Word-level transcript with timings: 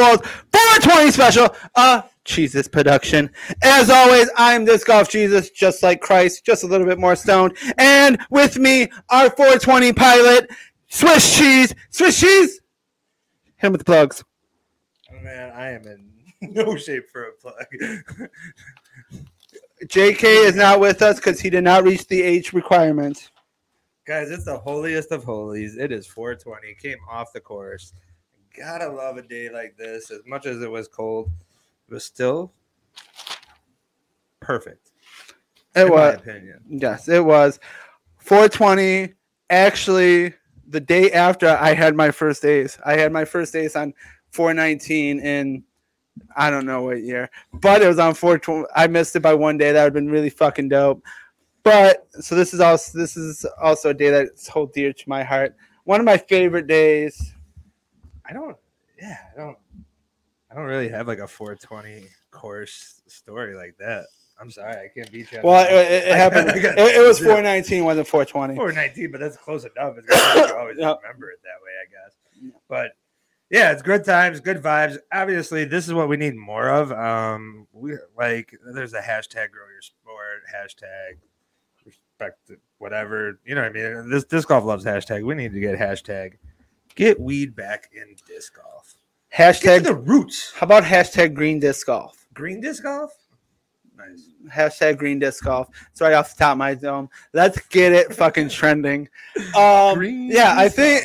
Kirby's 0.00 0.22
Disc 0.22 0.22
Golf 0.22 0.22
World 0.22 0.26
420 0.52 1.10
special, 1.10 1.56
uh, 1.74 2.02
Jesus 2.24 2.68
production. 2.68 3.30
As 3.62 3.90
always, 3.90 4.30
I'm 4.36 4.64
Disc 4.64 4.86
Golf 4.86 5.10
Jesus, 5.10 5.50
just 5.50 5.82
like 5.82 6.00
Christ, 6.00 6.44
just 6.44 6.64
a 6.64 6.66
little 6.66 6.86
bit 6.86 6.98
more 6.98 7.16
stoned. 7.16 7.56
And 7.78 8.18
with 8.30 8.58
me, 8.58 8.88
our 9.10 9.30
420 9.30 9.92
pilot, 9.92 10.50
Swiss 10.88 11.36
Cheese. 11.36 11.74
Swiss 11.90 12.20
Cheese! 12.20 12.60
Hit 13.56 13.66
him 13.66 13.72
with 13.72 13.80
the 13.80 13.84
plugs. 13.84 14.24
Oh, 15.12 15.20
man, 15.22 15.52
I 15.52 15.70
am 15.72 15.86
in 15.86 16.10
no 16.54 16.76
shape 16.76 17.08
for 17.10 17.24
a 17.24 17.32
plug. 17.32 17.66
JK 19.84 20.22
is 20.22 20.56
not 20.56 20.78
with 20.78 21.00
us 21.02 21.16
because 21.16 21.40
he 21.40 21.48
did 21.50 21.64
not 21.64 21.84
reach 21.84 22.06
the 22.06 22.20
age 22.22 22.52
requirement. 22.52 23.30
Guys, 24.06 24.30
it's 24.30 24.44
the 24.44 24.58
holiest 24.58 25.10
of 25.10 25.24
holies. 25.24 25.76
It 25.76 25.92
is 25.92 26.06
420. 26.06 26.74
Came 26.74 26.98
off 27.10 27.32
the 27.32 27.40
course. 27.40 27.92
Gotta 28.56 28.88
love 28.88 29.16
a 29.16 29.22
day 29.22 29.48
like 29.48 29.76
this. 29.76 30.10
As 30.10 30.20
much 30.26 30.46
as 30.46 30.60
it 30.60 30.70
was 30.70 30.88
cold, 30.88 31.30
it 31.88 31.94
was 31.94 32.04
still 32.04 32.52
perfect. 34.40 34.90
It 35.76 35.88
was. 35.88 36.16
opinion. 36.16 36.60
Yes, 36.68 37.08
it 37.08 37.24
was. 37.24 37.60
420. 38.18 39.14
Actually, 39.50 40.34
the 40.68 40.80
day 40.80 41.12
after 41.12 41.48
I 41.48 41.74
had 41.74 41.94
my 41.96 42.10
first 42.10 42.44
ace, 42.44 42.78
I 42.84 42.96
had 42.96 43.12
my 43.12 43.24
first 43.24 43.54
ace 43.56 43.76
on 43.76 43.94
419 44.30 45.20
in 45.20 45.64
I 46.36 46.50
don't 46.50 46.66
know 46.66 46.82
what 46.82 47.02
year, 47.02 47.30
but 47.52 47.82
it 47.82 47.88
was 47.88 47.98
on 47.98 48.14
420. 48.14 48.66
I 48.74 48.86
missed 48.86 49.16
it 49.16 49.20
by 49.20 49.34
one 49.34 49.58
day. 49.58 49.72
That 49.72 49.84
would 49.84 49.86
have 49.86 49.94
been 49.94 50.10
really 50.10 50.30
fucking 50.30 50.68
dope. 50.68 51.02
But 51.62 52.06
so 52.20 52.34
this 52.34 52.54
is 52.54 52.60
also 52.60 52.98
this 52.98 53.16
is 53.16 53.44
also 53.60 53.90
a 53.90 53.94
day 53.94 54.10
that's 54.10 54.46
so 54.52 54.70
dear 54.72 54.92
to 54.92 55.08
my 55.08 55.22
heart. 55.22 55.54
One 55.84 56.00
of 56.00 56.06
my 56.06 56.16
favorite 56.16 56.66
days. 56.66 57.32
I 58.30 58.32
don't. 58.32 58.56
Yeah, 59.00 59.16
I 59.34 59.40
don't. 59.40 59.58
I 60.50 60.54
don't 60.54 60.64
really 60.64 60.88
have 60.88 61.06
like 61.08 61.18
a 61.18 61.26
420 61.28 62.06
course 62.30 63.02
story 63.06 63.54
like 63.56 63.76
that. 63.78 64.06
I'm 64.40 64.50
sorry, 64.50 64.72
I 64.76 64.88
can't 64.94 65.10
beat 65.12 65.30
you. 65.32 65.40
Well, 65.44 65.66
it, 65.66 65.72
it, 66.06 66.08
I 66.12 66.16
happened. 66.16 66.46
got- 66.46 66.56
I 66.56 66.60
got 66.60 66.78
It, 66.78 66.96
it 66.96 67.06
was 67.06 67.18
zero. 67.18 67.32
419, 67.34 67.84
wasn't 67.84 68.06
420. 68.08 68.54
419, 68.56 69.10
but 69.12 69.20
that's 69.20 69.36
close 69.36 69.64
enough. 69.64 69.96
It's 69.98 70.08
you 70.08 70.56
always 70.56 70.76
Yeah. 70.78 70.94
remember 71.02 71.30
it 71.30 71.40
that 71.42 71.60
way, 71.62 71.72
I 71.82 71.90
guess. 71.90 72.52
But 72.68 72.92
yeah, 73.50 73.72
it's 73.72 73.82
good 73.82 74.04
times, 74.04 74.40
good 74.40 74.62
vibes. 74.62 74.96
Obviously, 75.12 75.64
this 75.66 75.86
is 75.86 75.92
what 75.92 76.08
we 76.08 76.16
need 76.16 76.36
more 76.36 76.68
of. 76.70 76.90
Um, 76.92 77.66
we 77.72 77.96
like 78.16 78.54
there's 78.74 78.94
a 78.94 79.00
hashtag 79.02 79.50
grow 79.50 79.68
your 79.70 79.82
sport, 79.82 80.42
hashtag 80.54 81.18
respect 81.84 82.50
whatever. 82.78 83.40
You 83.44 83.54
know 83.56 83.62
what 83.62 83.76
I 83.76 84.02
mean? 84.02 84.08
This 84.10 84.24
disc 84.24 84.48
golf 84.48 84.64
loves 84.64 84.84
hashtag. 84.84 85.24
We 85.24 85.34
need 85.34 85.52
to 85.52 85.60
get 85.60 85.78
hashtag 85.78 86.34
get 86.94 87.20
weed 87.20 87.54
back 87.54 87.90
in 87.92 88.16
disc 88.26 88.54
golf. 88.56 88.94
Hashtag. 89.36 89.84
the 89.84 89.94
roots. 89.94 90.52
How 90.54 90.64
about 90.64 90.82
hashtag 90.82 91.34
green 91.34 91.60
disc 91.60 91.86
golf? 91.86 92.26
Green 92.34 92.60
disc 92.60 92.82
golf? 92.82 93.12
Nice. 93.96 94.28
Hashtag 94.48 94.98
green 94.98 95.18
disc 95.18 95.44
golf. 95.44 95.68
It's 95.92 96.00
right 96.00 96.14
off 96.14 96.34
the 96.34 96.38
top 96.38 96.52
of 96.52 96.58
my 96.58 96.74
dome. 96.74 97.08
Let's 97.32 97.60
get 97.68 97.92
it 97.92 98.14
fucking 98.14 98.48
trending. 98.50 99.08
Um, 99.54 99.94
Green 99.94 100.30
yeah, 100.30 100.54
I 100.56 100.68
think 100.68 101.04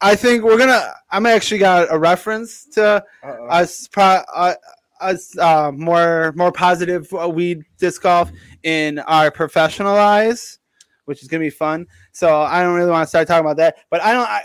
I 0.00 0.14
think 0.14 0.44
we're 0.44 0.58
gonna. 0.58 0.92
I'm 1.10 1.26
actually 1.26 1.58
got 1.58 1.88
a 1.90 1.98
reference 1.98 2.66
to 2.74 3.02
Uh-oh. 3.22 3.46
us 3.46 3.88
pro, 3.88 4.20
uh, 4.34 4.54
us 5.00 5.36
uh, 5.38 5.72
more 5.72 6.32
more 6.36 6.52
positive 6.52 7.12
uh, 7.14 7.28
weed 7.28 7.64
disc 7.78 8.02
golf 8.02 8.30
in 8.64 8.98
our 9.00 9.30
professional 9.30 9.96
eyes, 9.96 10.58
which 11.06 11.22
is 11.22 11.28
gonna 11.28 11.40
be 11.40 11.50
fun. 11.50 11.86
So 12.12 12.42
I 12.42 12.62
don't 12.62 12.74
really 12.74 12.90
want 12.90 13.04
to 13.04 13.08
start 13.08 13.26
talking 13.26 13.46
about 13.46 13.56
that, 13.56 13.78
but 13.90 14.02
I 14.02 14.12
don't. 14.12 14.28
I, 14.28 14.42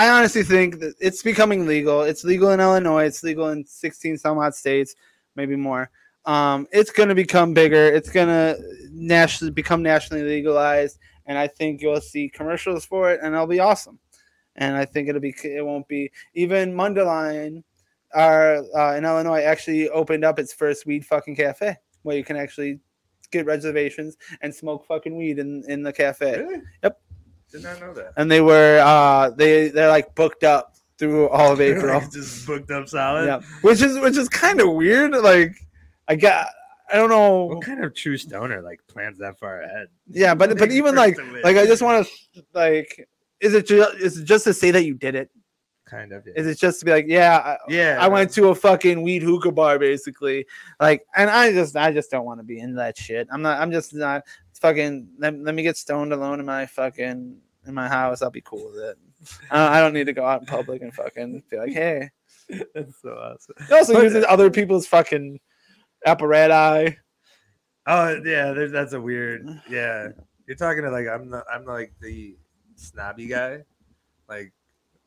I 0.00 0.08
honestly 0.08 0.42
think 0.42 0.80
that 0.80 0.94
it's 0.98 1.22
becoming 1.22 1.66
legal. 1.66 2.00
It's 2.00 2.24
legal 2.24 2.48
in 2.52 2.60
Illinois. 2.60 3.04
It's 3.04 3.22
legal 3.22 3.50
in 3.50 3.66
16 3.66 4.16
some 4.16 4.38
odd 4.38 4.54
states, 4.54 4.94
maybe 5.36 5.56
more. 5.56 5.90
Um, 6.24 6.66
it's 6.72 6.90
gonna 6.90 7.14
become 7.14 7.52
bigger. 7.52 7.84
It's 7.84 8.08
gonna 8.08 8.56
nationally 8.90 9.50
become 9.50 9.82
nationally 9.82 10.22
legalized, 10.22 10.98
and 11.26 11.36
I 11.36 11.48
think 11.48 11.82
you'll 11.82 12.00
see 12.00 12.30
commercials 12.30 12.86
for 12.86 13.10
it, 13.10 13.20
and 13.22 13.34
it'll 13.34 13.46
be 13.46 13.60
awesome. 13.60 13.98
And 14.56 14.74
I 14.74 14.86
think 14.86 15.10
it'll 15.10 15.20
be. 15.20 15.34
It 15.44 15.66
won't 15.66 15.86
be 15.86 16.10
even 16.32 16.72
Mundelein 16.72 17.62
are 18.14 18.64
uh, 18.74 18.96
in 18.96 19.04
Illinois 19.04 19.42
actually 19.42 19.90
opened 19.90 20.24
up 20.24 20.38
its 20.38 20.54
first 20.54 20.86
weed 20.86 21.04
fucking 21.04 21.36
cafe 21.36 21.76
where 22.04 22.16
you 22.16 22.24
can 22.24 22.38
actually 22.38 22.80
get 23.30 23.44
reservations 23.44 24.16
and 24.40 24.54
smoke 24.54 24.86
fucking 24.86 25.14
weed 25.14 25.38
in, 25.38 25.62
in 25.68 25.82
the 25.82 25.92
cafe. 25.92 26.38
Really? 26.38 26.62
Yep. 26.82 27.00
Did 27.50 27.62
not 27.62 27.80
know 27.80 27.92
that. 27.94 28.12
And 28.16 28.30
they 28.30 28.40
were 28.40 28.80
uh 28.80 29.30
they 29.30 29.68
they're 29.68 29.88
like 29.88 30.14
booked 30.14 30.44
up 30.44 30.76
through 30.98 31.28
all 31.28 31.52
of 31.52 31.60
April. 31.60 32.00
just 32.12 32.46
booked 32.46 32.70
up 32.70 32.88
solid. 32.88 33.26
yeah. 33.26 33.40
Which 33.62 33.82
is 33.82 33.98
which 33.98 34.16
is 34.16 34.28
kind 34.28 34.60
of 34.60 34.72
weird. 34.72 35.12
Like 35.12 35.54
I 36.08 36.16
got 36.16 36.48
I 36.92 36.96
don't 36.96 37.10
know. 37.10 37.44
What 37.44 37.62
kind 37.64 37.84
of 37.84 37.94
true 37.94 38.16
stoner 38.16 38.62
like 38.62 38.80
plans 38.88 39.18
that 39.18 39.38
far 39.38 39.62
ahead? 39.62 39.88
Yeah, 40.08 40.34
but 40.34 40.58
but 40.58 40.70
even 40.70 40.94
like 40.94 41.16
like 41.42 41.56
I 41.56 41.66
just 41.66 41.82
want 41.82 42.06
to 42.34 42.44
like 42.52 43.08
is 43.40 43.54
it 43.54 43.66
just 43.66 43.96
is 43.96 44.18
it 44.18 44.24
just 44.24 44.44
to 44.44 44.54
say 44.54 44.70
that 44.70 44.84
you 44.84 44.94
did 44.94 45.14
it? 45.14 45.30
Kind 45.90 46.12
of. 46.12 46.26
Yeah. 46.26 46.34
Is 46.36 46.46
it 46.46 46.58
just 46.58 46.78
to 46.80 46.84
be 46.84 46.92
like, 46.92 47.06
yeah, 47.08 47.38
I, 47.38 47.56
yeah, 47.68 47.98
I 48.00 48.08
went 48.08 48.30
to 48.34 48.48
a 48.48 48.54
fucking 48.54 49.02
weed 49.02 49.22
hookah 49.22 49.52
bar 49.52 49.78
basically. 49.78 50.46
Like, 50.78 51.04
and 51.16 51.28
I 51.28 51.52
just, 51.52 51.76
I 51.76 51.92
just 51.92 52.10
don't 52.10 52.24
want 52.24 52.40
to 52.40 52.44
be 52.44 52.60
in 52.60 52.74
that 52.76 52.96
shit. 52.96 53.28
I'm 53.32 53.42
not, 53.42 53.60
I'm 53.60 53.72
just 53.72 53.94
not 53.94 54.22
fucking, 54.54 55.08
let, 55.18 55.38
let 55.38 55.54
me 55.54 55.62
get 55.62 55.76
stoned 55.76 56.12
alone 56.12 56.38
in 56.38 56.46
my 56.46 56.66
fucking, 56.66 57.36
in 57.66 57.74
my 57.74 57.88
house. 57.88 58.22
I'll 58.22 58.30
be 58.30 58.42
cool 58.42 58.70
with 58.72 58.82
it. 58.82 58.98
I, 59.50 59.78
I 59.78 59.80
don't 59.80 59.92
need 59.92 60.06
to 60.06 60.12
go 60.12 60.24
out 60.24 60.40
in 60.40 60.46
public 60.46 60.82
and 60.82 60.94
fucking 60.94 61.42
be 61.50 61.56
like, 61.58 61.72
hey. 61.72 62.10
That's 62.74 63.00
so 63.02 63.10
awesome. 63.10 63.54
It 63.58 63.72
also 63.72 63.94
But- 63.94 64.04
uses 64.04 64.24
other 64.28 64.50
people's 64.50 64.86
fucking 64.86 65.40
apparatus. 66.06 66.94
Oh 67.86 68.20
yeah, 68.24 68.52
there's, 68.52 68.72
that's 68.72 68.92
a 68.92 69.00
weird. 69.00 69.46
Yeah, 69.70 70.08
you're 70.46 70.56
talking 70.56 70.82
to 70.82 70.90
like 70.90 71.06
I'm 71.08 71.30
the 71.30 71.44
I'm 71.52 71.64
like 71.64 71.92
the 72.00 72.36
snobby 72.76 73.26
guy. 73.26 73.60
Like 74.28 74.52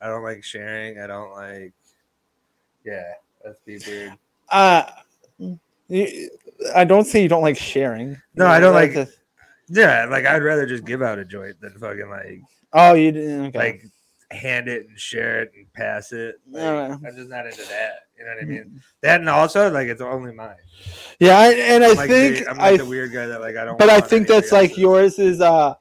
I 0.04 0.08
don't 0.08 0.24
like 0.24 0.44
sharing. 0.44 1.00
I 1.00 1.08
don't 1.08 1.32
like. 1.34 1.72
Yeah, 2.86 3.04
that's 3.44 3.60
be 3.66 3.80
weird. 3.88 4.14
Uh, 4.50 4.84
you- 5.88 6.30
I 6.76 6.84
don't 6.84 7.06
say 7.06 7.22
you 7.24 7.30
don't 7.30 7.42
like 7.42 7.58
sharing. 7.58 8.22
No, 8.36 8.46
I 8.48 8.60
don't 8.60 8.74
like- 8.74 8.94
to- 8.94 9.08
Yeah, 9.70 10.06
like 10.06 10.26
I'd 10.26 10.44
rather 10.44 10.66
just 10.66 10.84
give 10.86 11.02
out 11.02 11.20
a 11.20 11.26
joint 11.26 11.60
than 11.62 11.72
fucking 11.78 12.10
like 12.10 12.42
oh, 12.74 12.94
you 12.96 13.12
didn't. 13.12 13.46
Okay. 13.48 13.58
like 13.58 13.84
hand 14.32 14.68
it 14.68 14.88
and 14.90 15.00
share 15.00 15.44
it 15.44 15.52
and 15.56 15.72
pass 15.74 16.12
it. 16.12 16.36
Like, 16.50 16.62
Yeah. 16.64 16.98
I'm 17.08 17.16
just 17.16 17.30
not 17.30 17.46
into 17.46 17.62
that. 17.70 18.08
You 18.18 18.26
know 18.26 18.32
what 18.36 18.44
I 18.44 18.46
mean? 18.46 18.82
That 19.02 19.20
and 19.22 19.30
also 19.30 19.72
like 19.72 19.88
it's 19.88 20.02
only 20.02 20.34
mine. 20.34 20.56
yeah, 21.20 21.38
I, 21.38 21.54
and 21.54 21.84
I 21.84 21.92
I'm 21.92 21.96
like 21.96 22.10
think 22.10 22.38
the, 22.40 22.50
I'm 22.50 22.60
I 22.60 22.72
like 22.72 22.80
the 22.80 22.86
weird 22.86 23.14
guy 23.14 23.26
that 23.28 23.40
like 23.42 23.56
I 23.56 23.64
don't. 23.66 23.78
but 23.80 23.90
I 23.90 24.02
think 24.02 24.28
that's 24.28 24.52
like 24.52 24.78
yours 24.78 25.18
is 25.20 25.40
uh 25.42 25.76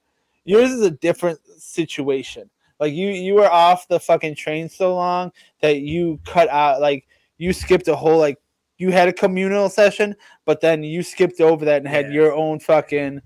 yours 0.45 0.71
is 0.71 0.83
a 0.83 0.91
different 0.91 1.41
situation. 1.59 2.49
Like 2.83 2.95
you 2.95 3.11
you 3.11 3.35
were 3.35 3.49
off 3.49 3.87
the 3.87 4.01
fucking 4.01 4.35
train 4.35 4.69
so 4.69 4.97
long 4.97 5.31
that 5.61 5.83
you 5.83 6.19
cut 6.27 6.49
out 6.49 6.81
like 6.81 7.07
you 7.39 7.53
skipped 7.53 7.87
a 7.87 7.95
whole 7.95 8.19
like 8.19 8.39
you 8.77 8.91
had 8.91 9.07
a 9.07 9.13
communal 9.13 9.69
session, 9.69 10.17
but 10.47 10.61
then 10.61 10.83
you 10.83 11.05
skipped 11.05 11.41
over 11.41 11.65
that 11.65 11.77
and 11.83 11.87
had 11.87 12.07
Yeah. 12.07 12.13
your 12.13 12.35
own 12.35 12.59
fucking 12.59 13.21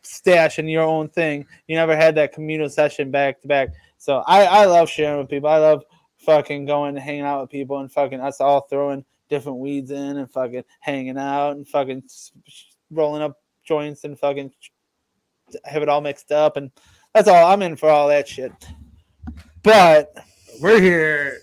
stash 0.00 0.58
and 0.58 0.70
your 0.70 0.84
own 0.84 1.10
thing. 1.10 1.44
You 1.66 1.76
never 1.76 1.94
had 1.94 2.14
that 2.14 2.32
communal 2.32 2.70
session 2.70 3.10
back 3.10 3.42
to 3.42 3.48
back. 3.48 3.74
So 3.98 4.22
I 4.26 4.44
I 4.44 4.64
love 4.64 4.88
sharing 4.88 5.18
with 5.18 5.28
people. 5.28 5.50
I 5.50 5.58
love 5.58 5.84
fucking 6.16 6.64
going 6.64 6.96
and 6.96 6.98
hanging 6.98 7.20
out 7.20 7.42
with 7.42 7.50
people 7.50 7.80
and 7.80 7.92
fucking 7.92 8.20
us 8.20 8.40
all 8.40 8.62
throwing 8.62 9.04
different 9.28 9.58
weeds 9.58 9.90
in 9.90 10.16
and 10.16 10.32
fucking 10.32 10.64
hanging 10.80 11.18
out 11.18 11.56
and 11.56 11.68
fucking 11.68 12.04
rolling 12.90 13.20
up 13.20 13.36
joints 13.64 14.04
and 14.04 14.18
fucking 14.18 14.50
have 15.66 15.82
it 15.82 15.90
all 15.90 16.00
mixed 16.00 16.32
up 16.32 16.56
and 16.56 16.70
that's 17.18 17.28
all. 17.28 17.50
I'm 17.50 17.62
in 17.62 17.74
for 17.74 17.90
all 17.90 18.06
that 18.08 18.28
shit. 18.28 18.52
But 19.64 20.14
we're 20.60 20.80
here. 20.80 21.40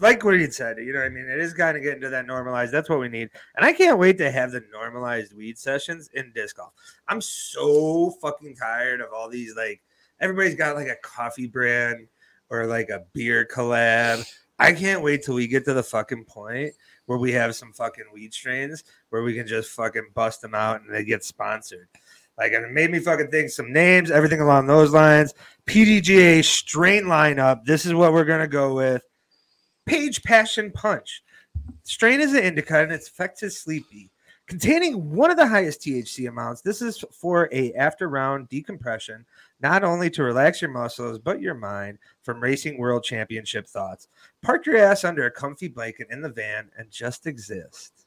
Like 0.00 0.22
what 0.22 0.34
you 0.34 0.48
said 0.50 0.76
you 0.78 0.92
know 0.92 1.00
what 1.00 1.06
i 1.06 1.08
mean? 1.08 1.24
It 1.24 1.40
is 1.40 1.54
kind 1.54 1.76
of 1.76 1.82
getting 1.82 2.02
to 2.02 2.10
that 2.10 2.26
normalized. 2.26 2.72
That's 2.72 2.90
what 2.90 3.00
we 3.00 3.08
need. 3.08 3.30
And 3.56 3.64
i 3.64 3.72
can't 3.72 3.98
wait 3.98 4.18
to 4.18 4.30
have 4.30 4.52
the 4.52 4.62
normalized 4.70 5.34
weed 5.34 5.58
sessions 5.58 6.10
in 6.12 6.30
disc 6.34 6.56
golf. 6.56 6.72
I'm 7.08 7.20
so 7.22 8.10
fucking 8.22 8.54
tired 8.54 9.00
of 9.00 9.08
all 9.12 9.28
these 9.30 9.56
like 9.56 9.80
everybody's 10.20 10.54
got 10.54 10.76
like 10.76 10.88
a 10.88 10.96
coffee 11.02 11.48
brand 11.48 12.06
or 12.50 12.66
like 12.66 12.90
a 12.90 13.04
beer 13.14 13.48
collab. 13.50 14.24
I 14.58 14.72
can't 14.72 15.02
wait 15.02 15.24
till 15.24 15.34
we 15.34 15.48
get 15.48 15.64
to 15.64 15.74
the 15.74 15.82
fucking 15.82 16.26
point 16.26 16.74
where 17.06 17.18
we 17.18 17.32
have 17.32 17.56
some 17.56 17.72
fucking 17.72 18.04
weed 18.12 18.34
strains 18.34 18.84
where 19.08 19.22
we 19.22 19.34
can 19.34 19.46
just 19.46 19.70
fucking 19.70 20.10
bust 20.14 20.42
them 20.42 20.54
out 20.54 20.82
and 20.82 20.94
they 20.94 21.02
get 21.02 21.24
sponsored 21.24 21.88
like 22.38 22.52
it 22.52 22.70
made 22.70 22.90
me 22.90 22.98
fucking 22.98 23.30
think 23.30 23.50
some 23.50 23.72
names 23.72 24.10
everything 24.10 24.40
along 24.40 24.66
those 24.66 24.92
lines 24.92 25.34
pdga 25.66 26.42
strain 26.44 27.04
lineup 27.04 27.64
this 27.64 27.84
is 27.84 27.94
what 27.94 28.12
we're 28.12 28.24
gonna 28.24 28.48
go 28.48 28.74
with 28.74 29.02
Page 29.88 30.22
Passion 30.22 30.70
Punch. 30.70 31.22
Strain 31.82 32.20
is 32.20 32.34
an 32.34 32.42
indica 32.44 32.82
and 32.82 32.92
its 32.92 33.08
effect 33.08 33.42
is 33.42 33.58
sleepy. 33.58 34.10
Containing 34.46 35.14
one 35.14 35.30
of 35.30 35.38
the 35.38 35.46
highest 35.46 35.80
THC 35.80 36.28
amounts, 36.28 36.60
this 36.60 36.82
is 36.82 37.02
for 37.10 37.48
a 37.52 37.72
after 37.72 38.10
round 38.10 38.50
decompression, 38.50 39.24
not 39.60 39.84
only 39.84 40.10
to 40.10 40.22
relax 40.22 40.60
your 40.60 40.70
muscles 40.70 41.18
but 41.18 41.40
your 41.40 41.54
mind 41.54 41.98
from 42.20 42.42
racing 42.42 42.76
world 42.76 43.02
championship 43.02 43.66
thoughts. 43.66 44.08
Park 44.42 44.66
your 44.66 44.76
ass 44.76 45.04
under 45.04 45.24
a 45.24 45.30
comfy 45.30 45.68
blanket 45.68 46.08
in 46.10 46.20
the 46.20 46.28
van 46.28 46.70
and 46.76 46.90
just 46.90 47.26
exist. 47.26 47.97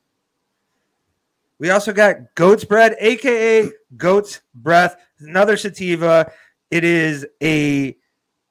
We 1.62 1.70
also 1.70 1.94
got 1.94 2.34
Goat's 2.34 2.66
Bread, 2.66 2.96
aka 3.00 3.70
Goat's 3.96 4.42
Breath, 4.56 4.96
another 5.20 5.56
sativa. 5.58 6.32
It 6.72 6.84
is 6.84 7.24
a 7.44 7.96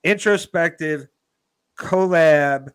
introspective 0.05 1.09
collab, 1.77 2.69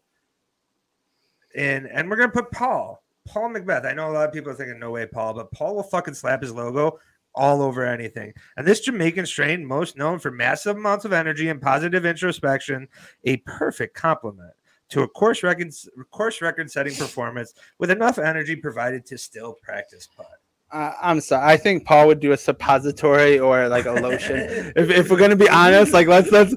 and 1.56 1.88
and 1.88 2.10
we're 2.10 2.18
gonna 2.18 2.34
put 2.34 2.52
Paul, 2.52 3.02
Paul 3.26 3.52
McBeth. 3.52 3.86
I 3.86 3.94
know 3.94 4.12
a 4.12 4.12
lot 4.12 4.28
of 4.28 4.34
people 4.34 4.52
are 4.52 4.56
thinking, 4.56 4.78
no 4.78 4.92
way, 4.92 5.06
Paul, 5.06 5.36
but 5.36 5.54
Paul 5.54 5.76
will 5.76 5.84
fucking 5.84 6.16
slap 6.16 6.42
his 6.42 6.52
logo 6.52 7.00
all 7.34 7.62
over 7.62 7.86
anything. 7.86 8.34
And 8.58 8.68
this 8.68 8.82
Jamaican 8.82 9.28
strain, 9.28 9.66
most 9.66 9.96
known 9.96 10.20
for 10.20 10.32
massive 10.32 10.76
amounts 10.76 11.06
of 11.06 11.14
energy 11.14 11.48
and 11.48 11.62
positive 11.62 12.06
introspection, 12.06 12.90
a 13.24 13.38
perfect 13.38 13.96
complement 13.96 14.52
to 14.90 15.02
a 15.02 15.08
course 15.08 15.44
record 15.44 15.74
course 16.12 16.42
record 16.42 16.72
setting 16.72 16.96
performance 16.96 17.54
with 17.80 17.92
enough 17.92 18.18
energy 18.18 18.56
provided 18.56 19.06
to 19.06 19.18
still 19.18 19.54
practice 19.64 20.08
putt. 20.16 20.28
Uh, 20.76 20.92
I'm 21.02 21.22
sorry. 21.22 21.46
I 21.54 21.56
think 21.56 21.86
Paul 21.86 22.08
would 22.08 22.20
do 22.20 22.34
a 22.34 22.38
suppository 22.38 23.40
or 23.40 23.70
like 23.70 23.86
a 23.86 23.94
lotion. 23.94 24.36
if, 24.76 24.90
if 24.90 25.10
we're 25.10 25.16
gonna 25.18 25.38
be 25.38 25.48
honest, 25.48 25.94
like 25.94 26.06
let's 26.06 26.30
let's 26.34 26.54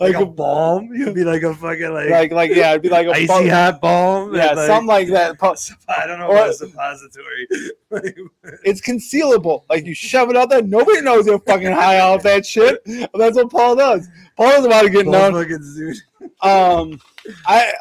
like 0.00 0.16
a 0.16 0.26
balm, 0.26 0.92
you'd 0.92 1.14
be 1.14 1.22
like 1.22 1.44
a 1.44 1.54
fucking 1.54 1.92
like, 1.92 2.10
like 2.10 2.32
like 2.32 2.50
yeah, 2.52 2.70
it'd 2.70 2.82
be 2.82 2.88
like 2.88 3.06
a 3.06 3.12
icy 3.12 3.48
hot 3.48 3.80
balm. 3.80 4.34
yeah, 4.34 4.54
like, 4.54 4.66
something 4.66 4.88
like 4.88 5.08
that. 5.10 5.36
I 5.88 6.04
don't 6.08 6.18
know 6.18 6.26
or- 6.26 6.36
about 6.36 6.50
a 6.50 6.54
suppository. 6.54 7.46
It's 8.64 8.80
concealable. 8.80 9.62
Like 9.70 9.86
you 9.86 9.94
shove 9.94 10.30
it 10.30 10.36
out 10.36 10.50
there, 10.50 10.62
nobody 10.62 11.00
knows 11.00 11.26
you're 11.26 11.38
fucking 11.38 11.70
high 11.70 12.00
off 12.00 12.24
that 12.24 12.44
shit. 12.44 12.80
That's 13.14 13.36
what 13.36 13.50
Paul 13.50 13.76
does. 13.76 14.08
Paul's 14.36 14.66
about 14.66 14.82
to 14.82 14.90
get 14.90 15.04
Paul 15.04 15.12
known. 15.12 15.32
fucking 15.34 15.58
Zoot. 15.58 15.96
Um, 16.42 17.00
I 17.46 17.72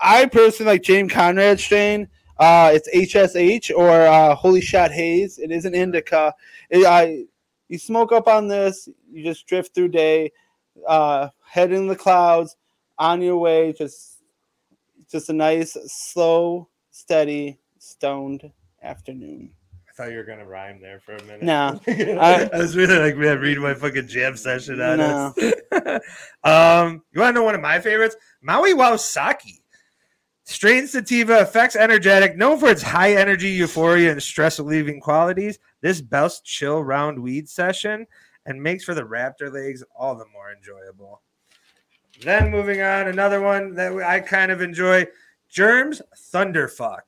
I 0.00 0.26
personally 0.26 0.72
like 0.72 0.82
James 0.82 1.12
Conrad 1.12 1.60
strain. 1.60 2.08
Uh, 2.40 2.70
it's 2.72 2.88
HSH 2.88 3.70
or 3.76 3.90
uh, 3.90 4.34
Holy 4.34 4.62
Shot 4.62 4.90
Haze. 4.90 5.38
It 5.38 5.52
is 5.52 5.66
an 5.66 5.74
indica. 5.74 6.34
It, 6.70 6.86
I 6.86 7.26
you 7.68 7.78
smoke 7.78 8.12
up 8.12 8.26
on 8.26 8.48
this, 8.48 8.88
you 9.12 9.22
just 9.22 9.46
drift 9.46 9.74
through 9.74 9.88
day, 9.88 10.32
uh, 10.88 11.28
head 11.46 11.70
in 11.70 11.86
the 11.86 11.94
clouds, 11.94 12.56
on 12.98 13.20
your 13.20 13.36
way. 13.36 13.74
Just 13.74 14.22
just 15.10 15.28
a 15.28 15.34
nice, 15.34 15.76
slow, 15.86 16.68
steady, 16.90 17.58
stoned 17.78 18.50
afternoon. 18.82 19.50
I 19.86 19.92
thought 19.92 20.10
you 20.10 20.16
were 20.16 20.24
gonna 20.24 20.46
rhyme 20.46 20.80
there 20.80 20.98
for 20.98 21.16
a 21.16 21.22
minute. 21.24 21.42
No, 21.42 21.78
I, 21.86 22.48
was 22.54 22.74
really 22.74 22.98
like, 22.98 23.18
man, 23.18 23.38
reading 23.38 23.62
my 23.62 23.74
fucking 23.74 24.08
jam 24.08 24.34
session 24.38 24.80
on 24.80 24.96
No. 24.96 25.34
us. 25.36 26.00
um, 26.42 27.02
you 27.12 27.20
want 27.20 27.34
to 27.34 27.40
know 27.40 27.42
one 27.42 27.54
of 27.54 27.60
my 27.60 27.80
favorites? 27.80 28.16
Maui 28.40 28.72
Wawasaki. 28.72 29.59
Strain 30.50 30.88
sativa 30.88 31.38
affects 31.38 31.76
energetic, 31.76 32.36
known 32.36 32.58
for 32.58 32.68
its 32.68 32.82
high 32.82 33.14
energy, 33.14 33.50
euphoria, 33.50 34.10
and 34.10 34.20
stress 34.20 34.58
relieving 34.58 35.00
qualities. 35.00 35.60
This 35.80 36.00
best 36.00 36.44
chill 36.44 36.82
round 36.82 37.20
weed 37.22 37.48
session 37.48 38.04
and 38.46 38.60
makes 38.60 38.82
for 38.82 38.92
the 38.92 39.04
raptor 39.04 39.52
legs 39.52 39.84
all 39.96 40.16
the 40.16 40.26
more 40.32 40.52
enjoyable. 40.52 41.22
Then 42.22 42.50
moving 42.50 42.82
on, 42.82 43.06
another 43.06 43.40
one 43.40 43.76
that 43.76 43.92
I 44.02 44.18
kind 44.18 44.50
of 44.50 44.60
enjoy 44.60 45.06
Germs 45.48 46.02
Thunderfuck. 46.34 47.02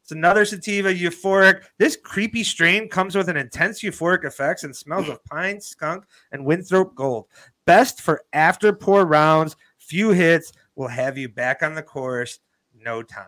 It's 0.00 0.12
another 0.12 0.46
sativa 0.46 0.88
euphoric. 0.88 1.64
This 1.76 1.98
creepy 2.02 2.44
strain 2.44 2.88
comes 2.88 3.14
with 3.14 3.28
an 3.28 3.36
intense 3.36 3.82
euphoric 3.82 4.24
effects 4.24 4.64
and 4.64 4.74
smells 4.74 5.10
of 5.10 5.22
pine, 5.26 5.60
skunk, 5.60 6.04
and 6.32 6.46
winthrop 6.46 6.94
gold. 6.94 7.26
Best 7.66 8.00
for 8.00 8.24
after 8.32 8.72
pour 8.72 9.04
rounds. 9.04 9.54
Few 9.76 10.12
hits 10.12 10.50
will 10.76 10.88
have 10.88 11.18
you 11.18 11.28
back 11.28 11.62
on 11.62 11.74
the 11.74 11.82
course. 11.82 12.38
No 12.86 13.02
time. 13.02 13.26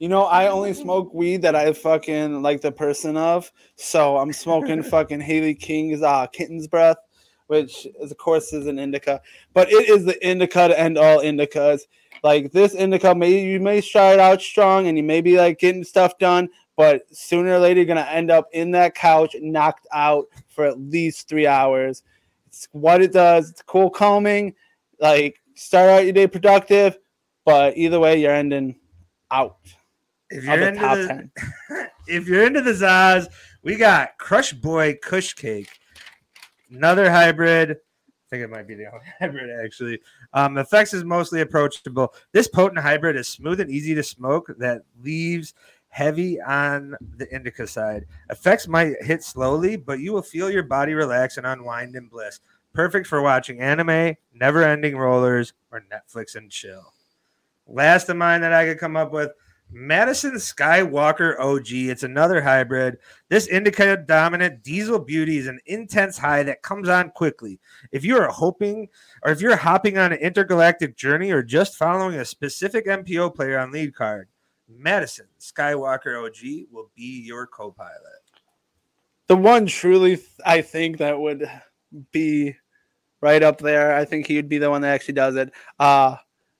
You 0.00 0.08
know, 0.08 0.24
I 0.24 0.48
only 0.48 0.74
smoke 0.74 1.14
weed 1.14 1.42
that 1.42 1.54
I 1.54 1.72
fucking 1.72 2.42
like 2.42 2.60
the 2.60 2.72
person 2.72 3.16
of. 3.16 3.52
So 3.76 4.16
I'm 4.16 4.32
smoking 4.32 4.82
fucking 4.90 5.20
Hailey 5.20 5.54
King's 5.54 6.02
uh, 6.02 6.26
kitten's 6.26 6.66
breath, 6.66 6.96
which 7.46 7.86
is, 8.00 8.10
of 8.10 8.18
course 8.18 8.52
is 8.52 8.66
an 8.66 8.80
indica, 8.80 9.22
but 9.54 9.70
it 9.70 9.88
is 9.88 10.04
the 10.04 10.28
indica 10.28 10.66
to 10.66 10.78
end 10.78 10.98
all 10.98 11.20
indicas. 11.20 11.82
Like 12.24 12.50
this 12.50 12.74
indica, 12.74 13.14
may 13.14 13.40
you 13.40 13.60
may 13.60 13.80
start 13.80 14.18
out 14.18 14.42
strong 14.42 14.88
and 14.88 14.96
you 14.96 15.04
may 15.04 15.20
be 15.20 15.38
like 15.38 15.60
getting 15.60 15.84
stuff 15.84 16.18
done, 16.18 16.48
but 16.76 17.02
sooner 17.16 17.52
or 17.52 17.58
later 17.60 17.78
you're 17.78 17.86
gonna 17.86 18.00
end 18.10 18.32
up 18.32 18.48
in 18.52 18.72
that 18.72 18.96
couch 18.96 19.36
knocked 19.40 19.86
out 19.92 20.26
for 20.48 20.64
at 20.64 20.80
least 20.80 21.28
three 21.28 21.46
hours. 21.46 22.02
It's 22.48 22.66
what 22.72 23.02
it 23.02 23.12
does. 23.12 23.50
It's 23.50 23.62
cool, 23.62 23.88
calming. 23.88 24.52
Like 24.98 25.40
start 25.54 25.88
out 25.88 26.04
your 26.04 26.12
day 26.12 26.26
productive, 26.26 26.98
but 27.46 27.78
either 27.78 27.98
way 27.98 28.20
you're 28.20 28.34
ending 28.34 28.76
out 29.30 29.56
If 30.28 30.44
you're 30.44 30.58
the 30.58 30.68
into 30.68 30.80
top 30.80 30.96
the, 30.98 31.06
ten. 31.06 31.30
if 32.08 32.28
you're 32.28 32.44
into 32.44 32.60
the 32.60 32.72
Zaz, 32.72 33.28
we 33.62 33.76
got 33.76 34.18
Crush 34.18 34.52
Boy 34.52 34.98
Kush 35.00 35.32
Cake, 35.32 35.70
another 36.70 37.10
hybrid. 37.10 37.70
I 37.70 38.28
think 38.28 38.42
it 38.42 38.50
might 38.50 38.66
be 38.66 38.74
the 38.74 38.86
only 38.92 39.06
hybrid 39.18 39.64
actually. 39.64 40.00
Um, 40.34 40.58
effects 40.58 40.92
is 40.92 41.04
mostly 41.04 41.40
approachable. 41.40 42.12
This 42.32 42.48
potent 42.48 42.80
hybrid 42.80 43.16
is 43.16 43.28
smooth 43.28 43.60
and 43.60 43.70
easy 43.70 43.94
to 43.94 44.02
smoke 44.02 44.50
that 44.58 44.82
leaves 45.00 45.54
heavy 45.88 46.40
on 46.40 46.96
the 47.16 47.32
indica 47.34 47.66
side. 47.66 48.04
Effects 48.28 48.66
might 48.66 49.02
hit 49.02 49.22
slowly, 49.22 49.76
but 49.76 50.00
you 50.00 50.12
will 50.12 50.20
feel 50.20 50.50
your 50.50 50.64
body 50.64 50.94
relax 50.94 51.36
and 51.36 51.46
unwind 51.46 51.94
in 51.94 52.08
bliss. 52.08 52.40
Perfect 52.74 53.06
for 53.06 53.22
watching 53.22 53.60
anime, 53.60 54.16
never 54.34 54.62
ending 54.62 54.98
rollers, 54.98 55.54
or 55.70 55.82
Netflix 55.90 56.34
and 56.34 56.50
chill. 56.50 56.92
Last 57.66 58.08
of 58.08 58.16
mine 58.16 58.40
that 58.42 58.52
I 58.52 58.64
could 58.64 58.78
come 58.78 58.96
up 58.96 59.12
with 59.12 59.32
Madison 59.70 60.34
Skywalker 60.34 61.38
OG. 61.40 61.72
It's 61.72 62.04
another 62.04 62.40
hybrid. 62.40 62.98
This 63.28 63.48
indica 63.48 63.96
dominant 63.96 64.62
diesel 64.62 64.98
beauty 65.00 65.38
is 65.38 65.48
an 65.48 65.58
intense 65.66 66.16
high 66.16 66.44
that 66.44 66.62
comes 66.62 66.88
on 66.88 67.10
quickly. 67.10 67.58
If 67.90 68.04
you 68.04 68.16
are 68.18 68.28
hoping 68.28 68.88
or 69.24 69.32
if 69.32 69.40
you're 69.40 69.56
hopping 69.56 69.98
on 69.98 70.12
an 70.12 70.18
intergalactic 70.18 70.96
journey 70.96 71.32
or 71.32 71.42
just 71.42 71.76
following 71.76 72.16
a 72.16 72.24
specific 72.24 72.86
MPO 72.86 73.34
player 73.34 73.58
on 73.58 73.72
lead 73.72 73.94
card, 73.94 74.28
Madison 74.68 75.26
Skywalker 75.40 76.24
OG 76.24 76.68
will 76.70 76.90
be 76.94 77.22
your 77.24 77.46
co 77.46 77.70
pilot. 77.72 78.22
the 79.26 79.36
one 79.36 79.66
truly 79.66 80.18
I 80.44 80.62
think 80.62 80.98
that 80.98 81.18
would 81.18 81.50
be 82.12 82.54
right 83.20 83.42
up 83.42 83.58
there. 83.58 83.96
I 83.96 84.04
think 84.04 84.26
he 84.26 84.36
would 84.36 84.48
be 84.48 84.58
the 84.58 84.70
one 84.70 84.82
that 84.82 84.94
actually 84.94 85.14
does 85.14 85.34
it. 85.36 85.52
Uh 85.80 86.16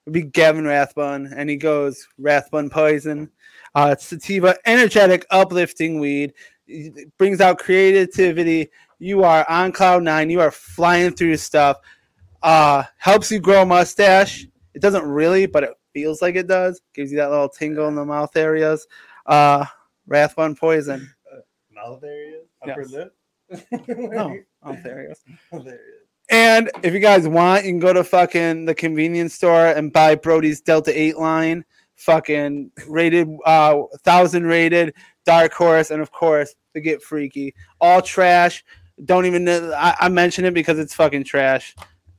would 0.07 0.13
be 0.13 0.23
Gavin 0.23 0.63
Rathbun, 0.65 1.33
and 1.35 1.49
he 1.49 1.57
goes 1.57 2.07
Rathbun 2.17 2.69
Poison. 2.69 3.29
Uh, 3.75 3.89
it's 3.91 4.05
sativa, 4.05 4.55
energetic, 4.65 5.25
uplifting 5.31 5.99
weed. 5.99 6.33
It 6.65 7.11
brings 7.17 7.41
out 7.41 7.59
creativity. 7.59 8.69
You 8.99 9.23
are 9.25 9.45
on 9.49 9.73
cloud 9.73 10.03
nine. 10.03 10.29
You 10.29 10.39
are 10.39 10.49
flying 10.49 11.11
through 11.11 11.35
stuff. 11.37 11.77
Uh, 12.41 12.83
helps 12.97 13.29
you 13.31 13.39
grow 13.39 13.63
a 13.63 13.65
mustache. 13.65 14.47
It 14.73 14.81
doesn't 14.81 15.03
really, 15.03 15.45
but 15.45 15.63
it 15.63 15.71
feels 15.93 16.21
like 16.21 16.35
it 16.35 16.47
does. 16.47 16.81
Gives 16.93 17.11
you 17.11 17.17
that 17.17 17.29
little 17.29 17.49
tingle 17.49 17.89
in 17.89 17.95
the 17.95 18.05
mouth 18.05 18.35
areas. 18.37 18.87
Uh, 19.25 19.65
Rathbun 20.07 20.55
Poison. 20.55 21.13
Mouth 21.69 22.01
area, 22.03 22.39
upper 22.61 22.81
Yes. 22.83 22.91
lip. 22.91 23.13
No, 23.89 24.37
mouth 24.63 24.85
areas. 24.85 25.21
there 25.51 25.59
it 25.61 25.67
is. 25.67 26.06
And 26.29 26.69
if 26.83 26.93
you 26.93 26.99
guys 26.99 27.27
want, 27.27 27.63
you 27.65 27.71
can 27.71 27.79
go 27.79 27.93
to 27.93 28.03
fucking 28.03 28.65
the 28.65 28.75
convenience 28.75 29.33
store 29.33 29.67
and 29.67 29.93
buy 29.93 30.15
Brodie's 30.15 30.59
Delta 30.59 30.97
8 30.99 31.17
line, 31.17 31.63
fucking 31.95 32.71
rated, 32.87 33.29
uh, 33.45 33.83
thousand 34.03 34.45
rated, 34.45 34.93
dark 35.25 35.53
horse, 35.53 35.89
and 35.89 36.01
of 36.01 36.11
course, 36.11 36.55
the 36.73 36.81
Get 36.81 37.01
Freaky. 37.01 37.55
All 37.79 38.01
trash. 38.01 38.63
Don't 39.05 39.25
even 39.25 39.45
know. 39.45 39.73
I, 39.77 39.95
I 40.01 40.09
mention 40.09 40.43
it 40.43 40.53
because 40.53 40.79
it's 40.79 40.93
fucking 40.93 41.23
trash. 41.23 41.75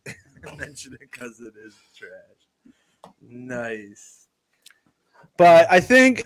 Mention 0.56 0.94
it 0.94 1.00
because 1.00 1.40
it 1.40 1.52
is 1.66 1.74
trash. 1.94 3.12
Nice. 3.20 4.28
But 5.36 5.66
I 5.70 5.80
think 5.80 6.22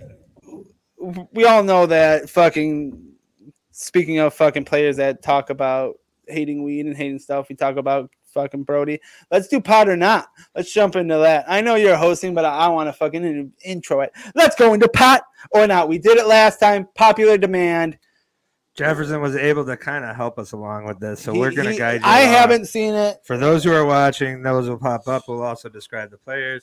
we 0.98 1.44
all 1.44 1.62
know 1.62 1.86
that 1.86 2.28
fucking, 2.30 3.14
speaking 3.70 4.18
of 4.18 4.34
fucking 4.34 4.66
players 4.66 4.98
that 4.98 5.22
talk 5.22 5.50
about 5.50 5.96
hating 6.28 6.62
weed 6.62 6.86
and 6.86 6.96
hating 6.96 7.18
stuff, 7.18 7.48
we 7.48 7.54
talk 7.54 7.76
about 7.76 8.10
fucking 8.32 8.62
Brodie. 8.64 9.00
Let's 9.30 9.48
do 9.48 9.60
pot 9.60 9.88
or 9.88 9.96
not. 9.96 10.28
Let's 10.54 10.72
jump 10.72 10.96
into 10.96 11.18
that. 11.18 11.44
I 11.48 11.60
know 11.60 11.74
you're 11.74 11.96
hosting, 11.96 12.34
but 12.34 12.44
I, 12.44 12.50
I 12.50 12.68
want 12.68 12.88
to 12.88 12.92
fucking 12.92 13.24
in- 13.24 13.52
intro 13.64 14.00
it. 14.00 14.12
Let's 14.34 14.56
go 14.56 14.72
into 14.74 14.88
pot 14.88 15.22
or 15.50 15.66
not. 15.66 15.88
We 15.88 15.98
did 15.98 16.18
it 16.18 16.26
last 16.26 16.58
time. 16.58 16.88
Popular 16.94 17.36
demand. 17.36 17.98
Jefferson 18.74 19.20
was 19.20 19.36
able 19.36 19.66
to 19.66 19.76
kind 19.76 20.02
of 20.04 20.16
help 20.16 20.38
us 20.38 20.52
along 20.52 20.86
with 20.86 20.98
this, 20.98 21.20
so 21.20 21.32
He- 21.34 21.38
we're 21.38 21.50
going 21.52 21.68
to 21.68 21.76
guide 21.76 22.00
you. 22.00 22.06
I 22.06 22.22
along. 22.22 22.32
haven't 22.32 22.64
seen 22.66 22.94
it. 22.94 23.18
For 23.24 23.36
those 23.36 23.64
who 23.64 23.72
are 23.72 23.84
watching, 23.84 24.42
those 24.42 24.66
will 24.68 24.78
pop 24.78 25.06
up. 25.08 25.24
We'll 25.28 25.42
also 25.42 25.68
describe 25.68 26.10
the 26.10 26.16
players. 26.18 26.62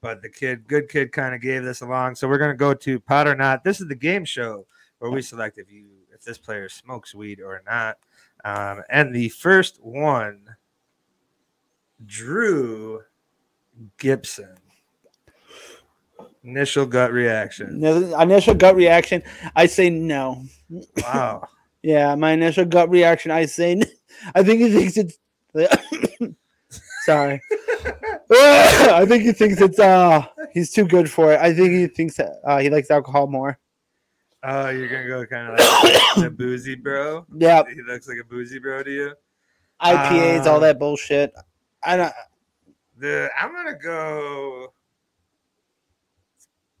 but 0.00 0.22
the 0.22 0.28
kid, 0.28 0.68
good 0.68 0.88
kid, 0.88 1.10
kind 1.10 1.34
of 1.34 1.40
gave 1.40 1.64
this 1.64 1.80
along. 1.80 2.14
So 2.14 2.28
we're 2.28 2.38
gonna 2.38 2.54
go 2.54 2.72
to 2.72 3.00
pot 3.00 3.26
or 3.26 3.34
not. 3.34 3.64
This 3.64 3.80
is 3.80 3.88
the 3.88 3.96
game 3.96 4.24
show 4.24 4.64
where 5.00 5.10
we 5.10 5.22
select 5.22 5.58
if 5.58 5.72
you 5.72 5.86
if 6.14 6.22
this 6.22 6.38
player 6.38 6.68
smokes 6.68 7.16
weed 7.16 7.40
or 7.40 7.62
not. 7.66 7.96
Um, 8.44 8.82
and 8.88 9.14
the 9.14 9.28
first 9.28 9.82
one, 9.82 10.56
Drew 12.04 13.02
Gibson. 13.98 14.56
Initial 16.44 16.86
gut 16.86 17.12
reaction. 17.12 17.80
No, 17.80 18.20
Initial 18.20 18.54
gut 18.54 18.74
reaction, 18.76 19.22
I 19.54 19.66
say 19.66 19.90
no. 19.90 20.44
Wow. 21.02 21.48
Yeah, 21.80 22.16
my 22.16 22.32
initial 22.32 22.64
gut 22.64 22.90
reaction, 22.90 23.30
I 23.30 23.46
say, 23.46 23.80
I 24.34 24.42
think 24.42 24.60
he 24.60 24.68
thinks 24.68 24.96
it's. 24.96 25.16
Sorry. 27.04 27.40
I 28.32 29.06
think 29.06 29.22
he 29.22 29.32
thinks 29.32 29.60
it's 29.60 29.78
uh 29.78 30.26
he's 30.52 30.72
too 30.72 30.84
good 30.84 31.08
for 31.10 31.32
it. 31.32 31.40
I 31.40 31.54
think 31.54 31.70
he 31.70 31.86
thinks 31.86 32.16
that 32.16 32.40
uh, 32.44 32.58
he 32.58 32.68
likes 32.68 32.90
alcohol 32.90 33.28
more. 33.28 33.58
Oh, 34.42 34.68
you're 34.70 34.88
gonna 34.88 35.08
go 35.08 35.26
kind 35.26 35.48
of 35.52 35.58
like 36.16 36.26
a 36.26 36.30
boozy 36.30 36.76
bro. 36.76 37.26
Yeah, 37.36 37.62
He 37.68 37.82
looks 37.82 38.08
like 38.08 38.18
a 38.20 38.24
boozy 38.24 38.58
bro 38.58 38.82
to 38.82 38.90
you. 38.90 39.12
IPAs, 39.82 40.46
Uh, 40.46 40.52
all 40.52 40.60
that 40.60 40.78
bullshit. 40.78 41.32
I 41.82 41.96
don't. 41.96 42.12
The 42.98 43.30
I'm 43.40 43.52
gonna 43.52 43.74
go. 43.78 44.72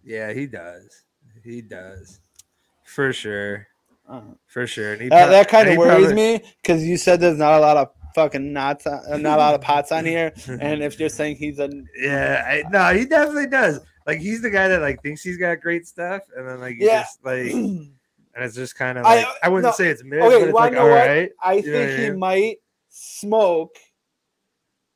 Yeah, 0.04 0.32
he 0.32 0.46
does. 0.46 1.04
He 1.44 1.60
does, 1.62 2.20
for 2.84 3.12
sure, 3.12 3.66
Uh, 4.08 4.20
for 4.46 4.66
sure. 4.66 4.92
And 4.92 5.02
he 5.02 5.08
that, 5.08 5.26
that 5.28 5.48
kind 5.48 5.68
of 5.68 5.76
worries 5.76 6.06
probably- 6.06 6.14
me 6.14 6.54
because 6.62 6.84
you 6.84 6.96
said 6.96 7.20
there's 7.20 7.38
not 7.38 7.54
a 7.54 7.60
lot 7.60 7.76
of 7.76 7.90
fucking 8.14 8.52
knots, 8.52 8.86
on, 8.86 9.00
uh, 9.10 9.16
not 9.16 9.38
a 9.38 9.42
lot 9.42 9.54
of 9.54 9.60
pots 9.60 9.92
on 9.92 10.04
here, 10.04 10.32
and 10.60 10.82
if 10.82 10.98
you're 10.98 11.08
saying 11.08 11.36
he's 11.36 11.58
a 11.58 11.70
Yeah, 11.96 12.42
I, 12.46 12.64
no, 12.70 12.98
he 12.98 13.04
definitely 13.06 13.46
does. 13.48 13.80
Like 14.08 14.20
he's 14.20 14.40
the 14.40 14.48
guy 14.48 14.68
that 14.68 14.80
like 14.80 15.02
thinks 15.02 15.22
he's 15.22 15.36
got 15.36 15.60
great 15.60 15.86
stuff, 15.86 16.22
and 16.34 16.48
then 16.48 16.60
like 16.60 16.76
Yeah. 16.78 17.02
just 17.02 17.22
like, 17.22 17.52
and 17.52 17.92
it's 18.36 18.54
just 18.54 18.74
kind 18.74 18.96
of 18.96 19.04
I- 19.04 19.16
like 19.16 19.26
I, 19.42 19.48
wouldn't 19.50 19.70
no, 19.70 19.72
say 19.76 19.88
it's 19.88 20.02
mid, 20.02 20.22
okay, 20.22 20.38
but 20.38 20.48
it's 20.48 20.54
wanna 20.54 20.70
like 20.70 20.80
all 20.80 20.88
what? 20.88 21.30
I 21.42 21.52
You 21.56 21.62
think 21.62 21.90
I 21.90 21.96
he 22.02 22.08
mean? 22.10 22.18
might 22.18 22.56
smoke, 22.88 23.76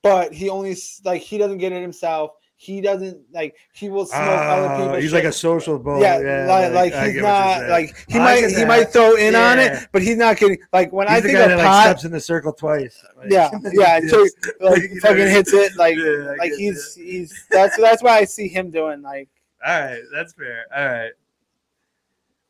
but 0.02 0.32
he 0.32 0.48
only 0.48 0.74
like 1.04 1.20
he 1.20 1.36
doesn't 1.36 1.58
get 1.58 1.72
it 1.72 1.82
himself. 1.82 2.30
He 2.62 2.80
doesn't 2.80 3.18
like 3.32 3.56
he 3.72 3.88
will 3.88 4.06
smoke 4.06 4.20
other 4.22 4.68
Oh, 4.72 4.78
people. 4.84 5.00
he's 5.00 5.12
like 5.12 5.24
a 5.24 5.32
social 5.32 5.80
bull. 5.80 6.00
yeah, 6.00 6.20
Yeah, 6.20 6.46
like, 6.70 6.92
like 6.94 7.10
he's 7.12 7.20
not 7.20 7.68
like 7.68 8.04
he 8.08 8.20
I 8.20 8.22
might 8.22 8.48
he 8.50 8.54
that. 8.54 8.68
might 8.68 8.84
throw 8.92 9.16
in 9.16 9.34
on 9.34 9.58
it, 9.58 9.88
but 9.90 10.00
he's 10.00 10.16
not 10.16 10.36
getting 10.36 10.58
like 10.72 10.92
when 10.92 11.08
He's 11.08 11.16
I 11.16 11.20
think 11.22 11.38
of 11.38 11.48
that 11.48 11.58
like 11.58 11.82
steps 11.86 12.04
in 12.04 12.12
the 12.12 12.20
circle 12.20 12.52
twice. 12.52 13.02
Like, 13.16 13.32
yeah, 13.32 13.50
yeah, 13.72 13.98
Yes. 14.04 14.30
like 14.60 14.80
fucking 15.00 15.26
hits 15.26 15.52
it 15.52 15.74
like 15.76 15.96
Yeah, 15.96 16.34
like 16.38 16.52
he's 16.52 16.94
he's 16.94 17.46
that's 17.50 17.76
that's 17.78 18.00
what 18.00 18.12
I 18.12 18.24
see 18.26 18.46
him 18.46 18.70
doing 18.70 19.02
like 19.02 19.28
All 19.66 19.80
right, 19.80 20.00
that's 20.14 20.32
fair. 20.32 20.66
All 20.72 20.86
right. 20.86 21.12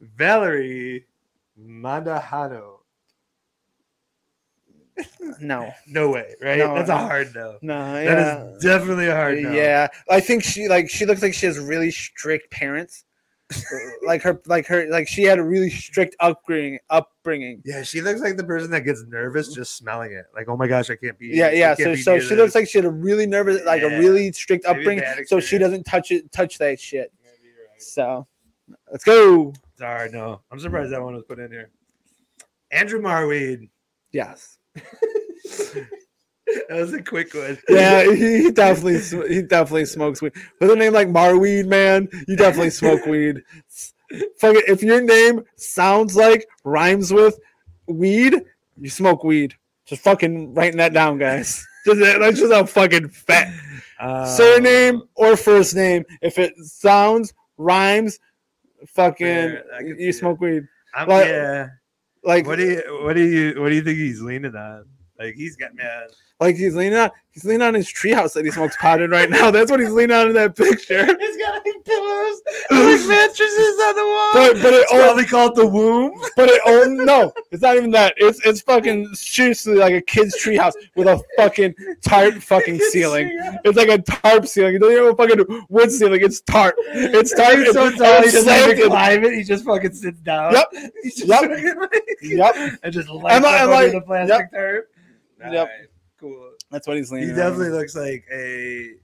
Valerie 0.03 1.07
Mandujano. 1.59 2.81
No 5.41 5.73
No 5.87 6.11
way, 6.11 6.35
right? 6.43 6.59
No, 6.59 6.75
that's 6.75 6.91
a 6.91 6.97
hard 6.99 7.35
no. 7.35 7.57
no 7.63 7.93
That 7.95 8.05
yeah. 8.05 8.45
is 8.45 8.63
definitely 8.63 9.09
a 9.09 9.15
hard 9.15 9.39
no. 9.39 9.53
Yeah, 9.53 9.89
I 10.11 10.21
think 10.21 10.45
she 10.45 10.69
like 10.69 10.91
she 10.91 11.07
looks 11.07 11.23
like 11.23 11.35
she 11.35 11.47
has 11.47 11.59
really 11.59 11.91
strict 11.91 12.51
parents. 12.51 13.05
like 14.07 14.23
her, 14.23 14.41
like 14.47 14.67
her, 14.67 14.89
like 14.89 15.09
she 15.09 15.23
had 15.23 15.39
a 15.39 15.43
really 15.43 15.71
strict 15.71 16.17
upbringing. 16.21 16.79
Upbringing. 16.91 17.63
Yeah, 17.65 17.83
she 17.83 18.01
looks 18.01 18.21
like 18.21 18.37
the 18.37 18.45
person 18.45 18.71
that 18.71 18.83
gets 18.83 19.05
nervous 19.09 19.53
just 19.55 19.77
smelling 19.77 20.13
it. 20.13 20.27
Like, 20.35 20.49
oh 20.49 20.57
my 20.57 20.67
gosh, 20.67 20.91
I 20.91 20.97
can't 20.97 21.19
be. 21.19 21.29
Yeah, 21.29 21.51
yeah. 21.51 21.75
So, 21.75 21.95
so 21.95 22.19
she 22.19 22.35
looks 22.35 22.55
like 22.55 22.69
she 22.69 22.79
had 22.79 22.85
a 22.85 22.91
really 22.91 23.27
nervous, 23.27 23.63
like 23.65 23.83
Yeah. 23.83 23.89
a 23.89 23.99
really 23.99 24.33
strict 24.33 24.65
upbringing. 24.65 25.05
So 25.27 25.41
she 25.41 25.59
doesn't 25.59 25.85
touch 25.85 26.11
it, 26.11 26.31
touch 26.33 26.59
that 26.59 26.81
shit. 26.81 27.13
Right. 27.25 27.83
So, 27.83 28.27
let's 28.91 29.05
go. 29.05 29.53
Sorry, 29.79 30.11
no. 30.11 30.41
I'm 30.51 30.61
surprised 30.61 30.93
that 30.93 31.03
one 31.03 31.15
was 31.15 31.25
put 31.25 31.39
in 31.39 31.51
here. 31.51 31.71
Andrew 32.71 33.01
Marwede. 33.01 33.69
Yes. 34.13 34.59
that 34.75 35.89
was 36.71 36.93
a 36.93 37.03
quick 37.03 37.35
one. 37.35 37.59
Yeah, 37.69 38.05
he, 38.15 38.45
he 38.45 38.51
definitely, 38.51 39.01
he 39.35 39.43
definitely 39.43 39.87
smokes 39.87 40.21
weed. 40.23 40.33
With 40.61 40.71
a 40.71 40.77
name 40.77 40.93
like 40.93 41.09
Marwede, 41.09 41.67
man, 41.67 42.09
you 42.29 42.37
definitely 42.37 42.71
smoke 42.71 43.07
weed. 43.07 43.43
Fuck 44.39 44.57
it. 44.57 44.65
If 44.69 44.83
your 44.83 45.01
name 45.01 45.43
sounds 45.57 46.17
like 46.17 46.47
rhymes 46.65 47.13
with 47.13 47.39
weed, 47.87 48.43
you 48.79 48.91
smoke 48.91 49.25
weed. 49.25 49.55
Just 49.87 50.03
fucking 50.03 50.55
writing 50.55 50.79
that 50.79 50.93
down, 50.93 51.19
guys. 51.19 51.67
Just, 51.85 51.99
that's 52.01 52.39
just 52.39 52.53
a 52.53 52.65
fucking 52.65 53.09
fact. 53.09 53.51
Um, 53.99 54.25
Surname 54.29 55.03
or 55.17 55.37
first 55.37 55.75
name. 55.75 56.05
If 56.21 56.39
it 56.39 56.57
sounds, 56.59 57.35
rhymes, 57.59 58.21
fucking, 58.87 59.27
you 59.27 59.97
it. 59.99 60.13
smoke 60.13 60.41
weed. 60.41 60.63
I'm, 60.95 61.09
Like- 61.09 61.27
yeah. 61.27 61.67
Like, 62.25 62.47
What 62.47 62.57
do 62.57 62.65
you 62.65 63.05
what 63.05 63.15
do 63.15 63.23
you 63.23 63.61
what 63.61 63.71
do 63.71 63.75
you 63.75 63.83
think 63.83 63.99
he's 63.99 64.21
leaning 64.21 64.55
on? 64.55 64.85
Like 65.19 65.35
he's 65.35 65.57
got 65.57 65.75
man. 65.75 66.09
Like 66.43 66.57
he's 66.57 66.75
leaning 66.75 66.99
on, 66.99 67.11
he's 67.31 67.45
leaning 67.45 67.63
on 67.63 67.75
his 67.75 67.87
treehouse 67.87 68.33
that 68.35 68.45
he 68.45 68.51
smokes 68.51 68.77
pot 68.79 69.01
in 69.01 69.11
right 69.11 69.31
now. 69.31 69.51
That's 69.51 69.71
what 69.71 69.81
he's 69.81 69.91
leaning 69.91 70.17
on 70.17 70.29
in 70.29 70.35
that 70.35 70.57
picture. 70.57 71.05
He's 71.21 71.37
got 71.39 71.55
like 71.55 71.85
pillows, 71.85 72.43
like 72.71 73.09
mattresses 73.09 73.79
on 73.81 73.95
the 73.97 74.03
wall. 74.05 74.31
But 74.33 74.53
but 74.63 74.73
it 74.75 74.83
it's 74.83 74.93
probably 74.93 75.25
called 75.25 75.57
the 75.57 75.67
womb. 75.67 76.13
But 76.37 76.49
it 76.51 76.61
oh 76.67 76.85
no, 76.85 77.33
it's 77.51 77.63
not 77.63 77.77
even 77.77 77.91
that. 77.93 78.15
It's 78.17 78.45
it's 78.47 78.61
fucking 78.63 79.15
seriously 79.15 79.75
like 79.77 79.95
a 79.95 80.01
kid's 80.01 80.37
treehouse 80.43 80.73
with 80.97 81.07
a 81.09 81.21
fucking 81.37 81.75
tarp 82.05 82.35
fucking 82.43 82.79
ceiling. 82.91 83.31
It's 83.65 83.77
like 83.77 83.89
a 83.89 83.99
tarp 83.99 84.47
ceiling. 84.47 84.75
It 84.75 84.79
doesn't 84.81 84.93
even 84.97 85.05
have 85.07 85.15
a 85.15 85.17
fucking 85.17 85.67
wood 85.69 85.91
ceiling. 85.91 86.21
It's 86.23 86.41
tarp. 86.43 86.75
It's 86.89 87.35
tarp. 87.35 87.59
He's 87.59 87.73
so 87.73 87.91
tall, 87.93 88.21
he 88.21 88.25
it's 88.29 88.33
doesn't 88.45 88.71
even 88.79 88.89
climb 88.91 89.25
it. 89.25 89.35
He 89.35 89.43
just 89.45 89.65
fucking 89.65 89.93
sits 89.95 90.21
down. 90.21 90.53
Yep. 90.55 90.73
He's 91.03 91.15
just 91.17 91.29
Yep. 91.29 91.41
fucking 91.41 91.79
like- 91.81 92.05
Yep. 92.23 92.55
and 92.83 92.93
just 92.93 93.09
lights 93.09 93.37
Am 93.37 93.45
I- 93.45 93.57
up 93.57 93.61
am 93.63 93.71
I- 93.73 93.87
the 93.89 94.01
plastic 94.01 94.39
yep. 94.39 94.51
tarp. 94.53 94.89
Yep. 95.41 95.51
Alright, 95.53 95.69
Cool. 95.69 95.92
That's 96.73 96.89
what 96.89 96.97
he's 96.97 97.13
leaning. 97.13 97.29
He 97.29 97.33
on. 97.35 97.39
definitely 97.39 97.71
looks 97.71 97.95
like 97.95 98.25
a. 98.33 98.95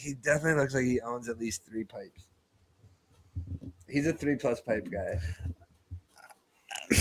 He 0.00 0.14
definitely 0.14 0.60
looks 0.60 0.74
like 0.74 0.84
he 0.84 1.00
owns 1.00 1.28
at 1.28 1.38
least 1.38 1.64
three 1.66 1.84
pipes. 1.84 2.24
He's 3.88 4.06
a 4.06 4.12
three 4.12 4.36
plus 4.36 4.60
pipe 4.60 4.88
guy, 4.90 5.18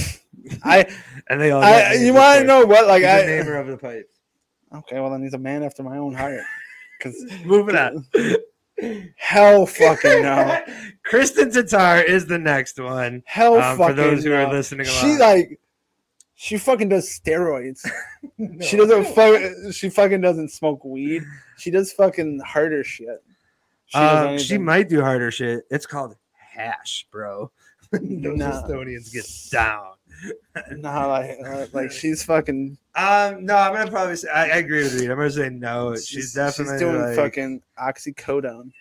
I, 0.63 0.85
and 1.29 1.41
they 1.41 1.51
all. 1.51 1.63
I 1.63 1.93
you 1.93 2.13
want 2.13 2.39
to 2.41 2.45
know 2.45 2.65
what? 2.65 2.87
Like 2.87 3.01
He's 3.01 3.09
I. 3.11 3.19
a 3.19 3.25
namer 3.27 3.55
of 3.57 3.67
the 3.67 3.77
pipes. 3.77 4.13
Okay, 4.75 4.99
well 4.99 5.09
then 5.09 5.21
he's 5.23 5.33
a 5.33 5.37
man 5.39 5.63
after 5.63 5.83
my 5.83 5.97
own 5.97 6.13
heart. 6.13 6.41
Cause 7.01 7.15
Moving 7.45 7.75
on. 7.75 8.05
hell 9.17 9.65
fucking 9.65 10.21
no. 10.23 10.61
Kristin 11.09 11.51
Tattar 11.53 12.03
is 12.05 12.25
the 12.27 12.37
next 12.39 12.79
one. 12.79 13.23
Hell 13.25 13.55
Um, 13.55 13.77
fucking 13.77 13.95
for 13.95 14.01
those 14.01 14.23
who 14.23 14.31
no. 14.31 14.45
are 14.45 14.51
listening 14.53 14.87
along, 14.87 15.01
She 15.01 15.17
like. 15.17 15.59
She 16.39 16.59
fucking 16.59 16.89
does 16.89 17.09
steroids. 17.09 17.85
She 18.61 18.77
doesn't 18.77 19.05
fuck. 19.15 19.73
She 19.73 19.89
fucking 19.89 20.21
doesn't 20.21 20.49
smoke 20.49 20.85
weed. 20.85 21.23
She 21.57 21.71
does 21.71 21.91
fucking 21.91 22.39
harder 22.45 22.83
shit. 22.83 23.23
She, 23.87 23.97
does 23.97 24.27
Um, 24.27 24.37
she 24.37 24.57
might 24.59 24.87
do 24.89 25.01
harder 25.01 25.31
shit. 25.31 25.65
It's 25.71 25.87
called 25.87 26.15
hash, 26.33 27.07
bro. 27.11 27.51
Those 27.91 28.01
Nah. 28.03 28.61
Estonians 28.61 29.11
get 29.11 29.25
down. 29.51 29.93
No, 30.77 31.07
like, 31.07 31.37
uh, 31.43 31.65
like 31.73 31.91
she's 31.91 32.23
fucking. 32.23 32.77
Um, 32.95 33.45
no, 33.45 33.55
I'm 33.55 33.73
gonna 33.73 33.89
probably 33.89 34.15
say 34.15 34.29
I, 34.29 34.43
I 34.43 34.57
agree 34.57 34.83
with 34.83 35.01
you. 35.01 35.11
I'm 35.11 35.17
gonna 35.17 35.31
say 35.31 35.49
no. 35.49 35.95
She's, 35.95 36.33
definitely 36.33 36.75
she's 36.75 36.81
doing 36.81 37.01
like, 37.01 37.15
fucking 37.15 37.61
oxycodone. 37.79 38.71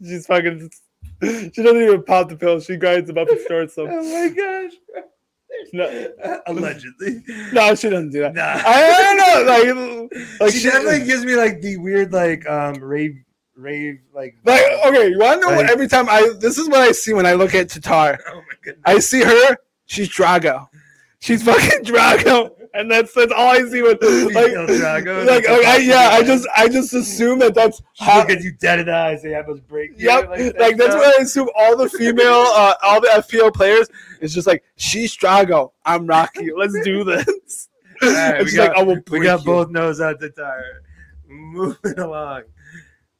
She's 0.00 0.26
fucking. 0.26 0.70
She 1.22 1.62
doesn't 1.62 1.82
even 1.82 2.02
pop 2.04 2.28
the 2.28 2.36
pill. 2.36 2.60
She 2.60 2.76
grinds 2.76 3.08
them 3.08 3.18
up 3.18 3.28
and 3.28 3.40
snorts 3.46 3.74
them. 3.76 3.88
Oh 3.90 4.02
my 4.02 4.28
gosh. 4.34 4.72
No, 5.72 6.08
Allegedly. 6.46 7.22
no, 7.52 7.74
she 7.74 7.90
doesn't 7.90 8.10
do 8.10 8.20
that. 8.20 8.34
Nah. 8.34 8.42
I, 8.42 8.62
I 8.64 9.16
don't 9.16 9.46
know. 9.46 10.08
Like, 10.08 10.40
like 10.40 10.52
she, 10.52 10.60
she, 10.60 10.68
definitely 10.68 11.06
gives 11.06 11.24
me 11.24 11.36
like 11.36 11.60
the 11.60 11.76
weird 11.78 12.12
like 12.12 12.48
um 12.48 12.74
rave 12.74 13.16
rave 13.56 13.98
like 14.14 14.36
like 14.44 14.62
okay. 14.86 15.08
You 15.08 15.18
want 15.18 15.42
to 15.42 15.48
know 15.48 15.56
what? 15.56 15.70
Every 15.70 15.88
time 15.88 16.08
I 16.08 16.32
this 16.38 16.58
is 16.58 16.68
what 16.68 16.80
I 16.80 16.92
see 16.92 17.12
when 17.12 17.26
I 17.26 17.34
look 17.34 17.54
at 17.54 17.68
Tattar. 17.68 18.18
oh 18.28 18.34
my 18.36 18.42
goodness. 18.62 18.82
I 18.84 18.98
see 18.98 19.22
her. 19.22 19.56
She's 19.86 20.08
Drago. 20.08 20.68
She's 21.20 21.42
fucking 21.42 21.84
Drago, 21.84 22.53
and 22.74 22.90
that's 22.90 23.12
that's 23.14 23.32
all 23.32 23.48
I 23.48 23.64
see. 23.68 23.82
With 23.82 24.02
like, 24.34 24.52
like 24.54 25.44
that's 25.44 25.84
yeah, 25.84 26.10
I 26.12 26.22
just 26.22 26.46
I 26.56 26.68
just 26.68 26.92
assume 26.92 27.38
that 27.40 27.54
that's 27.54 27.80
She 27.94 28.04
how. 28.04 28.18
look 28.20 28.30
at 28.30 28.42
you 28.42 28.52
dead 28.52 28.80
in 28.80 28.86
the 28.86 28.94
eyes. 28.94 29.22
They 29.22 29.30
have 29.30 29.48
us 29.48 29.60
break. 29.60 29.92
Yep, 29.96 30.28
like 30.30 30.76
that's 30.76 30.92
stuff. 30.92 30.94
what 30.94 31.18
I 31.18 31.22
assume. 31.22 31.48
All 31.56 31.76
the 31.76 31.88
female, 31.88 32.24
uh, 32.54 32.74
all 32.82 33.00
the 33.00 33.08
FPL 33.08 33.54
players, 33.54 33.88
is 34.20 34.34
just 34.34 34.46
like 34.46 34.62
she's 34.76 35.16
Drago. 35.16 35.72
I'm 35.84 36.06
Rocky. 36.06 36.50
Let's 36.54 36.78
do 36.82 37.04
this. 37.04 37.68
All 38.02 38.10
right, 38.10 38.44
we 38.44 38.52
got- 38.56 38.68
like, 38.70 38.76
I 38.78 38.82
will 38.82 38.98
We 39.08 39.20
got 39.20 39.40
you. 39.40 39.46
both 39.46 39.70
nose 39.70 40.00
out 40.00 40.18
the 40.18 40.28
tire. 40.30 40.82
Moving 41.28 41.96
along, 41.98 42.42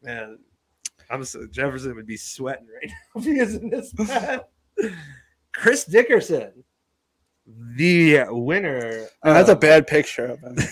man. 0.02 0.38
I'm 1.08 1.24
so 1.24 1.46
Jefferson 1.46 1.94
would 1.94 2.06
be 2.08 2.16
sweating 2.16 2.66
right 2.66 2.90
now 2.90 3.20
if 3.20 3.24
he 3.24 3.38
is 3.38 3.54
in 3.54 3.70
this 3.70 3.92
path. 3.92 4.42
Chris 5.52 5.84
Dickerson, 5.84 6.63
the 7.46 8.24
winner. 8.28 9.06
That's 9.22 9.48
a 9.48 9.56
bad 9.56 9.86
picture 9.86 10.26
of 10.26 10.40
him. 10.40 10.56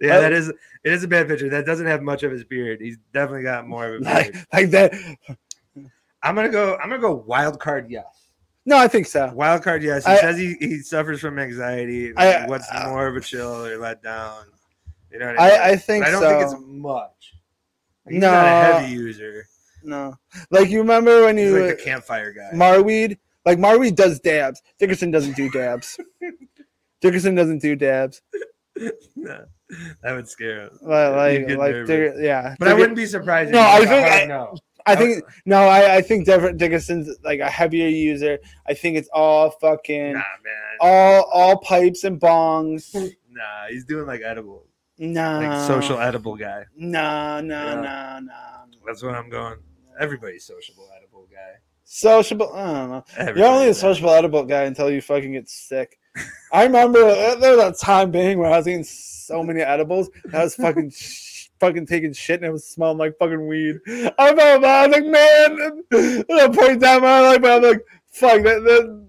Yeah, 0.00 0.20
that 0.20 0.32
is 0.32 0.48
it 0.50 0.92
is 0.92 1.02
a 1.04 1.08
bad 1.08 1.28
picture. 1.28 1.48
That 1.48 1.64
doesn't 1.64 1.86
have 1.86 2.02
much 2.02 2.22
of 2.22 2.30
his 2.30 2.44
beard. 2.44 2.80
He's 2.80 2.98
definitely 3.14 3.44
got 3.44 3.66
more 3.66 3.94
of 3.94 4.02
a 4.02 4.04
like 4.04 4.32
beard. 4.32 4.46
like 4.52 4.70
that. 4.70 4.94
I'm 6.22 6.34
gonna 6.34 6.50
go. 6.50 6.76
I'm 6.76 6.90
gonna 6.90 7.00
go 7.00 7.14
wild 7.14 7.58
card. 7.58 7.86
Yes. 7.90 8.04
No, 8.66 8.76
I 8.76 8.86
think 8.88 9.06
so. 9.06 9.32
Wild 9.32 9.62
card. 9.62 9.82
Yes. 9.82 10.04
He 10.04 10.12
I- 10.12 10.16
says 10.20 10.36
he, 10.36 10.56
he 10.60 10.78
suffers 10.80 11.20
from 11.20 11.38
anxiety. 11.38 12.14
I- 12.16 12.46
What's 12.46 12.66
uh, 12.70 12.88
more 12.90 13.06
of 13.06 13.16
a 13.16 13.20
chill 13.20 13.64
or 13.64 13.78
let 13.78 14.02
down? 14.02 14.44
You 15.10 15.20
know 15.20 15.26
what 15.28 15.40
I 15.40 15.48
mean? 15.50 15.60
I, 15.60 15.76
think 15.76 16.04
But 16.04 16.08
I 16.08 16.10
don't 16.12 16.22
so. 16.22 16.28
think 16.28 16.42
it's 16.42 16.54
much. 16.66 17.34
He's 18.08 18.20
not 18.20 18.34
a 18.46 18.50
No. 18.72 18.78
heavy 18.78 18.92
user. 18.92 19.46
no, 19.84 20.14
like 20.50 20.68
you 20.68 20.78
remember 20.80 21.24
when 21.24 21.38
He's 21.38 21.46
you 21.50 21.66
like 21.66 21.78
the 21.78 21.82
campfire 21.82 22.32
guy. 22.32 22.50
Marwede, 22.52 23.16
like 23.46 23.58
Marwede 23.58 23.94
does 23.96 24.20
dabs. 24.20 24.60
Dickerson 24.78 25.10
doesn't 25.10 25.36
do 25.36 25.48
dabs. 25.50 25.98
Dickerson 27.00 27.34
doesn't 27.34 27.62
do 27.62 27.76
dabs. 27.76 28.20
no, 29.16 29.44
that 30.02 30.12
would 30.12 30.28
scare 30.28 30.64
him. 30.64 30.70
Like, 30.82 31.14
like, 31.46 31.56
like. 31.58 31.86
Dick- 31.86 32.14
yeah. 32.18 32.54
But 32.58 32.68
I 32.68 32.74
wouldn't 32.74 32.96
be 32.96 33.06
surprised. 33.06 33.52
No, 33.52 33.60
I 33.60 33.78
think 33.86 34.06
I- 34.12 34.24
no. 34.26 34.54
I 34.88 34.94
think 34.94 35.24
no, 35.46 35.62
I, 35.66 35.96
I 35.96 36.00
think 36.00 36.26
Dickerson's 36.26 37.10
like 37.24 37.40
a 37.40 37.50
heavier 37.50 37.88
user. 37.88 38.38
I 38.68 38.74
think 38.74 38.96
it's 38.96 39.08
all 39.12 39.50
fucking 39.50 40.12
Nah, 40.12 40.18
man. 40.44 40.76
all 40.80 41.22
all 41.32 41.58
pipes 41.58 42.04
and 42.04 42.20
bongs. 42.20 42.94
Nah, 42.94 43.66
he's 43.68 43.84
doing 43.84 44.06
like 44.06 44.22
edible, 44.24 44.64
Nah, 44.96 45.38
like 45.38 45.66
social 45.66 45.98
edible 45.98 46.36
guy. 46.36 46.66
Nah, 46.76 47.40
nah, 47.40 47.64
Yeah. 47.64 47.74
nah, 47.80 48.20
nah. 48.20 48.32
That's 48.86 49.02
what 49.02 49.16
I'm 49.16 49.28
going. 49.28 49.56
Everybody's 49.98 50.44
sociable 50.44 50.88
edible 50.96 51.26
guy. 51.32 51.58
Sociable. 51.88 52.52
I 52.52 52.72
don't 52.72 52.90
know. 52.90 53.04
You're 53.36 53.46
only 53.46 53.68
a 53.68 53.74
sociable 53.74 54.10
edible 54.10 54.44
guy 54.44 54.64
until 54.64 54.90
you 54.90 55.00
fucking 55.00 55.32
get 55.32 55.48
sick. 55.48 55.98
I 56.52 56.64
remember 56.64 56.98
uh, 56.98 57.36
there 57.36 57.56
was 57.56 57.80
a 57.80 57.84
time 57.84 58.10
being 58.10 58.38
where 58.38 58.50
I 58.50 58.56
was 58.56 58.66
eating 58.66 58.82
so 58.82 59.42
many 59.44 59.60
edibles. 59.60 60.10
I 60.34 60.42
was 60.42 60.56
fucking 60.56 60.90
sh- 60.94 61.48
fucking 61.60 61.86
taking 61.86 62.12
shit 62.12 62.40
and 62.40 62.48
it 62.48 62.52
was 62.52 62.66
smelling 62.66 62.98
like 62.98 63.16
fucking 63.18 63.46
weed. 63.46 63.76
I 63.86 64.34
felt 64.34 64.62
bad. 64.62 64.64
I 64.66 64.86
was 64.88 64.96
like, 64.96 65.06
man, 65.06 65.84
at 66.28 66.50
a 66.50 66.52
point 66.52 66.72
in 66.72 66.80
time 66.80 66.96
in 66.96 67.02
my 67.02 67.20
life, 67.20 67.44
I'm 67.44 67.62
like, 67.62 67.84
fuck 68.08 68.42
that. 68.42 68.62
that 68.64 69.06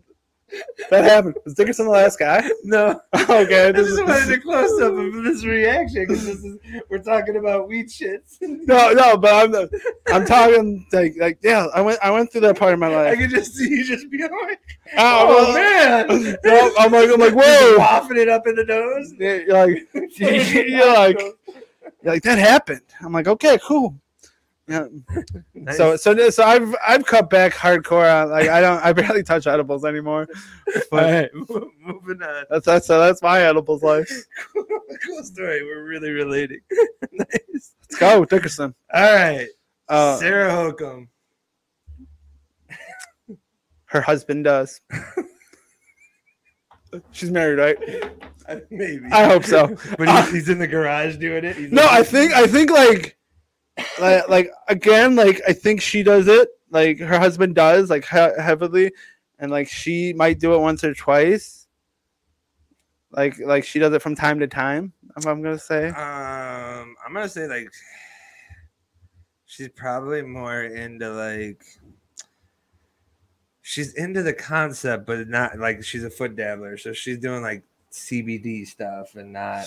that 0.90 1.04
happened. 1.04 1.36
Was 1.46 1.54
Dickerson 1.54 1.86
the 1.86 1.92
last 1.92 2.20
guy? 2.20 2.50
No, 2.64 3.00
oh, 3.14 3.44
okay. 3.44 3.68
I 3.68 3.72
This 3.72 3.88
just 3.88 4.00
is, 4.02 4.08
wanted 4.08 4.32
a 4.38 4.42
close 4.42 4.82
up 4.82 4.94
of 4.94 5.24
this 5.24 5.46
reaction 5.46 6.06
because 6.08 6.46
we're 6.90 6.98
talking 7.00 7.38
about 7.38 7.68
weed 7.68 7.88
shits. 7.88 8.38
no, 8.42 8.92
no, 8.92 9.16
but 9.18 9.34
I'm 9.56 9.70
I'm 10.14 10.26
talking 10.26 10.86
like 10.92 11.16
like 11.18 11.40
yeah. 11.42 11.68
I 11.74 11.82
went 11.82 12.00
I 12.04 12.12
went 12.12 12.32
through 12.32 12.42
that 12.42 12.58
part 12.58 12.74
of 12.74 12.80
my 12.80 12.88
life. 12.88 13.14
I 13.14 13.16
could 13.16 13.30
just 13.30 13.56
see 13.56 13.70
you 13.70 13.86
just 13.86 14.10
be 14.10 14.20
like, 14.22 14.60
Oh, 14.98 15.48
oh, 15.50 15.54
man, 15.54 16.38
No, 16.44 16.72
I'm 16.78 16.92
like 16.92 17.10
I'm 17.10 17.20
like 17.20 17.34
whoa. 17.36 17.78
wafting 17.78 18.18
it 18.18 18.30
up 18.30 18.48
in 18.48 18.56
the 18.56 18.66
nose. 18.66 19.14
You're 19.18 19.68
like 19.68 19.88
you're 20.20 20.94
like 20.94 21.20
you're 22.04 22.14
like 22.14 22.24
that 22.24 22.38
happened. 22.38 22.82
I'm 23.02 23.14
like 23.14 23.28
okay, 23.28 23.58
cool. 23.64 23.96
Yeah. 24.70 24.88
Nice. 25.54 25.78
So 25.78 25.96
so 25.96 26.30
so 26.30 26.44
I've 26.44 26.76
I've 26.86 27.06
cut 27.06 27.30
back 27.30 27.54
hardcore. 27.54 28.30
Like 28.30 28.50
I 28.50 28.60
don't 28.60 28.84
I 28.84 28.92
barely 28.92 29.24
touch 29.24 29.48
edibles 29.48 29.86
anymore. 29.86 30.28
Right, 30.92 31.30
mo- 31.34 31.70
moving 31.80 32.22
on. 32.22 32.44
That's 32.50 32.66
that's 32.66 32.88
that's 32.88 33.22
my 33.22 33.42
edibles 33.42 33.82
life. 33.84 34.10
cool 35.06 35.24
story. 35.24 35.64
We're 35.64 35.84
really 35.88 36.12
relating. 36.12 36.60
nice. 37.14 37.76
Let's 37.82 37.98
go, 38.00 38.26
Dickerson. 38.26 38.76
All 38.94 39.02
right, 39.16 39.48
Uh, 39.88 40.18
Sarah 40.18 40.52
Hokom. 40.52 41.08
her 43.86 44.02
husband 44.02 44.44
does. 44.44 44.82
She's 47.12 47.32
married, 47.32 47.60
right? 47.60 48.04
Uh, 48.48 48.58
Maybe. 48.70 49.06
I 49.12 49.26
hope 49.26 49.44
so. 49.44 49.68
but 49.98 50.08
he's, 50.10 50.32
he's 50.32 50.50
in 50.50 50.58
the 50.60 50.68
garage 50.68 51.18
doing 51.18 51.44
it. 51.44 51.56
He's 51.56 51.72
No, 51.72 51.84
like- 51.84 51.92
I 51.92 52.04
think 52.04 52.34
I 52.34 52.48
think 52.48 52.72
like, 52.72 53.17
like 54.00 54.28
like 54.30 54.52
again, 54.68 55.16
like 55.16 55.42
I 55.48 55.54
think 55.54 55.82
she 55.82 56.04
does 56.04 56.28
it. 56.28 56.50
Like 56.70 57.00
her 57.00 57.20
husband 57.20 57.56
does, 57.56 57.90
like 57.90 58.06
he- 58.06 58.42
heavily, 58.42 58.92
and 59.40 59.52
like 59.52 59.70
she 59.70 60.14
might 60.14 60.40
do 60.40 60.54
it 60.54 60.60
once 60.60 60.84
or 60.84 60.94
twice. 60.94 61.68
Like 63.12 63.40
like 63.40 63.64
she 63.64 63.80
does 63.80 63.94
it 63.94 64.02
from 64.02 64.16
time 64.16 64.40
to 64.40 64.48
time. 64.48 64.94
I'm 65.26 65.42
gonna 65.42 65.58
say, 65.58 65.88
Um, 65.88 66.96
I'm 67.06 67.14
gonna 67.14 67.30
say 67.30 67.48
like 67.48 67.72
she's 69.46 69.70
probably 69.70 70.22
more 70.22 70.64
into 70.64 71.10
like 71.12 71.64
she's 73.62 73.94
into 73.94 74.24
the 74.24 74.34
concept, 74.34 75.06
but 75.08 75.28
not 75.28 75.58
like 75.58 75.84
she's 75.84 76.04
a 76.04 76.10
foot 76.10 76.36
dabbler, 76.36 76.78
so 76.78 76.94
she's 76.94 77.18
doing 77.18 77.42
like 77.42 77.64
CBD 77.98 78.66
stuff 78.68 79.16
and 79.16 79.34
not 79.34 79.66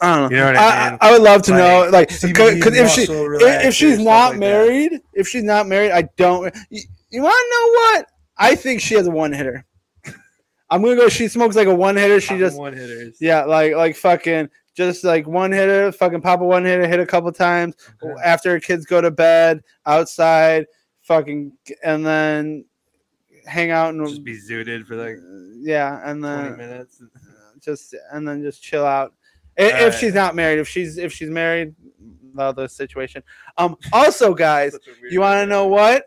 I 0.00 0.14
don't 0.16 0.30
know. 0.32 0.36
You 0.36 0.36
know 0.42 0.46
what 0.46 0.56
I, 0.56 0.88
I 0.88 0.88
I. 0.94 0.98
I 1.00 1.12
would 1.12 1.22
love 1.22 1.42
to 1.42 1.50
Like, 1.52 1.60
know, 1.60 1.90
like, 1.90 2.08
because 2.08 2.76
if 2.76 2.90
she 2.90 3.02
if, 3.02 3.64
if 3.66 3.74
she's 3.74 3.98
not 3.98 4.04
like 4.04 4.32
that. 4.32 4.38
married, 4.38 5.00
if 5.12 5.28
she's 5.28 5.44
not 5.44 5.66
married, 5.68 5.92
I 5.92 6.02
don't. 6.16 6.54
You, 6.70 6.82
you 7.10 7.22
want 7.22 7.34
to 7.34 7.50
know 7.50 7.72
what? 7.72 8.06
I 8.38 8.54
think 8.56 8.80
she 8.80 8.94
has 8.94 9.06
a 9.06 9.10
one 9.10 9.32
hitter. 9.32 9.64
I'm 10.70 10.82
gonna 10.82 10.96
go. 10.96 11.08
She 11.08 11.28
smokes 11.28 11.54
like 11.54 11.68
a 11.68 11.74
one 11.74 11.96
hitter. 11.96 12.20
She 12.20 12.34
I'm 12.34 12.40
just 12.40 12.56
one 12.58 12.72
hitters. 12.72 13.18
Yeah, 13.20 13.44
like 13.44 13.74
like 13.74 13.94
fucking 13.94 14.48
just 14.74 15.04
like 15.04 15.26
one 15.26 15.52
hitter, 15.52 15.92
fucking 15.92 16.22
pop 16.22 16.40
a 16.40 16.44
one 16.44 16.64
hitter, 16.64 16.86
hit 16.88 16.98
a 16.98 17.06
couple 17.06 17.30
times 17.30 17.74
Okay. 18.02 18.14
after 18.24 18.50
her 18.50 18.60
kids 18.60 18.86
go 18.86 19.00
to 19.02 19.10
bed, 19.10 19.62
outside, 19.84 20.66
fucking, 21.02 21.52
and 21.84 22.06
then 22.06 22.64
hang 23.46 23.70
out 23.70 23.92
and 23.92 24.06
Just 24.08 24.24
be 24.24 24.38
zooted 24.38 24.86
for 24.86 24.96
like 24.96 25.16
yeah, 25.60 26.00
and 26.08 26.22
20 26.22 26.48
then 26.48 26.56
minutes. 26.56 27.02
Just 27.64 27.94
and 28.12 28.26
then 28.26 28.42
just 28.42 28.62
chill 28.62 28.86
out. 28.86 29.14
If, 29.56 29.74
Alright. 29.74 29.94
she's 29.94 30.14
not 30.14 30.34
married, 30.34 30.58
if 30.58 30.68
she's 30.68 30.98
if 30.98 31.12
she's 31.12 31.30
married, 31.30 31.74
other 32.38 32.68
situation. 32.68 33.22
Um. 33.56 33.76
Also, 33.92 34.34
guys, 34.48 34.72
Such 34.72 34.86
a 34.86 35.00
weird 35.00 35.12
you 35.12 35.20
want 35.20 35.42
to 35.42 35.46
know 35.46 35.66
what? 35.66 36.06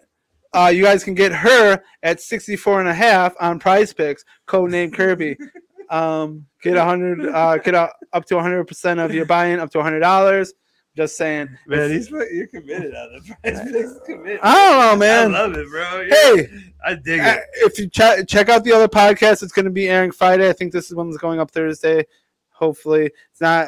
Uh, 0.54 0.68
you 0.68 0.84
guys 0.84 1.04
can 1.04 1.14
get 1.14 1.34
her 1.34 1.84
at 2.02 2.22
64 2.22 2.80
and 2.80 2.88
a 2.88 2.94
half 2.94 3.36
on 3.42 3.60
prize 3.60 3.92
picks, 3.92 4.24
code 4.46 4.72
name 4.72 4.92
Kirby. 4.92 5.38
Um, 5.90 6.48
get 6.64 6.78
a 6.78 6.84
hundred, 6.84 7.30
uh, 7.30 7.58
get 7.58 7.76
a, 7.76 7.92
up 8.12 8.26
to 8.26 8.34
100% 8.34 9.06
of 9.06 9.14
your 9.14 9.26
buy-in, 9.28 9.60
up 9.60 9.70
to 9.70 9.78
$100. 9.78 10.52
Just 10.96 11.18
saying. 11.18 11.50
Man, 11.68 11.90
he's 11.92 12.10
you're 12.10 12.48
committed 12.48 12.96
on 12.96 13.14
the 13.14 13.36
price 13.42 13.60
picks. 13.72 14.06
Committed. 14.06 14.40
I 14.42 14.54
don't 14.56 14.80
know, 14.80 14.96
man. 15.06 15.36
I 15.36 15.40
love 15.42 15.54
it, 15.58 15.70
bro. 15.70 16.02
Yeah, 16.02 16.16
Hey, 16.16 16.48
I 16.86 16.94
dig 16.96 17.20
uh, 17.20 17.36
it. 17.38 17.44
if 17.56 17.78
you 17.80 17.90
ch- 17.90 18.28
check 18.30 18.48
out 18.48 18.64
the 18.64 18.72
other 18.72 18.88
podcast, 18.88 19.44
it's 19.44 19.52
going 19.52 19.66
to 19.66 19.72
be 19.72 19.90
airing 19.90 20.12
Friday. 20.12 20.48
I 20.50 20.54
think 20.54 20.72
this 20.72 20.86
is 20.88 20.96
one's 20.96 21.18
going 21.18 21.40
up 21.42 21.52
Thursday. 21.52 22.06
Hopefully, 22.50 23.12
it's 23.32 23.42
not. 23.42 23.68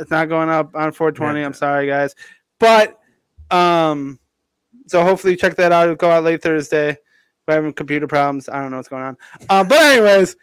It's 0.00 0.10
not 0.10 0.28
going 0.28 0.48
up 0.48 0.74
on 0.74 0.92
420. 0.92 1.40
Yeah. 1.40 1.46
I'm 1.46 1.52
sorry, 1.54 1.86
guys, 1.86 2.14
but 2.60 2.98
um, 3.50 4.18
so 4.86 5.02
hopefully 5.04 5.36
check 5.36 5.54
that 5.56 5.72
out. 5.72 5.84
It'll 5.84 5.96
go 5.96 6.10
out 6.10 6.24
late 6.24 6.42
Thursday. 6.42 6.96
We're 7.46 7.54
having 7.54 7.72
computer 7.72 8.06
problems. 8.06 8.48
I 8.48 8.60
don't 8.60 8.70
know 8.72 8.76
what's 8.78 8.88
going 8.88 9.02
on. 9.04 9.16
Um, 9.48 9.66
but 9.68 9.78
anyways, 9.80 10.36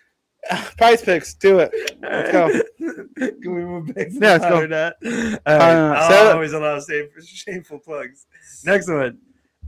price 0.77 1.01
picks, 1.03 1.33
do 1.33 1.59
it. 1.59 1.71
Let's 2.01 2.31
go. 2.31 2.49
Can 3.17 3.55
we 3.55 3.63
move 3.65 3.87
back 3.87 4.07
to 4.09 4.13
Yeah, 4.13 4.37
the 4.37 4.39
let's 4.39 4.45
go. 4.45 4.55
All 4.55 4.61
right. 4.65 5.39
Uh, 5.45 5.93
I'll 5.97 6.09
so- 6.09 6.31
always 6.33 6.53
allow 6.53 6.79
shameful, 6.79 7.21
shameful 7.23 7.79
plugs. 7.79 8.25
Next 8.63 8.89
one, 8.89 9.19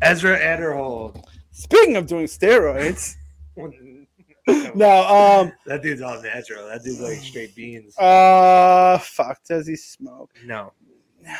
Ezra 0.01 0.37
Aderhold. 0.39 1.23
Speaking 1.51 1.95
of 1.95 2.05
doing 2.05 2.25
steroids, 2.27 3.15
no, 3.57 3.71
um, 5.07 5.51
that 5.65 5.81
dude's 5.81 6.01
all 6.01 6.21
natural. 6.21 6.67
That 6.67 6.83
dude's 6.83 6.99
like 7.01 7.17
straight 7.17 7.55
beans. 7.55 7.97
uh, 7.97 8.97
fuck, 8.99 9.43
does 9.43 9.65
he 9.67 9.75
smoke? 9.75 10.31
no, 10.45 10.73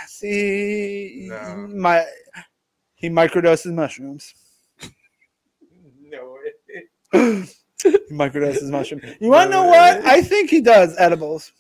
See, 0.08 1.28
No. 1.30 1.68
my 1.70 2.06
he 2.96 3.10
microdoses 3.10 3.72
mushrooms. 3.74 4.34
no. 6.02 6.38
he 7.14 7.44
microdoses 8.12 8.70
mushroom. 8.70 9.02
You 9.20 9.30
want 9.30 9.52
to 9.52 9.58
know 9.58 9.66
what? 9.66 10.04
I 10.06 10.22
think 10.22 10.50
he 10.50 10.62
does 10.62 10.96
edibles. 10.98 11.52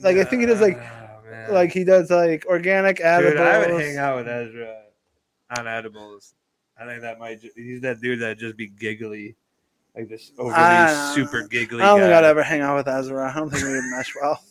Like 0.00 0.16
I 0.16 0.24
think 0.24 0.40
he 0.40 0.46
does 0.46 0.60
like 0.60 0.76
Oh, 0.78 1.30
man. 1.30 1.52
like 1.52 1.72
he 1.72 1.84
does 1.84 2.10
like 2.10 2.44
organic 2.46 3.00
edibles. 3.00 3.34
Dude, 3.34 3.40
I 3.40 3.58
would 3.58 3.80
hang 3.80 3.96
out 3.98 4.16
with 4.16 4.28
Ezra 4.28 4.82
on 5.56 5.68
edibles. 5.68 6.34
I 6.78 6.86
think 6.86 7.02
that 7.02 7.18
might. 7.18 7.40
Ju- 7.42 7.50
he's 7.54 7.80
that 7.82 8.00
dude 8.00 8.20
that 8.20 8.38
just 8.38 8.56
be 8.56 8.66
giggly, 8.68 9.36
like 9.94 10.08
this 10.08 10.32
overly 10.38 10.54
I 10.56 11.12
super 11.14 11.46
giggly. 11.46 11.82
I 11.82 11.86
don't 11.86 12.00
think. 12.00 12.12
I'd 12.12 12.24
ever 12.24 12.42
hang 12.42 12.62
out 12.62 12.76
with 12.76 12.88
Ezra. 12.88 13.30
I 13.30 13.38
don't 13.38 13.50
think 13.50 13.64
we 13.64 13.72
would 13.72 13.84
mesh 13.96 14.12
well. 14.20 14.42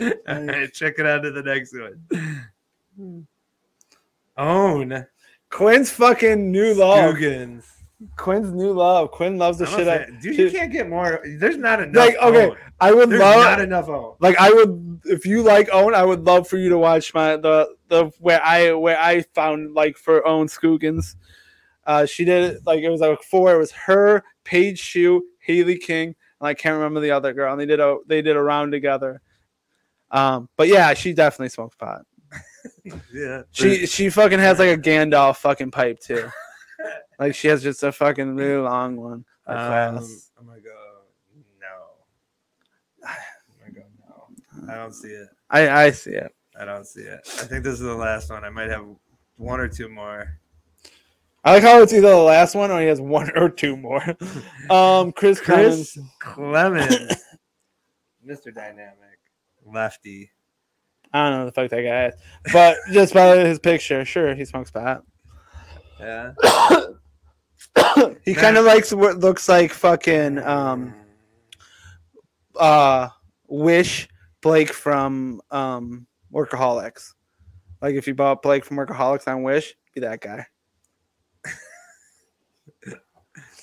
All 0.28 0.42
right, 0.44 0.72
check 0.72 0.94
it 0.98 1.06
out 1.06 1.22
to 1.22 1.30
the 1.30 1.42
next 1.42 1.74
one. 1.78 2.48
Hmm. 2.96 3.20
Ohn 4.38 5.06
Quinn's 5.50 5.90
fucking 5.90 6.50
new 6.50 6.72
love. 6.74 7.10
Scoggins. 7.10 7.66
Quinn's 8.16 8.50
new 8.52 8.72
love. 8.72 9.10
Quinn 9.10 9.36
loves 9.36 9.58
the 9.58 9.66
shit 9.66 9.86
out. 9.86 10.06
Dude, 10.22 10.36
you 10.38 10.50
can't 10.50 10.72
get 10.72 10.88
more. 10.88 11.20
There's 11.38 11.58
not 11.58 11.82
enough. 11.82 12.06
Like, 12.06 12.16
okay, 12.16 12.46
Ohn. 12.48 12.56
I 12.80 12.92
would 12.92 13.10
There's 13.10 13.20
love 13.20 13.44
not 13.44 13.60
enough 13.60 13.88
own. 13.88 14.14
like 14.20 14.36
I 14.38 14.50
would 14.50 15.00
if 15.04 15.26
you 15.26 15.42
like 15.42 15.68
own, 15.70 15.94
I 15.94 16.04
would 16.04 16.24
love 16.24 16.48
for 16.48 16.56
you 16.56 16.70
to 16.70 16.78
watch 16.78 17.12
my 17.12 17.36
the 17.36 17.68
the 17.88 18.10
where 18.18 18.42
I 18.42 18.72
where 18.72 18.98
I 18.98 19.22
found 19.34 19.74
like 19.74 19.98
for 19.98 20.26
Ohn 20.26 20.48
Scoggins. 20.48 21.16
Uh, 21.86 22.06
she 22.06 22.24
did 22.24 22.52
it 22.52 22.62
like 22.64 22.80
it 22.80 22.88
was 22.88 23.00
like 23.00 23.22
four. 23.22 23.54
It 23.54 23.58
was 23.58 23.72
her, 23.72 24.22
Paige 24.44 24.78
Shue, 24.78 25.22
Hailey 25.40 25.76
King, 25.76 26.08
and 26.40 26.48
I 26.48 26.54
can't 26.54 26.76
remember 26.76 27.00
the 27.00 27.10
other 27.10 27.34
girl. 27.34 27.52
And 27.52 27.60
they 27.60 27.66
did 27.66 27.80
a 27.80 27.98
they 28.06 28.22
did 28.22 28.36
a 28.36 28.42
round 28.42 28.72
together. 28.72 29.20
Um, 30.10 30.48
but 30.56 30.68
yeah, 30.68 30.94
she 30.94 31.12
definitely 31.12 31.50
smokes 31.50 31.76
pot. 31.76 32.02
yeah. 33.12 33.42
She 33.50 33.86
she 33.86 34.08
fucking 34.08 34.38
has 34.38 34.58
like 34.58 34.70
a 34.70 34.80
Gandalf 34.80 35.36
fucking 35.36 35.70
pipe 35.70 36.00
too. 36.00 36.30
Like 37.20 37.34
she 37.34 37.48
has 37.48 37.62
just 37.62 37.82
a 37.82 37.92
fucking 37.92 38.34
really 38.34 38.56
long 38.60 38.96
one. 38.96 39.24
A 39.46 39.50
Um, 39.52 39.56
class. 39.98 40.30
I'm 40.38 40.46
gonna 40.46 40.60
go 40.60 40.70
no. 41.60 43.06
I'm 43.06 43.72
gonna 43.72 43.72
go 43.72 43.82
no. 44.66 44.72
I 44.72 44.76
don't 44.76 44.94
see 44.94 45.08
it. 45.08 45.28
I 45.50 45.68
I 45.68 45.90
see 45.90 46.12
it. 46.12 46.34
I 46.58 46.64
don't 46.64 46.86
see 46.86 47.02
it. 47.02 47.20
I 47.24 47.44
think 47.44 47.62
this 47.62 47.74
is 47.74 47.80
the 47.80 47.94
last 47.94 48.30
one. 48.30 48.42
I 48.42 48.48
might 48.48 48.70
have 48.70 48.86
one 49.36 49.60
or 49.60 49.68
two 49.68 49.90
more. 49.90 50.40
I 51.44 51.52
like 51.54 51.62
how 51.62 51.80
it's 51.82 51.92
either 51.92 52.08
the 52.10 52.16
last 52.16 52.54
one 52.54 52.70
or 52.70 52.80
he 52.80 52.86
has 52.86 53.00
one 53.02 53.30
or 53.36 53.48
two 53.50 53.76
more. 53.76 54.02
Um, 54.70 55.10
Chris, 55.12 55.40
Chris 55.40 55.98
Clemons. 56.22 56.86
Clemons, 56.88 57.16
Mr. 58.26 58.54
Dynamic, 58.54 59.18
lefty. 59.66 60.30
I 61.12 61.28
don't 61.28 61.38
know 61.40 61.44
the 61.46 61.52
fuck 61.52 61.70
that 61.70 61.82
guy 61.82 62.06
is, 62.06 62.14
but 62.52 62.76
just 62.92 63.12
by 63.12 63.36
his 63.38 63.58
picture, 63.58 64.04
sure, 64.04 64.34
he 64.34 64.44
smokes 64.44 64.70
pot. 64.70 65.02
Yeah. 65.98 66.32
he 68.24 68.34
kind 68.34 68.56
of 68.56 68.64
likes 68.64 68.92
what 68.92 69.18
looks 69.18 69.48
like 69.48 69.72
fucking 69.72 70.38
um 70.38 70.94
uh 72.56 73.08
Wish 73.48 74.08
Blake 74.42 74.72
from 74.72 75.40
um 75.50 76.06
Workaholics. 76.32 77.12
Like 77.82 77.94
if 77.94 78.06
you 78.06 78.14
bought 78.14 78.42
Blake 78.42 78.64
from 78.64 78.76
Workaholics 78.76 79.26
on 79.28 79.42
Wish, 79.42 79.74
be 79.94 80.00
that 80.02 80.20
guy. 80.20 80.46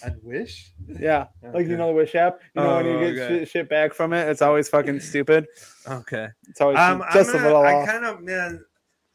I 0.03 0.11
wish. 0.21 0.71
Yeah, 0.99 1.27
like 1.41 1.55
Okay. 1.55 1.69
you 1.69 1.77
know 1.77 1.87
the 1.87 1.93
Wish 1.93 2.15
app. 2.15 2.39
You 2.55 2.61
know 2.61 2.75
when 2.77 2.85
you 2.85 2.91
Oh, 2.93 2.99
get 2.99 3.09
okay. 3.23 3.39
shit, 3.39 3.49
shit 3.49 3.69
back 3.69 3.93
from 3.93 4.13
it, 4.13 4.27
it's 4.29 4.41
always 4.41 4.69
fucking 4.69 4.99
stupid. 4.99 5.47
Okay. 5.87 6.27
It's 6.47 6.61
always 6.61 6.77
Um, 6.77 7.03
just 7.13 7.31
gonna, 7.31 7.43
a 7.43 7.47
little 7.47 7.63
I 7.63 7.85
kind 7.85 8.05
of 8.05 8.21
man. 8.21 8.63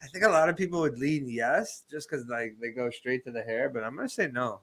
I 0.01 0.07
think 0.07 0.25
a 0.25 0.29
lot 0.29 0.49
of 0.49 0.57
people 0.57 0.81
would 0.81 0.97
lean 0.99 1.29
yes, 1.29 1.83
just 1.89 2.09
because 2.09 2.25
like 2.27 2.55
they 2.61 2.71
go 2.71 2.89
straight 2.89 3.23
to 3.25 3.31
the 3.31 3.41
hair. 3.41 3.69
But 3.69 3.83
I'm 3.83 3.95
gonna 3.95 4.09
say 4.09 4.29
no. 4.31 4.61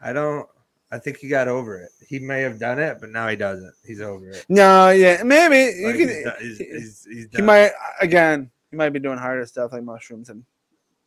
I 0.00 0.12
don't. 0.12 0.46
I 0.90 0.98
think 0.98 1.18
he 1.18 1.28
got 1.28 1.48
over 1.48 1.78
it. 1.82 1.90
He 2.08 2.18
may 2.18 2.40
have 2.40 2.58
done 2.58 2.78
it, 2.78 2.96
but 3.00 3.10
now 3.10 3.28
he 3.28 3.36
doesn't. 3.36 3.74
He's 3.84 4.00
over 4.00 4.30
it. 4.30 4.46
No, 4.48 4.88
yeah, 4.90 5.22
maybe 5.22 5.78
you 5.78 5.92
can. 6.06 6.32
he's, 6.40 6.58
he's, 6.58 7.04
he- 7.04 7.14
he's, 7.16 7.28
he 7.36 7.42
might 7.42 7.72
again. 8.00 8.50
He 8.70 8.76
might 8.76 8.90
be 8.90 8.98
doing 8.98 9.18
harder 9.18 9.44
stuff 9.46 9.72
like 9.72 9.82
mushrooms 9.82 10.30
and 10.30 10.42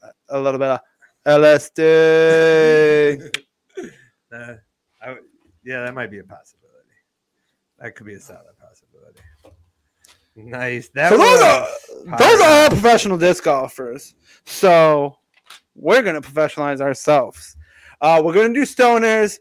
a- 0.03 0.37
a 0.37 0.39
little 0.39 0.59
bit 0.59 0.67
of 0.69 0.79
LSD. 1.25 1.81
Uh, 4.31 4.31
I 5.01 5.15
yeah, 5.63 5.83
that 5.85 5.93
might 5.93 6.11
be 6.11 6.19
a 6.19 6.23
possibility. 6.23 6.77
That 7.79 7.95
could 7.95 8.05
be 8.05 8.13
a 8.15 8.19
solid 8.19 8.55
possibility. 8.59 9.19
Nice. 10.35 10.89
That 10.89 11.09
so 11.09 11.17
those 11.17 11.41
are 11.41 11.67
those 12.17 12.41
are 12.41 12.63
all 12.63 12.69
professional 12.69 13.17
disc 13.17 13.43
golfers. 13.43 14.13
So 14.45 15.17
we're 15.75 16.01
gonna 16.03 16.21
professionalize 16.21 16.81
ourselves. 16.81 17.55
Uh, 18.01 18.21
we're 18.23 18.33
gonna 18.33 18.53
do 18.53 18.63
stoners. 18.63 19.39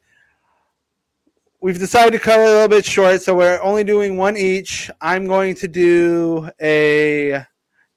We've 1.62 1.79
decided 1.79 2.12
to 2.12 2.18
cut 2.18 2.38
it 2.40 2.44
a 2.44 2.53
little 2.53 2.68
bit 2.68 2.85
short, 2.85 3.20
so 3.23 3.35
we're 3.35 3.61
only 3.62 3.85
doing 3.85 4.16
one 4.16 4.37
each. 4.37 4.90
I'm 5.01 5.27
going 5.27 5.55
to 5.57 5.68
do 5.68 6.49
a 6.61 7.44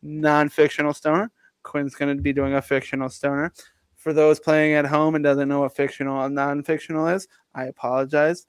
non-fictional 0.02 0.94
stoner. 0.94 1.32
Quinn's 1.64 1.96
going 1.96 2.16
to 2.16 2.22
be 2.22 2.34
doing 2.34 2.56
a 2.56 2.62
fictional 2.62 3.08
stoner. 3.08 3.54
For 3.96 4.12
those 4.12 4.38
playing 4.42 4.74
at 4.74 4.86
home 4.86 5.16
and 5.16 5.24
doesn't 5.24 5.48
know 5.48 5.62
what 5.62 5.78
fictional 5.78 6.22
and 6.24 6.36
non-fictional 6.36 7.08
is, 7.08 7.30
I 7.56 7.66
apologize. 7.66 8.48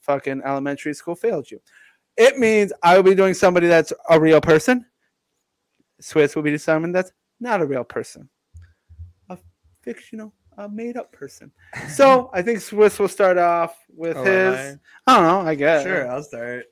Fucking 0.00 0.42
elementary 0.44 0.94
school 0.94 1.14
failed 1.14 1.48
you. 1.48 1.60
It 2.16 2.38
means 2.38 2.72
I 2.82 2.96
will 2.96 3.04
be 3.04 3.14
doing 3.14 3.34
somebody 3.34 3.68
that's 3.68 3.92
a 4.10 4.18
real 4.18 4.40
person. 4.40 4.84
Swiss 6.00 6.34
will 6.34 6.42
be 6.42 6.50
doing 6.50 6.58
someone 6.58 6.90
that's 6.90 7.12
not 7.38 7.60
a 7.60 7.66
real 7.66 7.84
person, 7.84 8.28
a 9.30 9.38
fictional, 9.82 10.32
a 10.56 10.68
made-up 10.68 11.12
person. 11.12 11.50
So 11.88 12.30
I 12.34 12.42
think 12.42 12.60
Swiss 12.60 12.98
will 12.98 13.08
start 13.08 13.38
off 13.38 13.76
with 13.94 14.16
Oh, 14.16 14.24
his. 14.24 14.78
I 15.06 15.14
don't 15.16 15.24
know. 15.26 15.48
I 15.50 15.54
guess. 15.54 15.82
Sure, 15.82 16.10
I'll 16.10 16.22
start. 16.22 16.64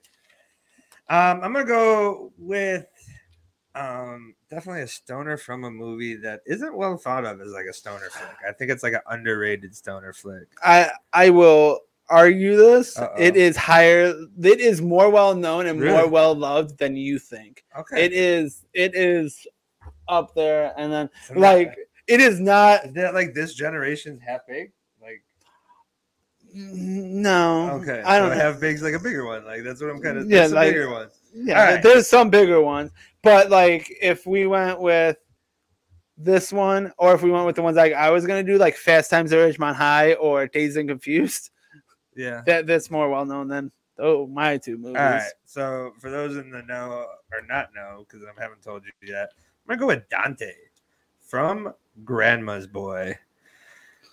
Um, 1.09 1.41
I'm 1.43 1.53
gonna 1.53 1.65
go 1.67 2.33
with 2.39 2.87
um, 3.75 4.35
definitely 4.51 4.83
a 4.83 4.89
stoner 4.89 5.37
from 5.37 5.65
a 5.65 5.71
movie 5.71 6.15
that 6.17 6.41
isn't 6.47 6.75
well 6.77 6.97
thought 6.97 7.25
of 7.25 7.41
as 7.41 7.49
like 7.53 7.67
a 7.67 7.73
stoner 7.73 8.09
flick. 8.11 8.37
I 8.49 8.53
think 8.53 8.71
it's 8.71 8.83
like 8.83 8.95
an 8.95 9.01
underrated 9.09 9.75
stoner 9.75 10.13
flick. 10.13 10.49
I 10.63 10.91
I 11.13 11.31
will 11.31 11.81
argue 12.09 12.57
this. 12.57 12.99
Uh-oh. 12.99 13.15
It 13.21 13.37
is 13.37 13.57
higher. 13.57 14.15
It 14.43 14.61
is 14.61 14.81
more 14.81 15.11
well 15.11 15.35
known 15.35 15.67
and 15.67 15.79
more 15.83 16.09
well 16.09 16.35
loved 16.35 16.79
than 16.79 16.97
you 16.97 17.19
think. 17.19 17.65
Okay, 17.79 18.05
It 18.05 18.13
is. 18.13 18.65
It 18.73 18.95
is 18.95 19.47
up 20.09 20.35
there, 20.35 20.73
and 20.79 20.93
then 20.93 21.11
So 21.27 21.35
like 21.35 21.75
it 22.07 22.21
is 22.21 22.41
not. 22.41 22.87
is 22.87 22.93
that 22.95 23.15
like 23.15 23.35
this 23.35 23.55
generation's 23.55 24.21
half 24.21 24.41
big? 24.49 24.73
Like 25.01 25.23
No. 26.53 27.71
okay, 27.81 28.03
I 28.05 28.19
don't 28.19 28.31
so 28.33 28.37
half 28.39 28.61
big's 28.61 28.83
like 28.83 28.95
a 28.95 28.99
bigger 28.99 29.25
one. 29.25 29.45
Like 29.45 29.63
that's 29.65 29.81
what 29.81 29.91
I'm 29.91 30.01
kind 30.01 30.19
of. 30.19 30.31
Yeah, 30.31 30.47
like- 30.47 30.71
bigger 30.71 30.91
ones. 30.91 31.13
Yeah, 31.37 31.75
right. 31.75 31.83
there's 31.83 32.07
some 32.09 32.31
bigger 32.31 32.61
ones, 32.61 32.93
but 33.23 33.51
like 33.51 33.93
if 34.01 34.25
we 34.25 34.47
went 34.47 34.81
with 34.81 35.17
this 36.17 36.53
one, 36.53 36.93
or 36.97 37.13
if 37.13 37.23
we 37.23 37.31
went 37.33 37.45
with 37.45 37.57
the 37.57 37.63
ones 37.63 37.77
like 37.77 37.93
I 37.93 38.11
was 38.11 38.25
gonna 38.25 38.45
do, 38.45 38.57
like 38.57 38.77
Fast 38.77 39.11
Times 39.11 39.33
at 39.33 39.39
Ridgemont 39.39 39.75
High 39.75 40.15
or 40.15 40.47
Dazed 40.47 40.77
and 40.77 40.89
Confused, 40.89 41.51
Yeah. 42.17 42.43
that 42.47 42.69
that's 42.69 42.89
more 42.89 43.09
well 43.11 43.25
known 43.27 43.49
than 43.49 43.73
oh 43.99 44.29
my 44.29 44.59
two 44.59 44.77
movies. 44.79 44.97
All 44.97 45.11
right. 45.11 45.33
So 45.45 45.93
for 46.01 46.09
those 46.11 46.37
in 46.37 46.51
the 46.51 46.63
know 46.63 47.07
or 47.33 47.43
not 47.49 47.71
know, 47.75 48.07
because 48.09 48.25
I 48.25 48.41
haven't 48.41 48.63
told 48.63 48.85
you 48.85 48.93
yet, 49.09 49.31
I'm 49.69 49.77
gonna 49.77 49.81
go 49.81 49.87
with 49.89 50.09
Dante 50.09 50.53
from 51.35 51.75
Grandma's 52.05 52.69
Boy. 52.69 53.19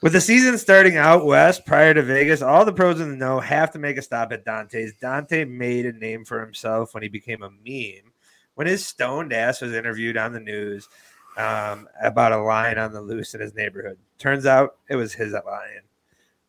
With 0.02 0.14
the 0.14 0.20
season 0.20 0.58
starting 0.58 0.98
out 0.98 1.24
west 1.24 1.68
prior 1.68 1.94
to 1.94 2.02
Vegas, 2.02 2.42
all 2.42 2.66
the 2.66 2.74
pros 2.74 3.00
in 3.00 3.12
the 3.12 3.16
know 3.16 3.40
have 3.40 3.70
to 3.74 3.78
make 3.78 3.98
a 3.98 4.02
stop 4.02 4.32
at 4.32 4.44
Dante's. 4.44 4.96
Dante 5.00 5.46
made 5.46 5.86
a 5.86 5.94
name 5.94 6.26
for 6.26 6.44
himself 6.44 6.96
when 6.96 7.04
he 7.04 7.10
became 7.10 7.44
a 7.44 7.52
meme. 7.52 8.12
When 8.56 8.66
his 8.66 8.84
stoned 8.84 9.34
ass 9.34 9.62
was 9.62 9.76
interviewed 9.76 10.18
on 10.18 10.34
the 10.34 10.40
news 10.40 10.90
um, 11.38 11.88
about 12.02 12.32
a 12.32 12.42
lion 12.42 12.80
on 12.80 12.92
the 12.92 13.02
loose 13.02 13.36
in 13.36 13.42
his 13.42 13.54
neighborhood, 13.54 14.00
turns 14.18 14.48
out 14.48 14.78
it 14.90 14.96
was 14.96 15.14
his 15.14 15.34
lion. 15.34 15.84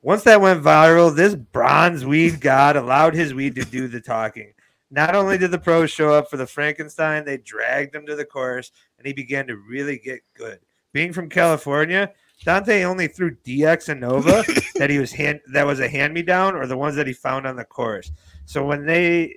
Once 0.01 0.23
that 0.23 0.41
went 0.41 0.65
viral, 0.65 1.15
this 1.15 1.35
bronze 1.35 2.07
weed 2.07 2.41
god 2.41 2.77
allowed 2.77 3.13
his 3.13 3.35
weed 3.35 3.57
to 3.57 3.65
do 3.67 3.89
the 3.89 4.01
talking. 4.01 4.55
Not 4.91 5.15
only 5.15 5.39
did 5.39 5.51
the 5.51 5.59
pros 5.59 5.91
show 5.91 6.13
up 6.13 6.29
for 6.29 6.37
the 6.37 6.47
Frankenstein, 6.47 7.25
they 7.25 7.39
dragged 7.39 7.95
him 7.95 8.05
to 8.05 8.15
the 8.15 8.27
course, 8.27 8.73
and 9.03 9.09
he 9.09 9.13
began 9.13 9.49
to 9.49 9.57
really 9.57 9.99
get 9.99 10.21
good. 10.35 10.61
Being 10.93 11.13
from 11.13 11.29
California, 11.29 12.13
Dante 12.45 12.85
only 12.85 13.09
threw 13.09 13.35
DX 13.45 13.89
and 13.89 14.01
Nova 14.01 14.45
that 14.77 14.91
he 14.91 14.99
was 14.99 15.11
hand 15.13 15.41
that 15.53 15.67
was 15.67 15.81
a 15.81 15.89
hand 15.89 16.15
me 16.15 16.23
down, 16.23 16.55
or 16.55 16.67
the 16.67 16.77
ones 16.77 16.95
that 16.97 17.07
he 17.09 17.13
found 17.13 17.47
on 17.47 17.57
the 17.57 17.65
course. 17.65 18.13
So 18.45 18.65
when 18.65 18.87
they 18.87 19.37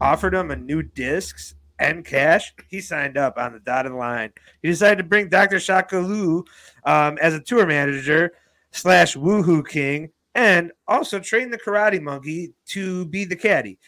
offered 0.00 0.34
him 0.34 0.50
a 0.50 0.56
new 0.56 0.82
discs 0.82 1.54
and 1.78 2.04
cash, 2.04 2.52
he 2.68 2.80
signed 2.80 3.16
up 3.16 3.38
on 3.38 3.52
the 3.52 3.60
dotted 3.60 3.92
line. 3.92 4.32
He 4.62 4.68
decided 4.68 4.98
to 4.98 5.04
bring 5.04 5.28
Dr. 5.28 5.56
Shakalu 5.56 6.44
um, 6.84 7.18
as 7.20 7.34
a 7.34 7.40
tour 7.40 7.66
manager 7.66 8.32
slash 8.72 9.16
woohoo 9.16 9.66
king, 9.66 10.10
and 10.34 10.72
also 10.88 11.20
train 11.20 11.50
the 11.50 11.58
karate 11.58 12.02
monkey 12.02 12.52
to 12.66 13.04
be 13.06 13.24
the 13.24 13.36
caddy. 13.36 13.78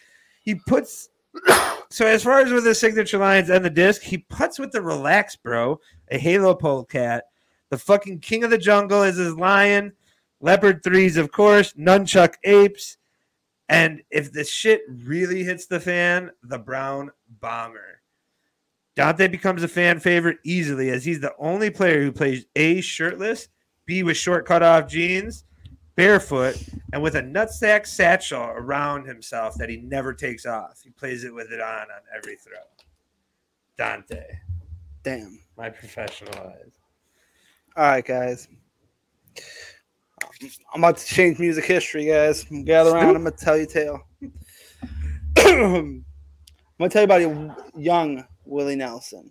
He 0.43 0.55
puts 0.55 1.09
so 1.91 2.07
as 2.07 2.23
far 2.23 2.41
as 2.41 2.53
with 2.53 2.65
the 2.65 2.75
signature 2.75 3.19
lines 3.19 3.51
and 3.51 3.65
the 3.65 3.71
disc, 3.71 4.03
he 4.03 4.19
puts 4.19 4.59
with 4.59 4.71
the 4.71 4.81
relax, 4.81 5.35
bro, 5.35 5.81
a 6.11 6.19
Halo 6.19 6.55
pole 6.55 6.85
cat. 6.85 7.25
The 7.71 7.79
fucking 7.79 8.21
king 8.21 8.45
of 8.45 8.51
the 8.51 8.59
jungle 8.59 9.03
is 9.03 9.17
his 9.17 9.35
lion. 9.35 9.93
Leopard 10.41 10.85
threes, 10.85 11.17
of 11.17 11.33
course. 11.33 11.73
Nunchuck 11.75 12.35
apes. 12.45 12.97
And 13.69 14.03
if 14.11 14.33
the 14.33 14.45
shit 14.45 14.83
really 14.89 15.45
hits 15.45 15.67
the 15.67 15.81
fan, 15.81 16.31
the 16.43 16.59
brown 16.59 17.11
bomber. 17.41 18.01
Dante 18.97 19.29
becomes 19.29 19.63
a 19.63 19.69
fan 19.69 20.01
favorite 20.01 20.39
easily 20.45 20.91
as 20.91 21.05
he's 21.05 21.21
the 21.21 21.35
only 21.39 21.71
player 21.71 22.03
who 22.03 22.13
plays 22.13 22.47
A 22.57 22.81
shirtless, 22.81 23.49
B 23.87 24.03
with 24.03 24.17
short 24.17 24.47
cutoff 24.47 24.89
jeans, 24.89 25.45
barefoot, 26.01 26.57
and 26.95 27.03
with 27.03 27.15
a 27.17 27.23
nutsack 27.23 27.87
satchel 27.87 28.41
around 28.43 29.07
himself 29.07 29.55
that 29.57 29.69
he 29.69 29.77
never 29.77 30.15
takes 30.15 30.47
off. 30.47 30.81
He 30.83 30.89
plays 30.89 31.25
it 31.25 31.35
with 31.35 31.53
it 31.53 31.61
on 31.61 31.83
on 31.83 32.01
every 32.17 32.37
throw. 32.37 32.57
Dante, 33.77 34.25
Damn. 35.03 35.39
my 35.59 35.69
professional 35.69 36.33
eyes. 36.41 36.73
All 37.77 37.85
right, 37.85 38.05
guys. 38.05 38.49
I'm 40.73 40.83
about 40.83 40.97
to 40.97 41.05
change 41.05 41.39
music 41.39 41.67
history, 41.67 42.07
guys. 42.07 42.45
Gather 42.65 42.93
around. 42.93 43.17
I'm 43.17 43.25
gonna 43.25 43.33
tell 43.33 43.59
you 43.59 43.65
a 43.65 43.67
tale. 43.67 44.01
I'm 45.37 46.05
gonna 46.79 46.89
tell 46.89 47.03
you 47.03 47.05
about 47.05 47.21
a 47.21 47.57
young 47.79 48.25
Willie 48.47 48.77
Nelson. 48.77 49.31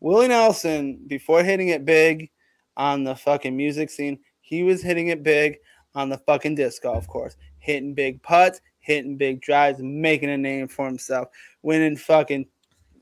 Willie 0.00 0.26
Nelson, 0.26 1.04
before 1.06 1.44
hitting 1.44 1.68
it 1.68 1.84
big 1.84 2.30
on 2.76 3.04
the 3.04 3.14
fucking 3.14 3.56
music 3.56 3.88
scene, 3.88 4.18
he 4.40 4.64
was 4.64 4.82
hitting 4.82 5.08
it 5.08 5.22
big 5.22 5.58
on 5.96 6.10
the 6.10 6.18
fucking 6.18 6.54
disc 6.54 6.82
golf 6.82 7.08
course, 7.08 7.36
hitting 7.58 7.94
big 7.94 8.22
putts, 8.22 8.60
hitting 8.78 9.16
big 9.16 9.40
drives, 9.40 9.80
making 9.82 10.30
a 10.30 10.36
name 10.36 10.68
for 10.68 10.86
himself, 10.86 11.28
winning 11.62 11.96
fucking 11.96 12.46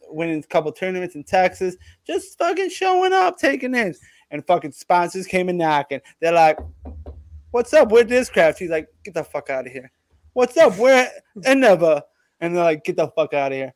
winning 0.09 0.39
a 0.39 0.47
couple 0.47 0.71
tournaments 0.71 1.17
in 1.17 1.25
Texas, 1.25 1.77
just 2.07 2.39
fucking 2.39 2.71
showing 2.71 3.13
up, 3.13 3.37
taking 3.37 3.73
names. 3.73 3.99
And 4.31 4.47
fucking 4.47 4.73
sponsors 4.73 5.27
came 5.27 5.49
and 5.49 5.59
knocking. 5.59 6.01
They're 6.21 6.33
like, 6.33 6.59
What's 7.51 7.73
up? 7.75 7.91
Where's 7.91 8.07
Discraft? 8.07 8.59
He's 8.59 8.71
like, 8.71 8.89
Get 9.05 9.15
the 9.15 9.25
fuck 9.25 9.51
out 9.51 9.67
of 9.67 9.73
here. 9.73 9.91
What's 10.33 10.57
up? 10.57 10.79
Where 10.79 11.11
Endeavor? 11.45 12.03
And 12.41 12.55
they're 12.55 12.65
like, 12.65 12.85
Get 12.85 12.97
the 12.97 13.09
fuck 13.09 13.33
out 13.33 13.53
of 13.53 13.57
here. 13.59 13.73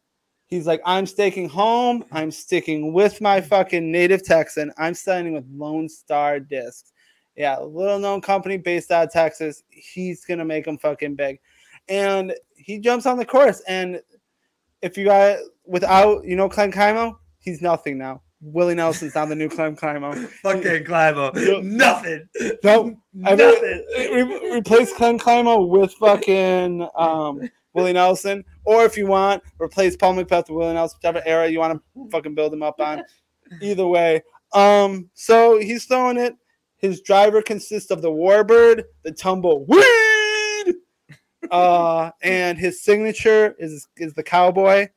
He's 0.47 0.67
like, 0.67 0.81
I'm 0.85 1.07
sticking 1.07 1.49
home. 1.49 2.05
I'm 2.11 2.31
sticking 2.31 2.93
with 2.93 3.21
my 3.21 3.41
fucking 3.41 3.91
native 3.91 4.25
Texan. 4.25 4.73
I'm 4.79 4.95
signing 4.95 5.35
with 5.35 5.45
Lone 5.51 5.89
Star 5.89 6.41
Discs. 6.41 6.93
Yeah, 7.39 7.61
little 7.61 8.01
known 8.01 8.21
company 8.21 8.57
based 8.57 8.91
out 8.91 9.07
of 9.07 9.13
Texas. 9.13 9.63
He's 9.71 10.25
gonna 10.25 10.45
make 10.45 10.65
them 10.65 10.77
fucking 10.77 11.15
big. 11.15 11.39
And 11.89 12.35
he 12.57 12.81
jumps 12.81 13.07
on 13.07 13.17
the 13.17 13.25
course. 13.25 13.63
And 13.69 14.03
if 14.83 14.99
you 14.99 15.05
got 15.05 15.39
without, 15.65 16.25
you 16.25 16.35
know, 16.35 16.49
Clem 16.49 16.73
Kaimo, 16.73 17.17
he's 17.39 17.63
nothing 17.63 17.97
now. 17.97 18.23
Willie 18.41 18.75
Nelson's 18.75 19.15
not 19.15 19.29
the 19.29 19.37
new 19.37 19.49
Clem 19.49 19.77
Kaimo. 19.77 20.29
Fucking 20.43 20.85
Climo. 20.85 21.33
Nothing. 21.63 22.29
No, 22.65 22.97
I 23.25 23.35
mean, 23.35 23.39
Nothing. 23.39 23.85
re- 23.97 24.57
replace 24.59 24.93
Clem 24.93 25.19
Kaimo 25.19 25.69
with 25.69 25.93
fucking 25.95 26.89
um, 26.97 27.49
Willie 27.73 27.93
Nelson, 27.93 28.45
or 28.65 28.85
if 28.85 28.97
you 28.97 29.07
want, 29.07 29.43
replace 29.61 29.97
Paul 29.97 30.15
McBeth 30.15 30.49
with 30.49 30.51
Willie 30.51 30.75
Nelson, 30.75 30.99
whichever 31.01 31.23
era 31.27 31.49
you 31.49 31.61
want 31.61 31.81
to 31.95 32.09
fucking 32.11 32.35
build 32.35 32.53
him 32.53 32.63
up 32.63 32.81
on. 32.81 33.03
Either 33.63 33.87
way, 33.87 34.23
um, 34.53 35.09
so 35.15 35.59
he's 35.59 35.85
throwing 35.87 36.19
it. 36.19 36.35
His 36.79 37.01
driver 37.01 37.43
consists 37.43 37.91
of 37.91 38.03
the 38.03 38.11
Warbird, 38.11 38.85
the 39.03 39.13
Tumbleweed, 39.13 40.77
uh, 41.51 42.11
and 42.23 42.59
his 42.59 42.83
signature 42.83 43.55
is 43.59 43.87
is 43.97 44.15
the 44.15 44.23
cowboy, 44.23 44.89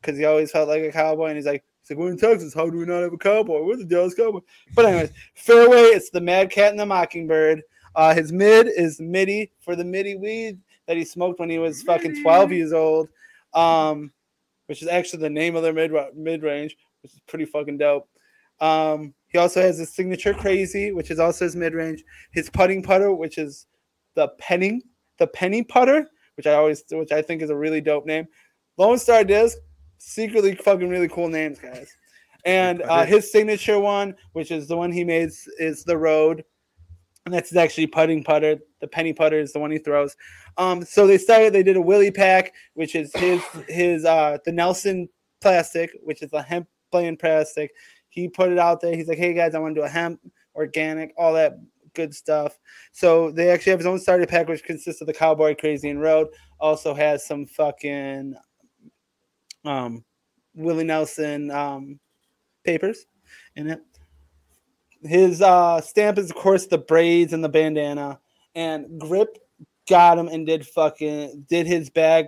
because 0.00 0.18
he 0.18 0.24
always 0.24 0.50
felt 0.50 0.68
like 0.68 0.82
a 0.82 0.92
cowboy, 0.92 1.28
and 1.28 1.36
he's 1.36 1.46
like. 1.46 1.64
He's 1.82 1.96
like, 1.96 2.04
we're 2.04 2.10
in 2.10 2.18
Texas. 2.18 2.52
How 2.52 2.68
do 2.68 2.76
we 2.76 2.84
not 2.84 3.00
have 3.00 3.14
a 3.14 3.16
cowboy? 3.16 3.62
We're 3.62 3.78
the 3.78 3.84
Dallas 3.86 4.12
Cowboy. 4.12 4.40
But 4.74 4.84
anyways, 4.84 5.10
fairway, 5.36 5.84
it's 5.84 6.10
the 6.10 6.20
Mad 6.20 6.50
Cat 6.50 6.68
and 6.68 6.78
the 6.78 6.84
Mockingbird. 6.84 7.62
Uh, 7.94 8.14
his 8.14 8.30
mid 8.30 8.68
is 8.68 9.00
MIDI 9.00 9.50
for 9.58 9.74
the 9.74 9.84
MIDI 9.84 10.14
weed 10.14 10.58
that 10.86 10.96
he 10.96 11.04
smoked 11.04 11.40
when 11.40 11.50
he 11.50 11.58
was 11.58 11.82
fucking 11.82 12.22
12 12.22 12.52
years 12.52 12.72
old, 12.72 13.08
um, 13.54 14.10
which 14.66 14.82
is 14.82 14.88
actually 14.88 15.20
the 15.20 15.30
name 15.30 15.56
of 15.56 15.62
their 15.62 15.72
mid 15.72 15.92
mid 16.14 16.42
range, 16.42 16.76
which 17.02 17.12
is 17.12 17.20
pretty 17.26 17.44
fucking 17.44 17.78
dope. 17.78 18.08
Um, 18.60 19.14
he 19.28 19.38
also 19.38 19.60
has 19.60 19.78
his 19.78 19.94
signature 19.94 20.34
crazy, 20.34 20.92
which 20.92 21.10
is 21.10 21.18
also 21.18 21.44
his 21.44 21.56
mid 21.56 21.74
range. 21.74 22.02
His 22.32 22.50
putting 22.50 22.82
putter, 22.82 23.12
which 23.14 23.38
is 23.38 23.66
the 24.14 24.28
penning, 24.38 24.82
the 25.18 25.26
penny 25.26 25.62
putter, 25.62 26.08
which 26.36 26.46
I 26.46 26.54
always, 26.54 26.84
which 26.90 27.12
I 27.12 27.22
think 27.22 27.42
is 27.42 27.50
a 27.50 27.56
really 27.56 27.80
dope 27.80 28.06
name. 28.06 28.26
Lone 28.76 28.98
Star 28.98 29.24
Disc, 29.24 29.56
secretly 29.98 30.54
fucking 30.54 30.88
really 30.88 31.08
cool 31.08 31.28
names, 31.28 31.58
guys. 31.58 31.92
And 32.44 32.82
uh, 32.82 33.04
his 33.04 33.30
signature 33.30 33.78
one, 33.78 34.14
which 34.32 34.50
is 34.50 34.68
the 34.68 34.76
one 34.76 34.92
he 34.92 35.04
made, 35.04 35.30
is 35.58 35.84
the 35.84 35.98
road 35.98 36.44
and 37.28 37.34
that's 37.34 37.54
actually 37.54 37.86
putting 37.86 38.24
putter. 38.24 38.56
The 38.80 38.88
penny 38.88 39.12
putter 39.12 39.38
is 39.38 39.52
the 39.52 39.58
one 39.58 39.70
he 39.70 39.76
throws. 39.76 40.16
Um, 40.56 40.82
so 40.82 41.06
they 41.06 41.18
started. 41.18 41.52
They 41.52 41.62
did 41.62 41.76
a 41.76 41.80
Willie 41.80 42.10
pack, 42.10 42.54
which 42.72 42.94
is 42.94 43.12
his 43.14 43.42
his 43.68 44.06
uh 44.06 44.38
the 44.46 44.52
Nelson 44.52 45.10
plastic, 45.42 45.90
which 46.02 46.22
is 46.22 46.32
a 46.32 46.40
hemp 46.40 46.68
plain 46.90 47.16
plastic. 47.16 47.72
He 48.08 48.28
put 48.28 48.50
it 48.50 48.58
out 48.58 48.80
there. 48.80 48.94
He's 48.94 49.08
like, 49.08 49.18
hey 49.18 49.34
guys, 49.34 49.54
I 49.54 49.58
want 49.58 49.74
to 49.74 49.80
do 49.80 49.84
a 49.84 49.88
hemp 49.88 50.20
organic, 50.54 51.12
all 51.16 51.32
that 51.34 51.58
good 51.94 52.14
stuff. 52.14 52.58
So 52.92 53.30
they 53.30 53.50
actually 53.50 53.70
have 53.70 53.80
his 53.80 53.86
own 53.86 53.98
starter 53.98 54.26
pack, 54.26 54.48
which 54.48 54.64
consists 54.64 55.00
of 55.00 55.06
the 55.06 55.12
Cowboy 55.12 55.54
Crazy 55.54 55.88
and 55.88 56.00
Road. 56.00 56.28
Also 56.58 56.94
has 56.94 57.26
some 57.26 57.46
fucking 57.46 58.34
um 59.64 60.04
Willie 60.54 60.84
Nelson 60.84 61.50
um 61.50 61.98
papers 62.64 63.06
in 63.56 63.68
it 63.68 63.80
his 65.02 65.42
uh 65.42 65.80
stamp 65.80 66.18
is 66.18 66.30
of 66.30 66.36
course 66.36 66.66
the 66.66 66.78
braids 66.78 67.32
and 67.32 67.42
the 67.42 67.48
bandana 67.48 68.18
and 68.54 69.00
grip 69.00 69.38
got 69.88 70.18
him 70.18 70.28
and 70.28 70.46
did 70.46 70.66
fucking 70.66 71.44
did 71.48 71.66
his 71.66 71.90
bag 71.90 72.26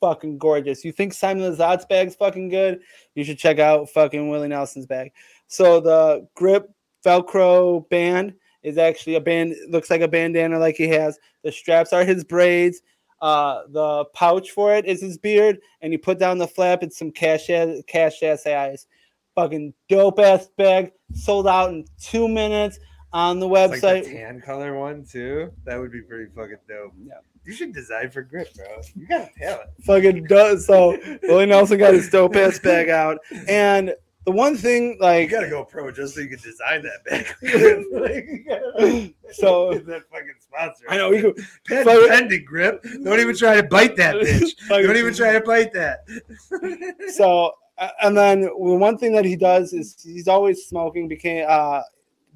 fucking 0.00 0.38
gorgeous 0.38 0.84
you 0.84 0.92
think 0.92 1.12
simon 1.12 1.42
lizotte's 1.42 1.84
bag's 1.86 2.14
fucking 2.14 2.48
good 2.48 2.80
you 3.14 3.24
should 3.24 3.38
check 3.38 3.58
out 3.58 3.88
fucking 3.90 4.28
willie 4.28 4.48
nelson's 4.48 4.86
bag 4.86 5.12
so 5.46 5.80
the 5.80 6.26
grip 6.34 6.70
velcro 7.04 7.88
band 7.88 8.34
is 8.62 8.78
actually 8.78 9.14
a 9.14 9.20
band 9.20 9.54
looks 9.68 9.90
like 9.90 10.00
a 10.00 10.08
bandana 10.08 10.58
like 10.58 10.76
he 10.76 10.88
has 10.88 11.18
the 11.42 11.52
straps 11.52 11.92
are 11.92 12.04
his 12.04 12.24
braids 12.24 12.82
uh 13.20 13.62
the 13.70 14.04
pouch 14.14 14.50
for 14.52 14.74
it 14.74 14.84
is 14.84 15.00
his 15.00 15.18
beard 15.18 15.58
and 15.80 15.92
you 15.92 15.98
put 15.98 16.18
down 16.18 16.38
the 16.38 16.46
flap 16.46 16.82
it's 16.82 16.98
some 16.98 17.10
cash 17.10 17.50
ass 17.50 17.82
cash 17.86 18.22
ass 18.22 18.46
eyes 18.46 18.86
fucking 19.34 19.72
dope 19.88 20.18
ass 20.18 20.48
bag 20.56 20.92
sold 21.14 21.48
out 21.48 21.70
in 21.70 21.84
two 22.00 22.28
minutes 22.28 22.78
on 23.12 23.40
the 23.40 23.48
website. 23.48 23.82
like 23.82 24.04
the 24.04 24.12
tan 24.12 24.40
color 24.40 24.78
one 24.78 25.04
too. 25.04 25.50
That 25.64 25.78
would 25.78 25.92
be 25.92 26.02
pretty 26.02 26.30
fucking 26.34 26.58
dope. 26.68 26.92
Yeah. 27.04 27.14
You 27.48 27.54
should 27.54 27.72
design 27.72 28.10
for 28.10 28.20
grip, 28.20 28.52
bro. 28.54 28.66
You 28.94 29.06
got 29.08 29.22
a 29.22 29.30
talent. 29.38 29.70
fucking 29.86 30.24
does 30.24 30.66
so. 30.66 30.98
Willie 31.22 31.46
Nelson 31.46 31.78
got 31.78 31.94
his 31.94 32.10
dope 32.10 32.36
ass 32.36 32.58
bag 32.58 32.90
out, 32.90 33.18
and 33.48 33.94
the 34.26 34.32
one 34.32 34.54
thing 34.54 34.98
like 35.00 35.30
You 35.30 35.36
gotta 35.38 35.48
go 35.48 35.64
pro 35.64 35.90
just 35.90 36.14
so 36.14 36.20
you 36.20 36.28
can 36.28 36.38
design 36.40 36.82
that 36.82 37.04
bag. 37.06 37.26
So- 39.32 39.74
that 39.86 40.02
fucking 40.10 40.34
sponsor. 40.40 40.84
I 40.90 40.96
know 40.98 41.08
we 41.10 41.22
could 41.22 41.36
Pen, 41.66 41.84
fucking- 41.86 42.08
pending 42.08 42.44
grip. 42.44 42.82
Don't 42.82 43.18
even 43.20 43.34
try 43.36 43.56
to 43.56 43.62
bite 43.62 43.96
that 43.96 44.16
bitch. 44.16 44.50
Don't 44.68 44.96
even 44.96 45.14
try 45.14 45.32
to 45.32 45.40
bite 45.40 45.72
that. 45.72 46.00
so 47.14 47.52
and 48.02 48.16
then 48.16 48.42
the 48.42 48.50
one 48.56 48.98
thing 48.98 49.12
that 49.14 49.24
he 49.24 49.36
does 49.36 49.72
is 49.72 49.96
he's 50.02 50.28
always 50.28 50.66
smoking 50.66 51.08
became 51.08 51.46
uh 51.48 51.80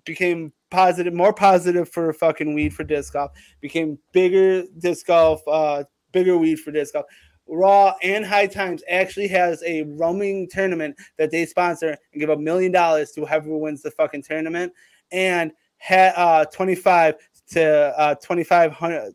became 0.05 0.53
positive 0.71 1.13
more 1.13 1.33
positive 1.33 1.89
for 1.89 2.13
fucking 2.13 2.55
weed 2.55 2.73
for 2.73 2.85
disc 2.85 3.13
golf 3.13 3.31
became 3.61 3.99
bigger 4.13 4.65
disc 4.79 5.07
golf 5.07 5.43
uh 5.47 5.85
bigger 6.13 6.39
weed 6.39 6.57
for 6.57 6.71
disc 6.71 6.95
golf 6.95 7.07
raw 7.47 7.95
and 8.03 8.25
high 8.25 8.47
times 8.47 8.83
actually 8.89 9.29
has 9.29 9.63
a 9.65 9.83
roaming 9.83 10.49
tournament 10.49 10.97
that 11.19 11.31
they 11.31 11.45
sponsor 11.45 11.97
and 12.13 12.21
give 12.21 12.31
a 12.31 12.37
million 12.37 12.73
dollars 12.73 13.11
to 13.11 13.21
whoever 13.21 13.57
wins 13.57 13.83
the 13.83 13.91
fucking 13.91 14.23
tournament 14.23 14.73
and 15.11 15.53
had 15.77 16.13
uh 16.17 16.45
25 16.47 17.15
to 17.49 17.63
uh 17.99 18.15
2500 18.15 19.13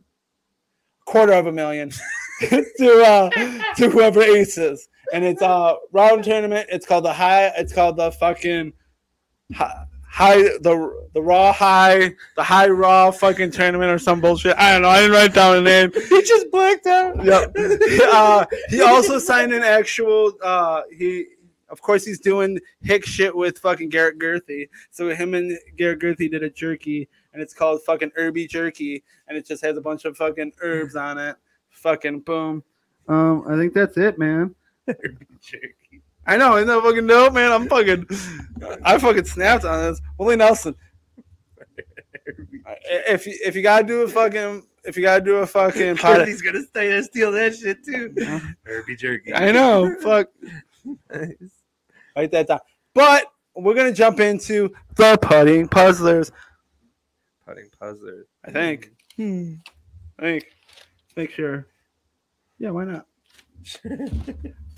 quarter 1.05 1.33
of 1.33 1.47
a 1.47 1.51
million 1.51 1.89
to 2.41 3.03
uh 3.03 3.29
to 3.75 3.89
whoever 3.89 4.21
aces 4.21 4.89
and 5.13 5.23
it's 5.23 5.41
a 5.41 5.75
round 5.91 6.23
tournament. 6.23 6.67
It's 6.71 6.85
called 6.85 7.05
the 7.05 7.13
high. 7.13 7.47
It's 7.57 7.73
called 7.73 7.97
the 7.97 8.11
fucking 8.11 8.73
hi- 9.53 9.85
high 10.09 10.41
the 10.41 11.07
the 11.13 11.21
raw 11.21 11.51
high 11.51 12.15
the 12.35 12.43
high 12.43 12.67
raw 12.69 13.11
fucking 13.11 13.51
tournament 13.51 13.91
or 13.91 13.99
some 13.99 14.21
bullshit. 14.21 14.57
I 14.57 14.73
don't 14.73 14.81
know. 14.81 14.89
I 14.89 15.01
didn't 15.01 15.11
write 15.11 15.33
down 15.33 15.63
the 15.63 15.69
name. 15.69 15.91
he 16.09 16.21
just 16.23 16.51
blacked 16.51 16.87
out. 16.87 17.23
Yep. 17.23 17.55
uh, 18.11 18.45
he 18.69 18.81
also 18.81 19.19
signed 19.19 19.53
an 19.53 19.63
actual. 19.63 20.33
Uh, 20.43 20.83
he 20.95 21.25
of 21.69 21.81
course 21.81 22.05
he's 22.05 22.19
doing 22.19 22.59
hick 22.81 23.05
shit 23.05 23.35
with 23.35 23.59
fucking 23.59 23.89
Garrett 23.89 24.19
Gurthie. 24.19 24.69
So 24.91 25.09
him 25.09 25.33
and 25.33 25.57
Garrett 25.77 25.99
Gurthie 25.99 26.31
did 26.31 26.43
a 26.43 26.49
jerky, 26.49 27.09
and 27.33 27.41
it's 27.41 27.53
called 27.53 27.83
fucking 27.83 28.11
Herby 28.15 28.47
Jerky, 28.47 29.03
and 29.27 29.37
it 29.37 29.45
just 29.45 29.63
has 29.63 29.77
a 29.77 29.81
bunch 29.81 30.05
of 30.05 30.17
fucking 30.17 30.53
herbs 30.61 30.95
on 30.95 31.17
it. 31.17 31.35
Fucking 31.69 32.21
boom. 32.21 32.63
Um, 33.07 33.43
I 33.47 33.55
think 33.57 33.73
that's 33.73 33.97
it, 33.97 34.17
man. 34.17 34.55
Jerky. 34.87 36.01
I 36.27 36.35
know, 36.37 36.57
isn't 36.57 36.67
that 36.67 36.83
fucking 36.83 37.07
dope, 37.07 37.33
man? 37.33 37.51
I'm 37.51 37.69
fucking, 37.69 38.05
I 38.83 38.97
fucking 38.97 39.25
snapped 39.25 39.63
on 39.63 39.79
this. 39.81 40.01
Willie 40.17 40.35
Nelson. 40.35 40.75
If 42.89 43.25
you 43.25 43.37
if 43.45 43.55
you 43.55 43.61
gotta 43.61 43.87
do 43.87 44.01
a 44.01 44.07
fucking 44.09 44.63
if 44.83 44.97
you 44.97 45.03
gotta 45.03 45.23
do 45.23 45.37
a 45.37 45.47
fucking 45.47 45.95
pod, 45.97 46.27
He's 46.27 46.41
gonna 46.41 46.63
stay 46.63 46.89
there 46.89 47.01
steal 47.03 47.31
that 47.31 47.55
shit 47.55 47.83
too. 47.85 48.13
Herbie 48.65 48.97
jerky. 48.97 49.33
I 49.33 49.51
know, 49.53 49.95
fuck, 50.01 50.27
Nice. 51.09 51.33
write 52.15 52.31
that 52.31 52.47
down. 52.47 52.59
But 52.93 53.31
we're 53.55 53.73
gonna 53.73 53.93
jump 53.93 54.19
into 54.19 54.73
the 54.95 55.17
putting 55.21 55.69
puzzlers. 55.69 56.31
Putting 57.45 57.69
puzzlers. 57.79 58.25
I 58.43 58.51
think. 58.51 58.91
Hmm. 59.15 59.53
I 60.19 60.21
think. 60.23 60.47
Make 61.15 61.31
sure. 61.31 61.67
Yeah, 62.59 62.71
why 62.71 62.83
not? 62.83 63.05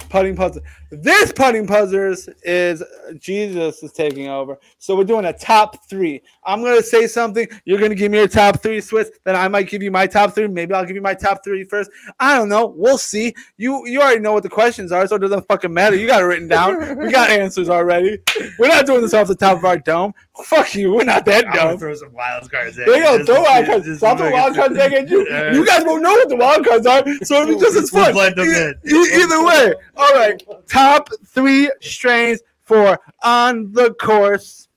Putting 0.09 0.35
puzzle. 0.35 0.61
This 0.91 1.31
putting 1.31 1.67
puzzles 1.67 2.27
is 2.43 2.83
Jesus 3.19 3.83
is 3.83 3.91
taking 3.91 4.27
over. 4.27 4.57
So 4.79 4.95
we're 4.95 5.03
doing 5.03 5.25
a 5.25 5.33
top 5.33 5.87
three. 5.87 6.21
I'm 6.43 6.63
gonna 6.63 6.81
say 6.81 7.07
something. 7.07 7.47
You're 7.65 7.79
gonna 7.79 7.95
give 7.95 8.11
me 8.11 8.17
your 8.17 8.27
top 8.27 8.61
three, 8.61 8.81
Swiss. 8.81 9.11
Then 9.23 9.35
I 9.35 9.47
might 9.47 9.69
give 9.69 9.83
you 9.83 9.91
my 9.91 10.07
top 10.07 10.33
three. 10.33 10.47
Maybe 10.47 10.73
I'll 10.73 10.85
give 10.85 10.95
you 10.95 11.01
my 11.01 11.13
top 11.13 11.43
three 11.43 11.63
first. 11.63 11.91
I 12.19 12.35
don't 12.37 12.49
know. 12.49 12.65
We'll 12.75 12.97
see. 12.97 13.33
You 13.57 13.85
you 13.87 14.01
already 14.01 14.19
know 14.21 14.33
what 14.33 14.43
the 14.43 14.49
questions 14.49 14.91
are, 14.91 15.05
so 15.07 15.15
it 15.15 15.19
doesn't 15.19 15.47
fucking 15.47 15.73
matter. 15.73 15.95
You 15.95 16.07
got 16.07 16.21
it 16.21 16.25
written 16.25 16.47
down. 16.47 16.97
We 16.97 17.11
got 17.11 17.29
answers 17.41 17.69
already. 17.69 18.17
We're 18.57 18.67
not 18.67 18.85
doing 18.85 19.01
this 19.01 19.13
off 19.13 19.27
the 19.27 19.35
top 19.35 19.57
of 19.57 19.65
our 19.65 19.77
dome. 19.77 20.13
Fuck 20.43 20.73
you. 20.75 20.93
We're 20.93 21.03
not 21.03 21.25
that 21.25 21.45
dumb. 21.53 21.77
throw 21.77 21.93
some 21.93 22.13
wild 22.13 22.49
cards 22.49 22.79
at 22.79 22.85
There 22.87 22.97
you 22.97 23.03
go. 23.19 23.25
Throw 23.25 23.41
wild 23.43 23.65
cards. 23.65 23.97
Stop 23.97 24.17
the 24.17 24.29
wild 24.31 24.55
cards 24.55 24.77
at 24.77 25.09
you. 25.09 25.27
You 25.59 25.65
guys 25.65 25.83
won't 25.85 26.01
know 26.01 26.11
what 26.11 26.29
the 26.29 26.35
wild 26.35 26.65
cards 26.65 26.85
are, 26.85 27.03
so 27.23 27.45
because 27.45 27.75
it's 27.75 27.91
We'll 27.91 28.05
fun. 28.05 28.13
blend 28.13 28.35
them 28.37 28.47
in. 28.47 28.75
either 28.85 29.43
way, 29.45 29.73
All 29.99 30.13
right, 30.13 30.41
top 30.65 31.09
three 31.25 31.69
strains 31.81 32.41
for 32.61 32.97
on 33.21 33.73
the 33.73 33.93
course. 33.95 34.69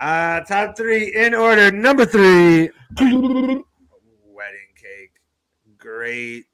Uh, 0.00 0.40
top 0.40 0.76
three 0.76 1.14
in 1.14 1.34
order. 1.34 1.70
Number 1.70 2.04
three, 2.04 2.68
wedding 2.98 3.62
cake. 4.74 5.12
Great. 5.78 6.46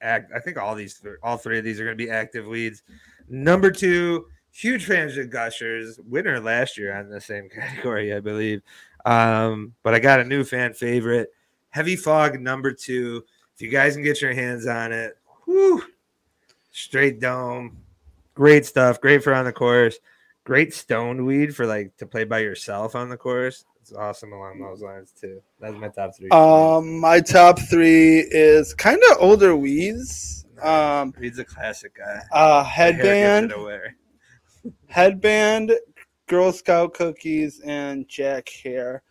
Act. 0.00 0.32
I 0.34 0.38
think 0.40 0.56
all 0.56 0.74
these, 0.74 0.98
th- 0.98 1.16
all 1.22 1.36
three 1.36 1.58
of 1.58 1.64
these 1.64 1.78
are 1.78 1.84
going 1.84 1.98
to 1.98 2.02
be 2.02 2.10
active 2.10 2.46
leads. 2.46 2.82
Number 3.28 3.70
two, 3.70 4.24
huge 4.50 4.86
fans 4.86 5.18
of 5.18 5.28
Gushers. 5.28 6.00
Winner 6.08 6.40
last 6.40 6.78
year 6.78 6.96
on 6.96 7.10
the 7.10 7.20
same 7.20 7.50
category, 7.54 8.14
I 8.14 8.20
believe. 8.20 8.62
Um, 9.04 9.74
but 9.82 9.92
I 9.92 9.98
got 9.98 10.20
a 10.20 10.24
new 10.24 10.44
fan 10.44 10.72
favorite, 10.72 11.28
Heavy 11.68 11.94
Fog 11.94 12.40
number 12.40 12.72
two. 12.72 13.22
If 13.54 13.60
you 13.60 13.68
guys 13.68 13.92
can 13.92 14.02
get 14.02 14.22
your 14.22 14.32
hands 14.32 14.66
on 14.66 14.90
it, 14.90 15.18
whew, 15.50 15.82
straight 16.70 17.20
dome, 17.20 17.76
great 18.34 18.64
stuff. 18.66 19.00
Great 19.00 19.22
for 19.24 19.34
on 19.34 19.44
the 19.44 19.52
course. 19.52 19.98
Great 20.44 20.72
stoned 20.72 21.24
weed 21.26 21.54
for 21.54 21.66
like 21.66 21.96
to 21.98 22.06
play 22.06 22.24
by 22.24 22.38
yourself 22.38 22.94
on 22.94 23.08
the 23.08 23.16
course. 23.16 23.64
It's 23.80 23.92
awesome 23.92 24.32
along 24.32 24.60
those 24.60 24.82
lines 24.82 25.12
too. 25.12 25.42
That's 25.60 25.74
my 25.76 25.88
top 25.88 26.16
three. 26.16 26.28
Um, 26.30 26.98
my 27.00 27.20
top 27.20 27.58
three 27.58 28.20
is 28.20 28.74
kind 28.74 29.00
of 29.10 29.16
older 29.20 29.56
weeds. 29.56 30.44
Um, 30.62 31.14
Reed's 31.18 31.38
a 31.38 31.44
classic 31.44 31.96
guy. 31.96 32.20
uh, 32.32 32.62
The 32.62 32.68
hair 32.68 32.92
gives 32.92 33.04
headband, 33.04 33.52
headband, 34.88 35.72
Girl 36.26 36.52
Scout 36.52 36.94
cookies, 36.94 37.60
and 37.60 38.06
Jack 38.08 38.48
Herer. 38.48 39.02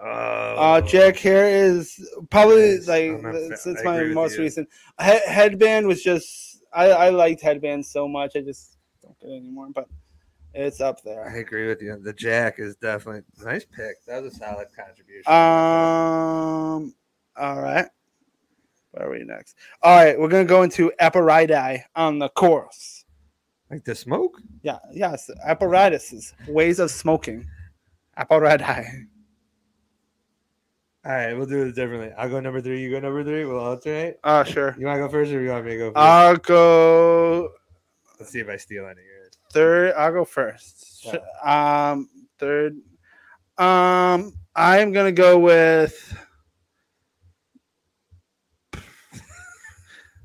Oh, 0.00 0.04
Uh, 0.06 0.80
Jack 0.80 1.16
Herer 1.16 1.48
is 1.48 1.98
probably 2.30 2.76
Nice. 2.76 2.88
like 2.88 3.02
it's, 3.24 3.84
my 3.84 4.04
most 4.04 4.38
recent. 4.38 4.68
He- 5.00 5.26
headband 5.30 5.86
was 5.86 6.02
just 6.02 6.62
I 6.72 6.90
I 6.90 7.08
liked 7.10 7.40
headband 7.40 7.86
so 7.86 8.06
much 8.08 8.32
I 8.36 8.40
just 8.40 8.76
don't 9.02 9.18
get 9.20 9.30
it 9.30 9.36
anymore, 9.36 9.68
but 9.74 9.86
it's 10.52 10.80
up 10.80 11.02
there. 11.02 11.28
I 11.28 11.38
agree 11.38 11.66
with 11.68 11.80
you. 11.82 11.96
The 11.96 12.12
Jack 12.12 12.58
is 12.58 12.76
definitely 12.76 13.22
nice 13.44 13.64
pick. 13.64 14.04
That 14.06 14.22
was 14.22 14.34
a 14.34 14.36
solid 14.36 14.68
contribution. 14.76 15.30
Um. 15.32 16.94
All 17.36 17.60
right. 17.60 17.86
Where 18.92 19.06
are 19.08 19.10
we 19.10 19.24
next? 19.24 19.56
All 19.82 19.96
right, 19.96 20.18
we're 20.18 20.28
gonna 20.28 20.44
go 20.44 20.62
into 20.62 20.92
apparatus 21.00 21.80
on 21.96 22.18
the 22.20 22.28
course. 22.28 23.04
like 23.70 23.84
the 23.84 23.94
smoke. 23.94 24.40
Yeah, 24.62 24.78
yes, 24.92 25.28
apparatuses, 25.44 26.34
ways 26.46 26.78
of 26.78 26.90
smoking. 26.92 27.46
Apparatus. 28.16 28.86
All 31.06 31.12
right, 31.12 31.34
we'll 31.34 31.46
do 31.46 31.66
it 31.66 31.74
differently. 31.74 32.12
I'll 32.16 32.30
go 32.30 32.40
number 32.40 32.62
three. 32.62 32.80
You 32.82 32.90
go 32.90 32.98
number 33.00 33.22
three. 33.22 33.44
We'll 33.44 33.58
alternate. 33.60 34.18
Oh, 34.24 34.42
sure. 34.42 34.74
You 34.78 34.86
want 34.86 34.96
to 34.96 35.00
go 35.00 35.08
first, 35.10 35.32
or 35.32 35.42
you 35.42 35.50
want 35.50 35.66
me 35.66 35.72
to 35.72 35.76
go 35.78 35.86
first? 35.88 35.96
I'll 35.98 36.36
go 36.36 37.50
Let's 38.18 38.32
see 38.32 38.38
if 38.40 38.48
I 38.48 38.56
steal 38.56 38.84
any 38.84 38.92
of 38.92 38.96
yours. 38.98 39.32
third. 39.52 39.92
I'll 39.94 40.12
go 40.12 40.24
first. 40.24 41.06
Um, 41.44 42.08
third. 42.38 42.78
Um, 43.58 44.32
I'm 44.56 44.92
gonna 44.92 45.12
go 45.12 45.38
with. 45.38 46.16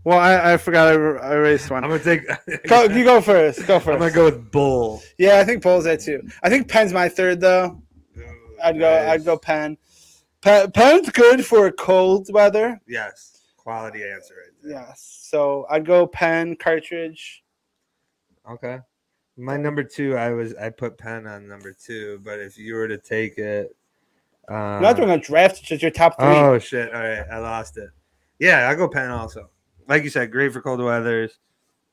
Well, 0.05 0.17
I, 0.17 0.53
I 0.53 0.57
forgot 0.57 0.87
I, 0.87 0.91
I 0.93 1.33
erased 1.35 1.69
one. 1.69 1.83
I'm 1.83 1.89
gonna 1.89 2.01
take. 2.03 2.21
Go, 2.67 2.83
you 2.85 3.03
go 3.03 3.19
first. 3.21 3.67
Go 3.67 3.79
1st 3.79 3.93
I'm 3.93 3.99
gonna 3.99 4.11
go 4.11 4.25
with 4.25 4.49
bull. 4.49 5.03
Yeah, 5.19 5.39
I 5.39 5.43
think 5.43 5.61
Bull's 5.61 5.83
there 5.83 5.97
too. 5.97 6.25
I 6.41 6.49
think 6.49 6.69
Penn's 6.69 6.93
my 6.93 7.09
third 7.09 7.41
though. 7.41 7.83
I'd 8.63 8.79
go. 8.79 8.89
I'd 8.89 9.25
go 9.25 9.37
Penn. 9.37 9.77
Penn. 10.41 10.71
Penn's 10.71 11.09
good 11.09 11.45
for 11.45 11.69
cold 11.71 12.27
weather. 12.31 12.79
Yes, 12.87 13.41
quality 13.57 14.03
answer 14.03 14.35
right 14.35 14.53
there. 14.63 14.71
Yes. 14.71 15.19
So 15.23 15.65
I'd 15.69 15.85
go 15.85 16.07
pen 16.07 16.55
cartridge. 16.55 17.43
Okay. 18.49 18.79
My 19.37 19.55
number 19.57 19.83
two, 19.83 20.17
I 20.17 20.31
was 20.31 20.53
I 20.55 20.69
put 20.69 20.97
pen 20.97 21.25
on 21.27 21.47
number 21.47 21.71
two, 21.73 22.19
but 22.23 22.39
if 22.39 22.57
you 22.57 22.75
were 22.75 22.87
to 22.87 22.97
take 22.97 23.37
it, 23.37 23.75
um, 24.49 24.55
You're 24.55 24.81
not 24.81 24.95
doing 24.97 25.09
a 25.11 25.17
draft. 25.17 25.59
It's 25.59 25.67
just 25.67 25.81
your 25.81 25.91
top 25.91 26.19
three. 26.19 26.27
oh 26.27 26.57
shit! 26.59 26.93
All 26.93 27.01
right, 27.01 27.23
I 27.31 27.37
lost 27.37 27.77
it. 27.77 27.89
Yeah, 28.39 28.67
I 28.69 28.75
go 28.75 28.87
pen 28.89 29.11
also. 29.11 29.49
Like 29.87 30.03
you 30.03 30.09
said, 30.09 30.31
great 30.31 30.51
for 30.51 30.61
cold 30.61 30.81
weathers. 30.81 31.39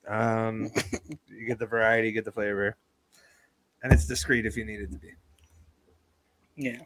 Um, 0.08 0.70
you 1.28 1.46
get 1.46 1.58
the 1.58 1.66
variety, 1.66 2.08
you 2.08 2.14
get 2.14 2.24
the 2.24 2.32
flavor, 2.32 2.76
and 3.82 3.92
it's 3.92 4.06
discreet 4.06 4.46
if 4.46 4.56
you 4.56 4.64
need 4.64 4.80
it 4.80 4.90
to 4.92 4.98
be. 4.98 5.10
yeah. 6.56 6.78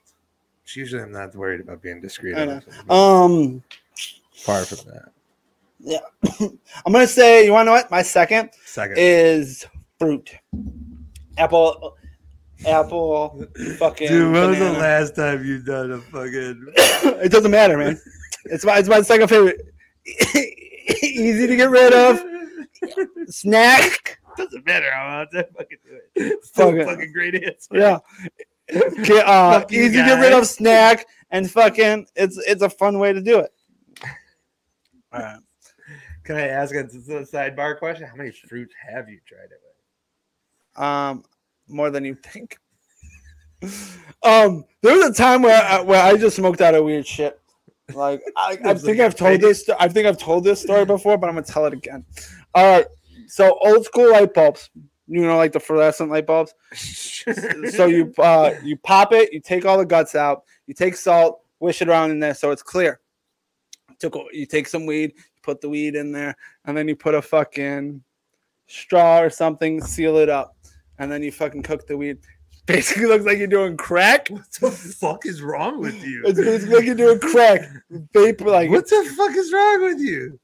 Usually, 0.76 1.02
I'm 1.02 1.12
not 1.12 1.34
worried 1.34 1.60
about 1.60 1.82
being 1.82 2.00
discreet. 2.00 2.36
Um. 2.88 3.62
Far 4.34 4.64
from 4.64 4.90
that. 4.90 5.12
Yeah, 5.78 5.98
I'm 6.86 6.92
gonna 6.92 7.06
say. 7.06 7.44
You 7.44 7.52
want 7.52 7.66
to 7.66 7.66
know 7.66 7.72
what? 7.72 7.90
My 7.90 8.02
second 8.02 8.50
Second, 8.64 8.96
is 8.98 9.66
fruit. 9.98 10.30
Apple. 11.38 11.96
Apple. 12.66 13.46
Fucking. 13.78 14.08
dude, 14.08 14.32
when 14.32 14.50
was 14.50 14.58
the 14.58 14.72
last 14.72 15.16
time 15.16 15.44
you 15.44 15.62
done 15.62 15.92
a 15.92 15.98
fucking? 15.98 16.66
it 16.76 17.32
doesn't 17.32 17.50
matter, 17.50 17.78
man. 17.78 17.98
It's 18.44 18.64
my. 18.64 18.78
It's 18.78 18.88
my 18.88 19.00
second 19.02 19.28
favorite. 19.28 19.60
Easy 21.02 21.46
to 21.46 21.56
get 21.56 21.70
rid 21.70 21.92
of. 21.92 22.20
Snack. 23.28 24.18
Doesn't 24.36 24.64
matter 24.66 24.90
how 24.92 25.20
else 25.20 25.28
I 25.34 25.42
fucking 25.56 25.78
do 25.84 25.98
it. 26.14 26.44
Still 26.44 26.70
Fuck 26.72 26.80
it. 26.80 26.86
fucking 26.86 27.12
great 27.12 27.34
answer. 27.42 27.68
Yeah. 27.72 27.98
Okay, 28.74 29.22
uh, 29.24 29.64
easy 29.70 29.98
to 29.98 30.04
get 30.04 30.20
rid 30.20 30.32
of 30.32 30.46
snack 30.46 31.06
and 31.30 31.50
fucking 31.50 32.06
it's 32.16 32.38
it's 32.38 32.62
a 32.62 32.70
fun 32.70 32.98
way 32.98 33.12
to 33.12 33.20
do 33.20 33.38
it. 33.38 33.52
All 35.12 35.20
right. 35.20 35.38
Can 36.24 36.36
I 36.36 36.48
ask 36.48 36.74
a, 36.74 36.80
a 36.80 36.84
sidebar 36.84 37.78
question? 37.78 38.06
How 38.06 38.14
many 38.14 38.30
fruits 38.30 38.74
have 38.88 39.08
you 39.08 39.18
tried 39.26 39.44
it 39.44 39.60
with? 39.62 40.82
Um, 40.82 41.24
more 41.68 41.90
than 41.90 42.04
you 42.04 42.14
think. 42.14 42.58
Um, 44.22 44.64
there 44.82 44.94
was 44.94 45.08
a 45.08 45.14
time 45.14 45.40
where 45.40 45.62
I, 45.62 45.80
where 45.80 46.02
I 46.02 46.14
just 46.18 46.36
smoked 46.36 46.60
out 46.60 46.74
of 46.74 46.84
weird 46.84 47.06
shit. 47.06 47.40
Like 47.94 48.22
I, 48.36 48.58
I 48.64 48.74
think 48.74 48.98
like 48.98 49.00
I've 49.00 49.14
told 49.14 49.40
this. 49.40 49.68
I 49.78 49.88
think 49.88 50.06
I've 50.06 50.18
told 50.18 50.44
this 50.44 50.60
story 50.60 50.84
before, 50.84 51.16
but 51.16 51.28
I'm 51.28 51.36
gonna 51.36 51.46
tell 51.46 51.64
it 51.64 51.72
again. 51.72 52.04
All 52.54 52.64
right. 52.64 52.86
So 53.28 53.58
old 53.62 53.86
school 53.86 54.12
light 54.12 54.34
bulbs. 54.34 54.68
You 55.12 55.22
know, 55.22 55.36
like 55.36 55.50
the 55.50 55.58
fluorescent 55.58 56.08
light 56.08 56.24
bulbs. 56.24 56.54
so 56.74 57.86
you 57.86 58.14
uh 58.18 58.54
you 58.62 58.76
pop 58.76 59.12
it, 59.12 59.32
you 59.32 59.40
take 59.40 59.64
all 59.66 59.76
the 59.76 59.84
guts 59.84 60.14
out, 60.14 60.44
you 60.68 60.74
take 60.74 60.94
salt, 60.94 61.40
wish 61.58 61.82
it 61.82 61.88
around 61.88 62.12
in 62.12 62.20
there 62.20 62.32
so 62.32 62.52
it's 62.52 62.62
clear. 62.62 63.00
Took 63.98 64.16
you 64.32 64.46
take 64.46 64.68
some 64.68 64.86
weed, 64.86 65.14
put 65.42 65.60
the 65.60 65.68
weed 65.68 65.96
in 65.96 66.12
there, 66.12 66.36
and 66.64 66.76
then 66.76 66.86
you 66.86 66.94
put 66.94 67.16
a 67.16 67.22
fucking 67.22 68.02
straw 68.68 69.20
or 69.20 69.30
something, 69.30 69.82
seal 69.82 70.16
it 70.16 70.28
up, 70.28 70.56
and 70.98 71.10
then 71.10 71.24
you 71.24 71.32
fucking 71.32 71.64
cook 71.64 71.88
the 71.88 71.96
weed. 71.96 72.18
Basically 72.66 73.06
looks 73.06 73.24
like 73.24 73.38
you're 73.38 73.48
doing 73.48 73.76
crack. 73.76 74.28
what 74.28 74.44
the 74.60 74.70
fuck 74.70 75.26
is 75.26 75.42
wrong 75.42 75.80
with 75.80 76.04
you? 76.04 76.22
It's 76.24 76.38
basically 76.38 76.76
like 76.76 76.84
you're 76.84 76.94
doing 76.94 77.18
crack. 77.18 77.68
Vapor 78.12 78.44
like 78.44 78.70
what 78.70 78.88
the 78.88 79.12
fuck 79.16 79.34
is 79.34 79.52
wrong 79.52 79.82
with 79.82 79.98
you? 79.98 80.38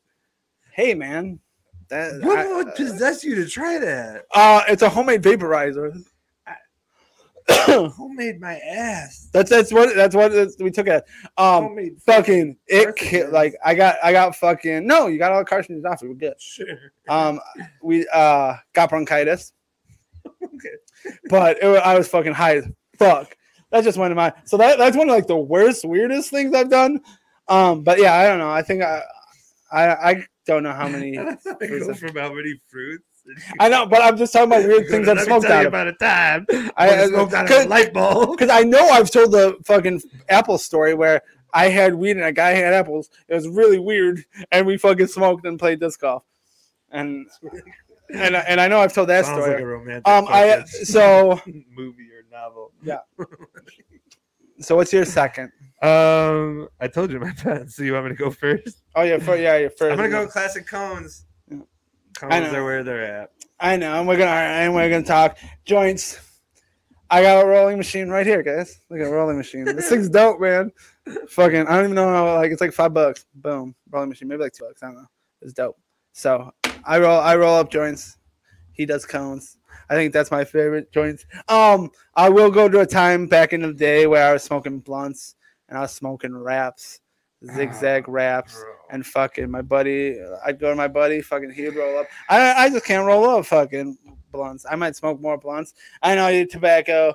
hey 0.72 0.92
man. 0.92 1.38
That 1.88 2.20
What 2.22 2.38
I- 2.38 2.52
would 2.52 2.74
possess 2.74 3.22
you 3.24 3.34
to 3.36 3.46
try 3.46 3.78
that? 3.78 4.24
uh 4.34 4.62
it's 4.68 4.82
a 4.82 4.88
homemade 4.88 5.22
vaporizer. 5.22 5.92
Homemade 7.48 8.40
my 8.40 8.58
ass. 8.58 9.28
that's 9.32 9.50
that's 9.50 9.72
what 9.72 9.94
that's 9.94 10.16
what 10.16 10.32
we 10.58 10.68
took 10.70 10.88
it. 10.88 11.04
Um 11.38 11.62
Homemade 11.64 11.96
fucking 12.04 12.56
it 12.66 12.96
ki- 12.96 13.24
like 13.26 13.54
I 13.64 13.74
got 13.76 13.96
I 14.02 14.10
got 14.10 14.34
fucking 14.34 14.84
no 14.84 15.06
you 15.06 15.16
got 15.18 15.30
all 15.30 15.38
the 15.38 15.44
cartridges 15.44 15.84
off 15.84 16.02
we're 16.02 16.14
good 16.14 16.34
Sure. 16.40 16.66
um 17.08 17.38
we 17.82 18.04
uh 18.08 18.54
got 18.72 18.90
bronchitis 18.90 19.52
Okay. 20.42 20.74
but 21.30 21.58
it, 21.62 21.66
I 21.66 21.96
was 21.96 22.08
fucking 22.08 22.32
high 22.34 22.56
as 22.56 22.64
fuck 22.98 23.36
that 23.70 23.84
just 23.84 23.96
went 23.96 24.10
in 24.10 24.16
my 24.16 24.32
so 24.44 24.56
that 24.56 24.76
that's 24.78 24.96
one 24.96 25.08
of 25.08 25.14
like 25.14 25.28
the 25.28 25.36
worst 25.36 25.84
weirdest 25.84 26.30
things 26.30 26.52
I've 26.52 26.70
done 26.70 27.00
um 27.46 27.84
but 27.84 28.00
yeah 28.00 28.14
I 28.16 28.24
don't 28.26 28.40
know 28.40 28.50
I 28.50 28.62
think 28.62 28.82
I 28.82 29.02
I 29.70 29.86
I 30.10 30.24
don't 30.46 30.62
know 30.62 30.72
how 30.72 30.88
many 30.88 31.16
fruits 31.42 31.44
go 31.44 31.90
I- 31.90 31.94
from 31.94 32.16
how 32.16 32.32
many 32.32 32.54
fruits. 32.68 33.04
I 33.60 33.68
know 33.68 33.86
but 33.86 34.02
I'm 34.02 34.16
just 34.16 34.32
talking 34.32 34.52
about 34.52 34.64
weird 34.68 34.88
things 34.90 35.08
I've 35.08 35.20
smoked 35.22 35.46
out 35.46 35.62
of 35.66 35.68
about 35.72 35.88
a 35.88 35.92
time 35.94 36.46
I- 36.76 37.02
I, 37.02 37.06
smoked 37.08 37.34
out 37.34 37.50
of 37.50 37.66
a 37.66 37.68
light 37.68 37.92
bulb. 37.92 38.38
because 38.38 38.50
I 38.50 38.62
know 38.62 38.88
I've 38.88 39.10
told 39.10 39.32
the 39.32 39.56
fucking 39.64 40.00
apple 40.28 40.58
story 40.58 40.94
where 40.94 41.20
I 41.52 41.68
had 41.68 41.94
weed 41.94 42.12
and 42.12 42.24
a 42.24 42.32
guy 42.32 42.50
had 42.50 42.74
apples. 42.74 43.08
It 43.28 43.34
was 43.34 43.48
really 43.48 43.78
weird, 43.78 44.22
and 44.52 44.66
we 44.66 44.76
fucking 44.76 45.06
smoked 45.06 45.46
and 45.46 45.58
played 45.58 45.80
disc 45.80 46.00
golf. 46.00 46.22
And 46.90 47.26
and 48.12 48.36
I- 48.36 48.40
and 48.40 48.60
I 48.60 48.68
know 48.68 48.78
I've 48.80 48.92
told 48.92 49.08
that 49.08 49.24
Sounds 49.24 49.38
story. 49.42 49.54
like 49.54 49.62
a 49.62 49.66
romantic 49.66 50.06
um, 50.08 50.26
I 50.28 50.64
so 50.66 51.40
movie 51.46 52.08
or 52.12 52.24
novel. 52.30 52.72
Yeah. 52.82 52.98
so 54.60 54.76
what's 54.76 54.92
your 54.92 55.04
second? 55.04 55.50
Um, 55.82 56.68
I 56.80 56.88
told 56.88 57.10
you 57.12 57.20
my 57.20 57.32
pen. 57.32 57.68
So 57.68 57.82
you 57.82 57.92
want 57.92 58.06
me 58.06 58.10
to 58.12 58.16
go 58.16 58.30
first? 58.30 58.82
Oh 58.94 59.02
yeah, 59.02 59.18
for, 59.18 59.36
yeah, 59.36 59.56
your 59.58 59.70
1st 59.70 59.90
I'm 59.90 59.96
gonna 59.96 60.08
go 60.08 60.26
classic 60.26 60.66
cones. 60.66 61.26
Yeah. 61.50 61.58
Cones 62.16 62.32
I 62.32 62.40
know. 62.40 62.54
are 62.54 62.64
where 62.64 62.82
they're 62.82 63.04
at. 63.22 63.32
I 63.60 63.76
know, 63.76 63.98
and 63.98 64.08
we're 64.08 64.16
gonna 64.16 64.30
and 64.30 64.74
we're 64.74 64.88
gonna 64.88 65.04
talk 65.04 65.38
joints. 65.64 66.20
I 67.10 67.22
got 67.22 67.44
a 67.44 67.46
rolling 67.46 67.76
machine 67.76 68.08
right 68.08 68.26
here, 68.26 68.42
guys. 68.42 68.80
Look 68.90 69.00
at 69.00 69.06
a 69.06 69.10
rolling 69.10 69.36
machine. 69.36 69.64
This 69.64 69.88
thing's 69.88 70.08
dope, 70.10 70.40
man. 70.40 70.72
Fucking, 71.28 71.66
I 71.66 71.76
don't 71.76 71.84
even 71.84 71.94
know 71.94 72.08
how. 72.08 72.34
Like, 72.34 72.50
it's 72.50 72.60
like 72.60 72.72
five 72.72 72.92
bucks. 72.92 73.26
Boom, 73.34 73.74
rolling 73.90 74.08
machine. 74.08 74.28
Maybe 74.28 74.42
like 74.42 74.52
two 74.52 74.64
bucks. 74.64 74.82
I 74.82 74.86
don't 74.86 74.96
know. 74.96 75.06
It's 75.42 75.52
dope. 75.52 75.78
So 76.12 76.52
I 76.84 76.98
roll 76.98 77.20
I 77.20 77.36
roll 77.36 77.54
up 77.56 77.70
joints. 77.70 78.16
He 78.72 78.86
does 78.86 79.04
cones. 79.04 79.58
I 79.88 79.94
think 79.94 80.12
that's 80.12 80.30
my 80.30 80.44
favorite 80.44 80.90
joints. 80.90 81.24
Um, 81.48 81.90
I 82.14 82.28
will 82.28 82.50
go 82.50 82.68
to 82.68 82.80
a 82.80 82.86
time 82.86 83.26
back 83.26 83.52
in 83.52 83.62
the 83.62 83.72
day 83.72 84.06
where 84.06 84.28
I 84.28 84.32
was 84.32 84.42
smoking 84.42 84.80
blunts 84.80 85.36
and 85.68 85.78
I 85.78 85.82
was 85.82 85.92
smoking 85.92 86.34
wraps, 86.36 87.00
zigzag 87.54 88.08
wraps, 88.08 88.54
Bro. 88.54 88.72
and 88.90 89.06
fucking 89.06 89.50
my 89.50 89.62
buddy. 89.62 90.18
I'd 90.44 90.58
go 90.58 90.70
to 90.70 90.76
my 90.76 90.88
buddy, 90.88 91.20
fucking 91.20 91.50
he'd 91.50 91.70
roll 91.76 91.98
up. 91.98 92.06
I 92.28 92.64
I 92.64 92.70
just 92.70 92.84
can't 92.84 93.06
roll 93.06 93.24
up 93.28 93.46
fucking 93.46 93.98
blunts. 94.32 94.66
I 94.70 94.76
might 94.76 94.96
smoke 94.96 95.20
more 95.20 95.38
blunts. 95.38 95.74
I 96.02 96.14
know 96.14 96.28
you 96.28 96.46
tobacco. 96.46 97.12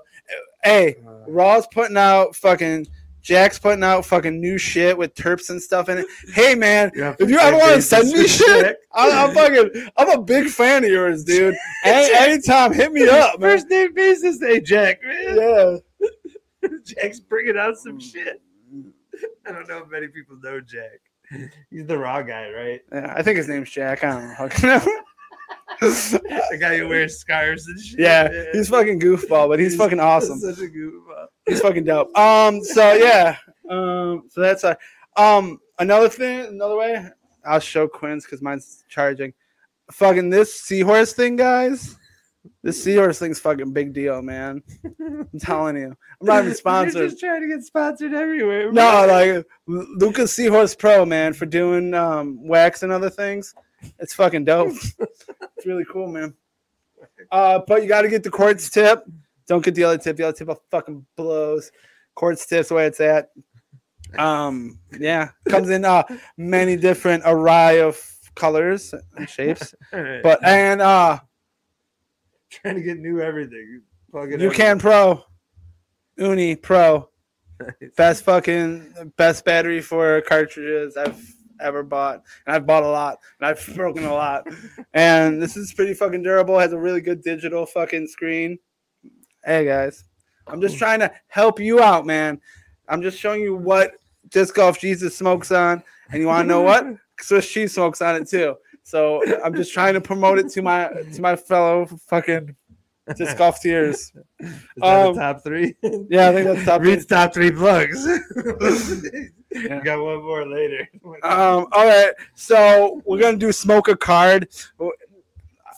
Hey, 0.64 0.96
Uh, 1.06 1.30
Raw's 1.30 1.68
putting 1.74 1.98
out 1.98 2.36
fucking. 2.36 2.88
Jack's 3.24 3.60
putting 3.60 3.84
out 3.84 4.04
fucking 4.04 4.42
new 4.42 4.58
shit 4.58 4.98
with 4.98 5.14
terps 5.14 5.52
and 5.52 5.62
stuff 5.62 5.90
in 5.90 6.00
it. 6.00 6.08
Hey 6.34 6.56
man, 6.66 6.90
yeah, 6.96 7.14
if 7.20 7.30
you 7.30 7.38
ever 7.38 7.56
want 7.56 7.76
to 7.76 7.82
send 7.84 8.10
me 8.10 8.26
shit, 8.28 8.78
I'm, 8.92 9.30
I'm 9.30 9.36
fucking. 9.36 9.90
I'm 9.96 10.10
a 10.10 10.20
big 10.24 10.48
fan 10.50 10.84
of 10.84 10.90
yours, 10.90 11.24
dude. 11.24 11.54
Any, 11.86 12.16
anytime, 12.16 12.74
hit 12.74 12.92
me 12.92 13.08
up, 13.08 13.40
man. 13.40 13.52
First 13.52 13.70
name 13.70 13.94
basis, 13.94 14.40
hey 14.42 14.60
Jack, 14.60 15.02
man. 15.04 15.36
Yeah. 15.38 15.78
Jack's 16.86 17.20
bringing 17.20 17.58
out 17.58 17.78
some 17.78 18.00
shit. 18.00 18.42
I 19.48 19.52
don't 19.52 19.68
know 19.68 19.80
if 19.80 19.90
many 19.90 20.08
people 20.08 20.38
know 20.42 20.62
Jack. 20.62 21.02
He's 21.70 21.86
the 21.86 21.98
raw 21.98 22.22
guy, 22.22 22.50
right? 22.52 22.82
yeah, 22.92 23.14
I 23.16 23.24
think 23.24 23.38
his 23.38 23.48
name's 23.48 23.72
Jack. 23.72 24.04
I 24.04 24.38
don't 24.38 24.64
know. 24.64 24.80
The 25.80 26.58
guy 26.60 26.78
who 26.78 26.90
wears 26.90 27.18
scarves 27.18 27.68
and 27.68 27.80
shit. 27.80 28.00
yeah, 28.00 28.30
he's 28.52 28.70
fucking 28.70 29.00
goofball, 29.00 29.48
but 29.48 29.60
he's 29.60 29.76
fucking 29.76 30.00
awesome. 30.00 30.38
Such 30.40 30.60
a 30.60 30.70
goofball. 30.70 31.28
He's 31.48 31.62
fucking 31.62 31.86
dope. 31.86 32.16
Um, 32.16 32.64
so 32.64 32.94
yeah, 32.94 33.38
um, 33.70 34.24
so 34.30 34.42
that's 34.42 34.64
a 34.64 34.78
um 35.18 35.60
another 35.80 36.10
thing, 36.10 36.46
another 36.48 36.76
way. 36.76 37.04
I'll 37.46 37.60
show 37.60 37.88
Quinn's 37.88 38.26
because 38.26 38.42
mine's 38.42 38.84
charging. 38.90 39.34
Fucking 39.92 40.30
this 40.30 40.54
seahorse 40.54 41.14
thing, 41.14 41.36
guys. 41.36 41.98
This 42.64 42.84
seahorse 42.84 43.18
thing's 43.18 43.40
fucking 43.40 43.74
big 43.74 43.92
deal, 43.92 44.22
man. 44.22 44.62
I'm 45.00 45.28
telling 45.40 45.78
you. 45.78 45.96
I'm 46.22 46.28
not 46.28 46.36
even 46.40 46.46
You're 46.50 46.56
sponsored. 46.56 47.10
just 47.10 47.20
trying 47.20 47.42
to 47.42 47.48
get 47.48 47.64
sponsored 47.64 48.14
everywhere. 48.14 48.72
No, 48.72 49.06
like 49.08 49.46
Lookah 49.66 50.28
Seahorse 50.28 50.76
Pro, 50.76 51.06
man, 51.06 51.34
for 51.34 51.48
doing 51.48 51.94
um, 51.96 52.38
wax 52.48 52.84
and 52.84 52.92
other 52.92 53.10
things. 53.10 53.56
It's 53.98 54.14
fucking 54.14 54.46
dope. 54.46 54.74
it's 55.00 55.66
really 55.66 55.86
cool, 55.92 56.08
man. 56.08 56.36
Uh, 57.32 57.62
but 57.68 57.82
you 57.82 57.88
got 57.88 58.04
to 58.04 58.10
get 58.10 58.22
the 58.22 58.30
quartz 58.30 58.70
tip. 58.70 59.04
Don't 59.48 59.66
get 59.66 59.74
the 59.74 59.84
other 59.84 59.98
tip. 59.98 60.18
The 60.18 60.28
other 60.28 60.38
tip 60.38 60.48
will 60.48 60.62
fucking 60.70 61.06
blows. 61.16 61.72
Quartz 62.14 62.46
tip's 62.46 62.70
the 62.70 62.76
way 62.76 62.86
it's 62.86 63.00
at. 63.00 63.30
Um, 64.18 64.80
yeah, 65.00 65.30
comes 65.48 65.70
in 65.70 65.86
uh 65.86 66.04
many 66.38 66.76
different 66.76 67.24
array 67.26 67.80
of 67.80 67.98
colors 68.36 68.94
and 69.16 69.30
shapes. 69.30 69.74
But 69.92 70.44
and 70.44 70.82
uh, 70.82 71.20
trying 72.52 72.76
to 72.76 72.82
get 72.82 73.00
new 73.00 73.22
everything. 73.22 73.82
Plug 74.12 74.34
it 74.34 74.42
you 74.42 74.52
can 74.52 74.78
pro, 74.78 75.24
Uni 76.18 76.56
Pro. 76.56 77.08
Best 77.96 78.24
fucking 78.24 79.14
best 79.18 79.46
battery 79.46 79.82
for 79.82 80.20
cartridges 80.22 80.98
I've 80.98 81.24
ever 81.62 81.84
bought, 81.84 82.24
and 82.46 82.56
I've 82.56 82.66
bought 82.66 82.84
a 82.84 82.88
lot, 82.88 83.20
and 83.40 83.48
I've 83.48 83.66
broken 83.76 84.06
a 84.06 84.14
lot. 84.14 84.48
and 84.94 85.42
this 85.42 85.56
is 85.56 85.74
pretty 85.74 85.94
fucking 85.94 86.24
durable. 86.24 86.58
Has 86.58 86.74
a 86.74 86.80
really 86.80 87.02
good 87.02 87.22
digital 87.22 87.66
fucking 87.66 88.08
screen. 88.08 88.58
Hey 89.46 89.66
guys, 89.66 90.04
I'm 90.48 90.60
just 90.60 90.78
trying 90.78 91.00
to 91.00 91.12
help 91.28 91.60
you 91.60 91.82
out, 91.82 92.06
man. 92.06 92.42
I'm 92.90 93.02
just 93.02 93.20
showing 93.20 93.42
you 93.42 93.56
what 93.56 93.94
Disc 94.30 94.56
Golf 94.56 94.80
Jesus 94.80 95.16
smokes 95.16 95.52
on, 95.52 95.84
and 96.12 96.22
you 96.22 96.28
want 96.28 96.46
to 96.46 96.50
know 96.50 96.62
what 96.62 96.86
Swiss 97.22 97.50
cheese 97.50 97.74
smokes 97.74 98.02
on 98.02 98.16
it 98.16 98.28
too. 98.28 98.56
So 98.92 99.22
I'm 99.42 99.56
just 99.56 99.72
trying 99.74 99.94
to 99.94 100.02
promote 100.02 100.38
it 100.38 100.50
to 100.50 100.62
my 100.62 100.90
to 101.14 101.22
my 101.22 101.38
fellow 101.38 101.86
fucking 102.08 102.54
disc 103.16 103.38
golf 103.38 103.62
tiers. 103.62 104.12
Is 104.42 104.52
that 104.78 105.08
Um, 105.08 105.16
top 105.16 105.44
three? 105.46 105.76
Yeah, 106.10 106.28
I 106.30 106.34
think 106.34 106.46
that's 106.48 106.66
top. 106.66 106.82
Reed's 106.82 107.06
top 107.06 107.34
three 107.34 107.52
plugs. 107.52 108.06
Yeah. 109.54 109.80
You 109.80 109.84
got 109.84 110.02
one 110.02 110.24
more 110.24 110.48
later. 110.48 110.88
Um, 111.24 111.68
all 111.74 111.86
right, 111.86 112.14
so 112.36 113.02
we're 113.06 113.20
gonna 113.20 113.36
do 113.36 113.52
smoke 113.52 113.90
a 113.90 113.98
card. 113.98 114.48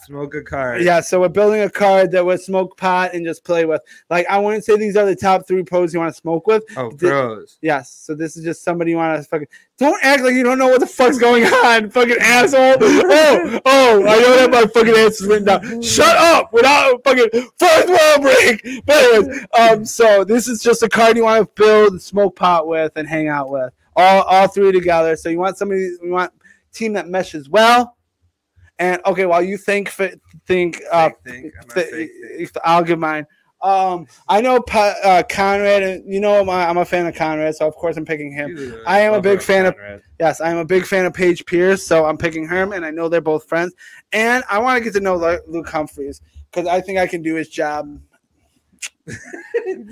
Smoke 0.06 0.36
a 0.36 0.42
card. 0.42 0.82
Yeah, 0.82 1.00
so 1.00 1.22
we're 1.22 1.30
building 1.30 1.62
a 1.62 1.70
card 1.70 2.12
that 2.12 2.26
would 2.26 2.42
smoke 2.42 2.76
pot 2.78 3.14
and 3.14 3.26
just 3.26 3.44
play 3.44 3.66
with. 3.66 3.82
Like 4.10 4.28
I 4.28 4.38
wouldn't 4.38 4.66
say 4.66 4.76
these 4.78 4.98
are 4.98 5.06
the 5.06 5.16
top 5.16 5.48
three 5.48 5.64
pros 5.64 5.94
you 5.94 6.00
want 6.00 6.14
to 6.14 6.20
smoke 6.20 6.46
with. 6.46 6.64
Oh, 6.76 6.92
pros. 6.92 7.58
Yes, 7.62 7.90
so 7.90 8.14
this 8.14 8.36
is 8.36 8.44
just 8.44 8.64
somebody 8.64 8.92
you 8.92 8.98
want 8.98 9.22
to 9.22 9.28
fucking. 9.28 9.48
Don't 9.78 10.04
act 10.04 10.24
like 10.24 10.34
you 10.34 10.44
don't 10.44 10.60
know 10.60 10.68
what 10.68 10.82
the 10.82 10.88
fuck's 10.88 11.18
going 11.18 11.46
on, 11.46 11.90
fucking 11.92 12.18
asshole. 12.20 12.78
Oh, 12.82 13.62
oh, 13.66 14.08
I 14.08 14.20
don't 14.20 14.40
have 14.40 14.52
my 14.52 14.72
fucking 14.72 14.96
answers 14.96 15.28
written 15.28 15.46
down. 15.46 15.82
Shut 15.82 16.16
up 16.18 16.52
without 16.52 17.04
fucking 17.04 17.30
first 17.58 17.88
world 17.88 18.22
break. 18.22 18.86
But 18.86 18.96
anyways, 18.96 19.46
um, 19.58 19.86
so 19.86 20.24
this 20.24 20.48
is 20.48 20.62
just 20.62 20.84
a 20.84 20.90
card 20.90 21.18
you 21.18 21.24
want 21.24 21.46
to 21.46 21.62
build, 21.62 22.02
smoke 22.02 22.36
pot 22.36 22.68
with, 22.68 22.92
and 22.96 23.08
hang 23.08 23.30
out 23.30 23.50
with. 23.50 23.74
All, 23.96 24.24
all 24.24 24.48
three 24.48 24.72
together. 24.72 25.16
So 25.16 25.30
you 25.30 25.40
want 25.40 25.58
somebody, 25.58 25.82
you 26.02 26.12
want 26.12 26.34
team 26.74 26.94
that 26.94 27.08
meshes 27.08 27.50
well. 27.50 27.96
And 28.80 29.02
okay, 29.06 29.26
while 29.26 29.44
you 29.44 29.58
think, 29.58 29.90
think, 29.92 30.82
uh, 30.92 31.10
think. 31.26 31.54
I'm 31.62 31.70
th- 31.70 31.88
fake 31.88 31.94
think. 31.94 32.42
if- 32.42 32.52
I'll 32.64 32.84
give 32.84 33.00
mine. 33.00 33.26
Um, 33.62 34.08
I 34.28 34.42
know 34.42 34.60
Pa- 34.60 34.96
uh, 35.04 35.24
Conrad, 35.30 35.84
and 35.84 36.12
you 36.14 36.20
know 36.20 36.44
my, 36.44 36.68
I'm 36.68 36.78
a 36.78 36.84
fan 36.84 37.06
of 37.08 37.16
Conrad, 37.16 37.56
so 37.56 37.66
of 37.66 37.76
course 37.76 37.96
I'm 37.96 38.04
picking 38.04 38.30
him. 38.34 38.50
I 38.86 39.00
am 39.02 39.14
a 39.14 39.22
big 39.22 39.42
fan 39.42 39.66
of- 39.68 39.76
Yes, 40.20 40.42
I'm 40.42 40.58
a 40.58 40.66
big 40.66 40.86
fan 40.86 41.06
of 41.06 41.14
Paige 41.14 41.46
Pierce, 41.46 41.82
so 41.82 42.06
I'm 42.06 42.18
picking 42.18 42.46
him, 42.50 42.74
and 42.74 42.84
I 42.86 42.92
know 42.92 43.08
they're 43.08 43.22
both 43.22 43.48
friends. 43.48 43.74
And 44.12 44.44
I 44.50 44.60
want 44.60 44.78
to 44.80 44.84
get 44.84 44.94
to 44.96 45.00
know 45.00 45.16
Luke 45.48 45.70
Humphries 45.70 46.20
because 46.52 46.68
I 46.68 46.82
think 46.82 47.00
I 47.00 47.08
can 47.08 47.22
do 47.22 47.36
his 47.36 47.48
job. 47.48 48.00
And, 49.66 49.90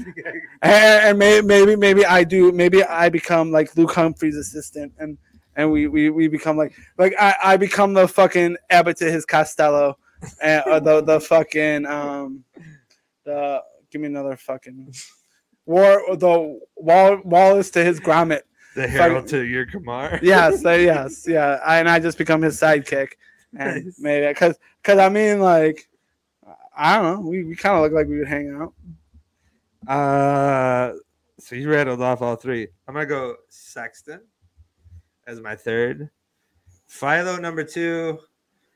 and 0.64 1.20
maybe, 1.20 1.46
maybe, 1.46 1.76
maybe 1.76 2.06
I 2.06 2.24
do. 2.24 2.52
Maybe 2.52 2.84
I 2.84 3.10
become 3.10 3.52
like 3.52 3.76
Luke 3.78 3.94
Humphries' 3.94 4.36
assistant, 4.36 4.94
and 5.00 5.18
and 5.56 5.72
we 5.72 5.88
we, 5.88 6.10
we 6.10 6.28
become 6.28 6.58
like 6.58 6.74
like 6.97 7.14
I, 7.20 7.36
I 7.43 7.58
become 7.58 7.93
the 7.93 8.08
fucking 8.08 8.58
Abbott 8.70 8.97
to 8.97 9.12
his 9.12 9.26
Costello, 9.26 9.97
and 10.41 10.64
or 10.68 10.80
the 10.80 11.02
the 11.02 11.20
fucking 11.20 11.86
um 11.86 12.43
the 13.24 13.62
give 13.91 14.02
me 14.02 14.08
another 14.08 14.36
fucking 14.38 14.93
war 15.66 16.02
the 16.16 16.60
Wall, 16.76 17.20
Wallace 17.24 17.70
to 17.72 17.84
his 17.84 17.99
Gromit. 17.99 18.41
the 18.76 18.88
Harold 18.88 19.28
to 19.28 19.41
your 19.41 19.66
Kumar. 19.66 20.20
yes, 20.24 20.66
uh, 20.66 20.72
yes, 20.72 21.26
yeah. 21.28 21.60
I, 21.66 21.80
and 21.80 21.89
I 21.89 21.99
just 21.99 22.18
become 22.18 22.41
his 22.41 22.60
sidekick, 22.60 23.14
and 23.58 23.86
Nice. 23.86 23.99
maybe 23.99 24.28
because 24.28 24.58
because 24.82 24.97
I 24.99 25.10
mean 25.10 25.39
like 25.39 25.88
I 26.76 26.95
don't 26.97 27.24
know. 27.24 27.30
We, 27.30 27.43
we 27.43 27.56
kind 27.56 27.76
of 27.76 27.82
look 27.84 27.91
like 27.91 28.08
we 28.08 28.18
would 28.20 28.28
hang 28.28 28.49
out. 28.56 28.74
Uh, 29.88 30.93
so 31.39 31.56
you 31.56 31.70
rattled 31.70 32.02
off 32.02 32.22
all 32.22 32.36
three. 32.38 32.68
I'm 32.88 32.93
gonna 32.93 33.06
go 33.06 33.36
Sexton 33.49 34.22
as 35.28 35.39
my 35.39 35.55
third. 35.55 36.09
Philo 36.88 37.38
number 37.38 37.63
two. 37.63 38.19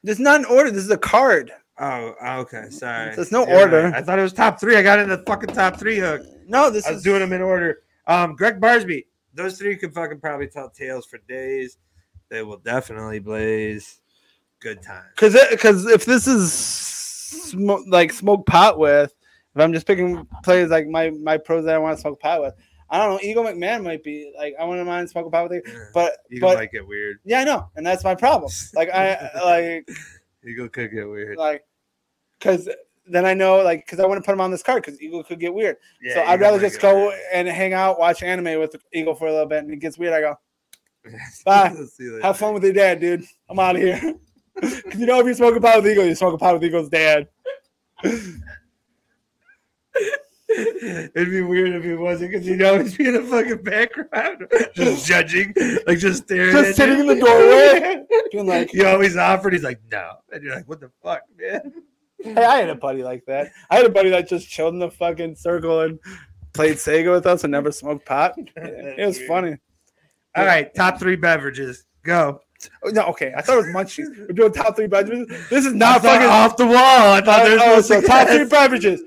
There's 0.04 0.20
not 0.20 0.40
an 0.40 0.46
order. 0.46 0.72
This 0.72 0.84
is 0.84 0.92
a 0.92 0.98
card. 0.98 1.52
Oh, 1.78 2.14
okay. 2.42 2.70
Sorry. 2.70 3.16
There's 3.16 3.32
no 3.32 3.46
You're 3.46 3.60
order. 3.60 3.84
right. 3.84 3.94
I 3.96 4.02
thought 4.02 4.20
it 4.20 4.22
was 4.22 4.32
top 4.34 4.60
three. 4.60 4.78
I 4.78 4.82
got 4.82 5.00
in 5.00 5.10
the 5.10 5.24
fucking 5.28 5.54
top 5.54 5.78
three 5.78 5.98
hook. 5.98 6.22
No, 6.48 6.70
this 6.70 6.86
I 6.86 6.92
was 6.92 7.00
is 7.00 7.04
doing 7.04 7.20
them 7.20 7.34
in 7.34 7.42
order. 7.42 7.80
Um, 8.08 8.36
Gregg 8.36 8.62
Barsby. 8.62 9.06
Those 9.34 9.58
three 9.58 9.76
could 9.76 9.94
fucking 9.94 10.22
probably 10.22 10.48
tell 10.48 10.70
tales 10.70 11.06
for 11.06 11.18
days. 11.28 11.78
They 12.30 12.44
will 12.44 12.58
definitely 12.58 13.20
blaze 13.20 14.00
good 14.62 14.82
time. 14.82 15.04
because 15.16 15.38
because 15.52 15.86
if 15.86 16.06
this 16.06 16.28
is 16.28 16.54
smoke, 16.54 17.84
like 17.88 18.14
smoke 18.14 18.46
pot 18.46 18.80
with, 18.80 19.14
if 19.54 19.62
I'm 19.62 19.74
just 19.74 19.86
picking 19.86 20.26
players 20.44 20.70
like 20.70 20.88
my 20.88 21.10
my 21.10 21.38
pros 21.38 21.66
that 21.66 21.76
I 21.76 21.78
want 21.78 21.98
to 21.98 22.02
smoke 22.02 22.20
pot 22.22 22.42
with, 22.42 22.54
I 22.90 22.98
don't 23.00 23.10
know. 23.12 23.20
Eagle 23.22 23.44
McMahon 23.44 23.84
might 23.84 24.04
be 24.04 24.32
like 24.38 24.54
I 24.60 24.64
wouldn't 24.66 24.86
mind 24.88 25.10
smoking 25.10 25.32
pot 25.32 25.50
with, 25.50 25.66
it, 25.66 25.74
but 25.94 26.18
Eagle 26.32 26.50
but 26.50 26.58
might 26.60 26.72
get 26.72 26.88
weird. 26.88 27.20
yeah, 27.26 27.40
I 27.42 27.44
know, 27.44 27.70
and 27.76 27.86
that's 27.86 28.04
my 28.04 28.14
problem. 28.16 28.52
Like 28.76 28.90
I 28.90 29.30
like 29.44 29.90
Eagle 30.48 30.70
could 30.70 30.92
get 30.92 31.08
weird. 31.08 31.38
like 31.38 31.64
because 32.40 32.70
then 33.08 33.26
I 33.26 33.34
know 33.34 33.62
like 33.64 33.86
because 33.86 34.00
I 34.00 34.06
want 34.06 34.22
to 34.24 34.26
put 34.26 34.34
him 34.34 34.42
on 34.42 34.52
this 34.52 34.62
card 34.64 34.84
because 34.84 35.02
Eagle 35.02 35.24
could 35.24 35.40
get 35.40 35.54
weird. 35.54 35.78
Yeah, 36.02 36.14
so 36.16 36.24
I'd 36.24 36.40
rather 36.40 36.60
just 36.60 36.80
go 36.80 37.08
weird. 37.08 37.20
and 37.34 37.48
hang 37.48 37.74
out, 37.74 38.00
watch 38.00 38.22
anime 38.24 38.60
with 38.60 38.76
Eagle 38.94 39.16
for 39.16 39.28
a 39.28 39.32
little 39.32 39.48
bit, 39.48 39.64
and 39.64 39.72
it 39.74 39.78
gets 39.78 39.98
weird. 39.98 40.14
I 40.14 40.22
go, 40.22 40.36
Bye. 41.46 41.76
Have 42.22 42.38
fun 42.38 42.54
with 42.54 42.64
your 42.64 42.74
dad, 42.74 43.00
dude. 43.00 43.24
I'm 43.50 43.60
out 43.60 43.76
of 43.76 43.82
here. 43.82 44.00
'Cause 44.62 44.82
you 44.96 45.06
know 45.06 45.20
if 45.20 45.26
you 45.26 45.34
smoke 45.34 45.56
a 45.58 45.60
pot 45.60 45.78
with 45.84 45.92
Eagle, 45.92 46.06
you 46.06 46.16
smoke 46.16 46.34
a 46.34 46.38
pot 46.38 46.54
with 46.54 46.64
Eagle's 46.64 46.88
dad. 46.90 47.28
It'd 50.58 51.30
be 51.32 51.42
weird 51.42 51.76
if 51.76 51.84
it 51.86 51.98
wasn't 51.98 52.32
because 52.32 52.48
you'd 52.48 52.62
always 52.64 52.96
be 52.98 53.08
in 53.08 53.14
the 53.16 53.22
fucking 53.24 53.64
background, 53.64 54.48
just 54.76 55.06
judging, 55.08 55.54
like 55.88 55.98
just 56.00 56.24
staring. 56.24 56.52
Just 56.54 56.70
at 56.70 56.76
sitting 56.76 57.00
you. 57.00 57.12
in 57.12 57.20
the 57.20 57.26
doorway. 57.26 58.04
Being 58.32 58.48
like, 58.48 58.74
you 58.74 58.88
always 58.88 59.18
offered. 59.18 59.54
He's 59.54 59.64
like, 59.64 59.80
no, 59.92 60.12
and 60.32 60.44
you're 60.44 60.56
like, 60.56 60.68
what 60.68 60.80
the 60.80 60.92
fuck, 61.04 61.22
man? 61.38 61.74
hey, 62.22 62.44
I 62.44 62.58
had 62.60 62.70
a 62.70 62.76
buddy 62.76 63.04
like 63.04 63.24
that. 63.28 63.52
I 63.70 63.76
had 63.78 63.86
a 63.86 63.90
buddy 63.90 64.10
that 64.12 64.28
just 64.30 64.48
chilled 64.50 64.74
in 64.74 64.80
the 64.80 64.90
fucking 64.92 65.36
circle 65.36 65.82
and 65.82 66.00
played 66.54 66.78
Sega 66.78 67.12
with 67.12 67.26
us 67.26 67.44
and 67.44 67.52
never 67.52 67.72
smoked 67.72 68.06
pot. 68.06 68.36
It 68.56 69.06
was 69.06 69.18
weird. 69.18 69.28
funny. 69.28 69.58
All 70.36 70.46
right, 70.46 70.74
top 70.74 71.00
three 71.00 71.16
beverages. 71.16 71.86
Go. 72.04 72.42
Oh, 72.84 72.90
No, 72.90 73.04
okay. 73.08 73.34
I 73.36 73.42
thought 73.42 73.56
it 73.58 73.66
was 73.66 73.76
munchies. 73.76 74.08
We're 74.18 74.28
doing 74.28 74.52
top 74.54 74.76
three 74.76 74.88
beverages. 74.88 75.28
This 75.50 75.66
is 75.66 75.74
not 75.74 76.02
fucking 76.02 76.28
off 76.28 76.56
the 76.58 76.66
wall. 76.66 76.76
I 76.78 77.22
thought 77.22 77.42
Uh, 77.42 77.44
there's 77.50 77.62
oh, 77.64 77.82
so 77.82 78.02
top 78.02 78.28
three 78.30 78.46
beverages 78.46 79.02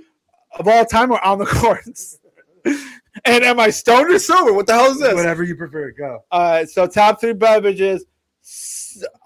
of 0.58 0.66
all 0.68 0.84
time 0.84 1.10
or 1.10 1.24
on 1.24 1.38
the 1.38 1.46
course. 1.46 2.18
and 2.64 3.44
am 3.44 3.60
I 3.60 3.70
stoned 3.70 4.10
or 4.10 4.18
sober? 4.18 4.52
What 4.52 4.66
the 4.66 4.74
hell 4.74 4.90
is 4.90 5.00
this? 5.00 5.14
Whatever 5.14 5.42
you 5.42 5.56
prefer, 5.56 5.90
go. 5.92 6.24
All 6.30 6.40
right, 6.50 6.68
so 6.68 6.86
top 6.86 7.20
three 7.20 7.32
beverages 7.32 8.04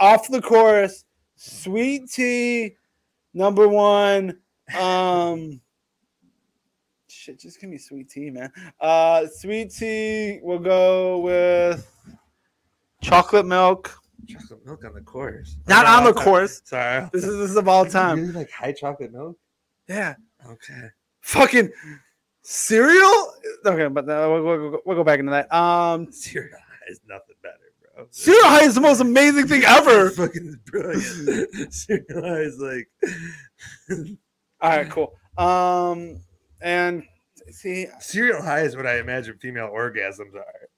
off 0.00 0.28
the 0.28 0.42
course. 0.42 1.04
Sweet 1.36 2.08
tea, 2.10 2.76
number 3.34 3.66
one. 3.68 4.38
Um, 4.78 5.60
shit, 7.08 7.38
just 7.40 7.60
give 7.60 7.68
me 7.70 7.78
sweet 7.78 8.08
tea, 8.08 8.30
man. 8.30 8.52
Uh, 8.80 9.26
sweet 9.26 9.70
tea. 9.72 10.38
We'll 10.42 10.58
go 10.60 11.18
with 11.18 11.88
chocolate 13.00 13.46
milk. 13.46 13.98
Chocolate 14.28 14.64
milk 14.64 14.84
on 14.84 14.94
the 14.94 15.00
course. 15.00 15.56
Not 15.66 15.84
on 15.86 16.04
the 16.04 16.12
course. 16.12 16.62
Sorry. 16.64 17.08
This 17.12 17.24
is 17.24 17.36
this 17.38 17.50
is 17.50 17.56
of 17.56 17.66
all 17.66 17.84
You 17.84 17.90
time. 17.90 18.20
really 18.20 18.32
like 18.32 18.50
high 18.52 18.72
chocolate 18.72 19.12
milk? 19.12 19.36
Yeah. 19.88 20.14
Okay. 20.48 20.88
Fucking 21.22 21.70
cereal. 22.42 23.32
Okay, 23.64 23.88
but 23.88 24.04
uh, 24.08 24.28
we'll, 24.30 24.42
we'll, 24.42 24.80
we'll 24.84 24.96
go 24.96 25.04
back 25.04 25.18
into 25.20 25.30
that. 25.32 25.52
Um, 25.54 26.10
Cereal 26.12 26.50
high 26.58 26.90
is 26.90 27.00
nothing 27.08 27.36
better, 27.42 27.56
bro. 27.94 28.06
cereal 28.10 28.44
high 28.48 28.64
is 28.64 28.74
the 28.74 28.80
most 28.80 29.00
amazing 29.00 29.46
thing 29.46 29.62
ever. 29.66 30.10
fucking 30.10 30.60
brilliant. 30.66 31.72
cereal 31.72 32.22
high 32.22 32.40
is 32.40 32.58
like. 32.58 32.88
All 34.60 34.70
right, 34.70 34.90
cool. 34.90 35.14
Um, 35.38 36.20
and 36.60 37.02
see, 37.50 37.86
Cereal 38.00 38.42
high 38.42 38.60
is 38.60 38.76
what 38.76 38.86
I 38.86 38.98
imagine 39.00 39.36
female 39.38 39.70
orgasms 39.74 40.34
are. 40.36 40.68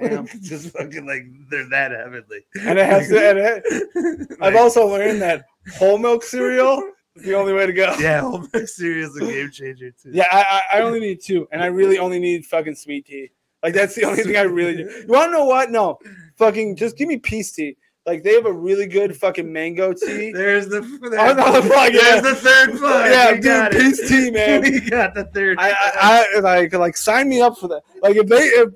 Damn. 0.00 0.26
Just 0.42 0.70
fucking 0.70 1.06
like 1.06 1.24
they're 1.50 1.68
that 1.70 1.92
heavenly. 1.92 2.44
and 2.60 2.78
it 2.78 2.86
has 2.86 3.08
to. 3.08 3.28
And 3.30 3.38
it, 3.38 4.36
I've 4.40 4.54
also 4.56 4.86
learned 4.86 5.22
that 5.22 5.46
whole 5.76 5.98
milk 5.98 6.22
cereal 6.22 6.82
the 7.16 7.34
only 7.34 7.52
way 7.52 7.66
to 7.66 7.72
go. 7.72 7.94
yeah, 8.00 8.20
whole 8.20 8.44
milk 8.52 8.68
cereal 8.68 9.08
is 9.10 9.16
a 9.16 9.20
game 9.20 9.50
changer 9.50 9.90
too. 9.90 10.10
Yeah, 10.12 10.26
I, 10.30 10.62
I 10.72 10.78
I 10.78 10.82
only 10.82 11.00
need 11.00 11.20
two, 11.22 11.48
and 11.52 11.62
I 11.62 11.66
really 11.66 11.98
only 11.98 12.18
need 12.18 12.46
fucking 12.46 12.74
sweet 12.74 13.06
tea. 13.06 13.30
Like 13.62 13.74
that's 13.74 13.94
the 13.94 14.04
only 14.04 14.22
thing 14.22 14.36
I 14.36 14.42
really 14.42 14.76
do. 14.76 14.82
You 14.84 15.06
want 15.08 15.28
to 15.28 15.32
know 15.38 15.44
what? 15.44 15.70
No, 15.70 15.98
fucking 16.36 16.76
just 16.76 16.96
give 16.96 17.08
me 17.08 17.18
peace 17.18 17.52
tea. 17.52 17.76
Like 18.04 18.24
they 18.24 18.34
have 18.34 18.46
a 18.46 18.52
really 18.52 18.86
good 18.86 19.16
fucking 19.16 19.52
mango 19.52 19.92
tea. 19.92 20.32
There's 20.34 20.66
the 20.68 20.78
Oh, 20.78 21.08
there's, 21.10 21.36
no, 21.36 21.52
the 21.60 21.68
plug, 21.68 21.92
yeah. 21.94 22.20
there's 22.20 22.22
the 22.22 22.34
third 22.34 22.70
plug. 22.78 23.10
Yeah, 23.10 23.30
We 23.32 23.40
dude, 23.40 23.46
it. 23.46 23.72
peace 23.72 24.08
tea, 24.08 24.30
man. 24.32 24.60
we 24.62 24.80
got 24.80 25.14
the 25.14 25.24
third. 25.26 25.58
I. 25.60 25.70
I, 25.70 26.26
I 26.36 26.40
like 26.40 26.72
like 26.74 26.96
sign 26.96 27.28
me 27.28 27.40
up 27.40 27.56
for 27.58 27.68
that. 27.68 27.82
Like 28.02 28.16
if 28.16 28.26
they 28.26 28.38
if 28.38 28.70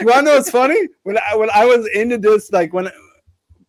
you 0.00 0.06
wanna 0.06 0.22
know 0.22 0.34
what's 0.36 0.50
funny? 0.50 0.88
When 1.02 1.18
I 1.18 1.34
when 1.34 1.50
I 1.52 1.64
was 1.64 1.88
into 1.94 2.18
this, 2.18 2.52
like 2.52 2.72
when 2.72 2.88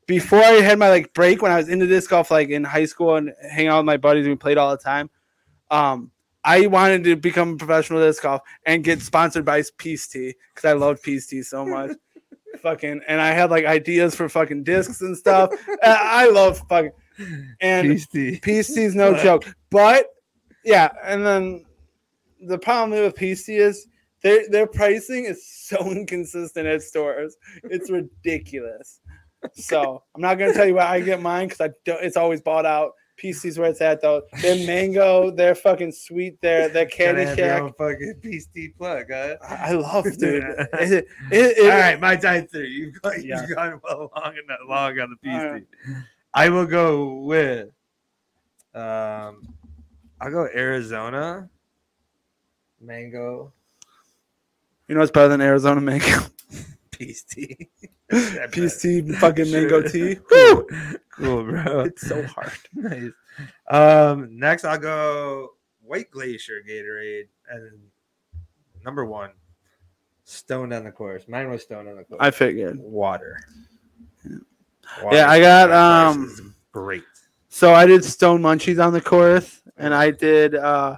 before 0.08 0.40
I 0.40 0.62
had 0.62 0.80
my 0.80 0.90
like 0.90 1.14
break 1.14 1.42
when 1.42 1.52
I 1.52 1.58
was 1.58 1.70
into 1.70 1.88
disc 1.88 2.10
golf 2.10 2.32
like 2.32 2.50
in 2.50 2.64
high 2.64 2.86
school 2.86 3.16
and 3.16 3.34
hang 3.52 3.68
out 3.68 3.78
with 3.78 3.86
my 3.86 3.98
buddies 3.98 4.28
we 4.28 4.36
played 4.36 4.58
all 4.58 4.72
the 4.72 4.82
time. 4.82 5.10
Um 5.72 6.12
I 6.44 6.68
wanted 6.68 7.04
to 7.06 7.16
become 7.16 7.54
a 7.54 7.58
professional 7.58 8.00
disc 8.02 8.22
golf 8.22 8.42
and 8.66 8.84
get 8.84 9.02
sponsored 9.02 9.46
by 9.46 9.64
Peace 9.78 10.08
Tea 10.08 10.36
because 10.54 10.70
I 10.70 10.74
loved 10.74 11.02
Peace 11.02 11.26
Tea 11.28 11.42
so 11.42 11.66
much. 11.66 11.92
fucking 12.62 13.02
and 13.08 13.20
I 13.20 13.32
had 13.32 13.50
like 13.52 13.66
ideas 13.66 14.16
for 14.16 14.30
fucking 14.30 14.64
discs 14.64 15.02
and 15.02 15.18
stuff. 15.18 15.52
I 15.84 16.26
I 16.26 16.30
love 16.30 16.60
fucking 16.70 16.92
and 17.62 17.88
Peace 17.88 18.08
tea. 18.08 18.40
Peace 18.42 18.74
tea 18.74 18.84
is 18.84 18.96
no 18.96 19.12
What? 19.14 19.24
joke. 19.24 19.56
But 19.70 20.08
yeah, 20.64 20.90
and 21.04 21.26
then 21.26 21.66
the 22.48 22.58
problem 22.58 22.92
with 22.92 23.16
Peace 23.16 23.46
tea 23.46 23.58
is 23.58 23.88
their 24.22 24.48
their 24.50 24.68
pricing 24.68 25.26
is 25.26 25.46
so 25.48 25.78
inconsistent 25.92 26.68
at 26.68 26.82
stores. 26.82 27.36
It's 27.66 27.90
ridiculous. 27.90 29.00
So 29.54 30.04
I'm 30.16 30.22
not 30.22 30.36
gonna 30.38 30.54
tell 30.54 30.66
you 30.66 30.76
where 30.76 30.88
I 30.88 31.00
get 31.00 31.22
mine 31.22 31.48
because 31.48 31.62
I 31.70 31.74
don't. 31.86 32.04
It's 32.04 32.18
always 32.18 32.42
bought 32.42 32.66
out. 32.66 32.94
Peace 33.18 33.42
Tea's 33.42 33.58
where 33.58 33.70
it's 33.70 33.80
at 33.80 34.02
though. 34.02 34.24
Their 34.42 34.66
mango, 34.68 35.32
they're 35.32 35.56
fucking 35.56 35.94
sweet. 35.94 36.40
Their 36.42 36.68
their 36.68 36.86
candy 36.86 37.24
shack. 37.36 37.64
fucking 37.78 38.20
tea 38.22 38.70
plug, 38.78 39.06
huh? 39.10 39.36
I 39.42 39.70
I 39.70 39.72
love, 39.72 40.04
dude. 40.18 40.44
It, 40.44 40.68
it, 40.82 41.08
it, 41.32 41.72
All 41.72 41.78
right, 41.80 42.00
my 42.00 42.18
time 42.18 42.48
three. 42.48 42.70
You've 42.70 43.02
gone, 43.02 43.24
Yeah. 43.24 43.42
you've 43.42 43.56
gone 43.56 43.80
well 43.84 44.12
long 44.16 44.34
and 44.38 44.48
not 44.48 44.60
long 44.68 45.00
on 45.00 45.10
the 45.12 45.16
Peace 45.18 45.32
Tea. 45.42 45.48
Right. 45.48 46.04
I 46.34 46.50
will 46.50 46.66
go 46.66 47.22
with. 47.22 47.70
Um, 48.74 49.54
I'll 50.20 50.32
go 50.32 50.48
Arizona. 50.54 51.50
Mango 52.82 53.54
You 54.88 54.96
know 54.96 55.00
what's 55.00 55.12
better 55.12 55.30
than 55.30 55.40
Arizona 55.42 55.80
mango? 55.80 56.20
peace 56.92 57.24
tea. 57.24 57.70
Peace 58.52 58.82
tea, 58.82 59.02
fucking 59.14 59.52
mango 59.52 59.82
tea. 59.82 60.18
Cool, 60.30 60.66
cool, 61.12 61.44
bro. 61.44 61.80
It's 61.82 62.08
so 62.08 62.24
hard. 62.28 62.52
nice. 62.74 63.12
Um, 63.70 64.38
next 64.38 64.64
I'll 64.66 64.78
go 64.78 65.54
White 65.82 66.12
Glacier 66.12 66.62
Gatorade 66.68 67.28
and 67.50 67.72
number 68.84 69.06
one, 69.06 69.32
Stone 70.24 70.74
on 70.74 70.84
the 70.84 70.92
course. 70.92 71.28
Mine 71.28 71.50
was 71.50 71.64
Stone 71.64 71.88
on 71.88 71.96
the 71.98 72.04
course. 72.04 72.20
I 72.20 72.32
figured. 72.32 72.78
water. 72.80 73.40
Yeah, 75.12 75.30
I 75.30 75.40
got, 75.40 75.72
um, 75.72 76.56
great. 76.72 77.04
So 77.50 77.74
I 77.74 77.86
did 77.86 78.04
stone 78.04 78.42
munchies 78.42 78.84
on 78.86 78.94
the 78.94 79.02
course, 79.02 79.62
and 79.78 79.94
I 79.96 80.12
did 80.12 80.56
uh, 80.56 80.98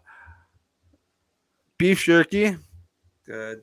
beef 1.77 2.03
jerky, 2.03 2.57
Good. 3.25 3.61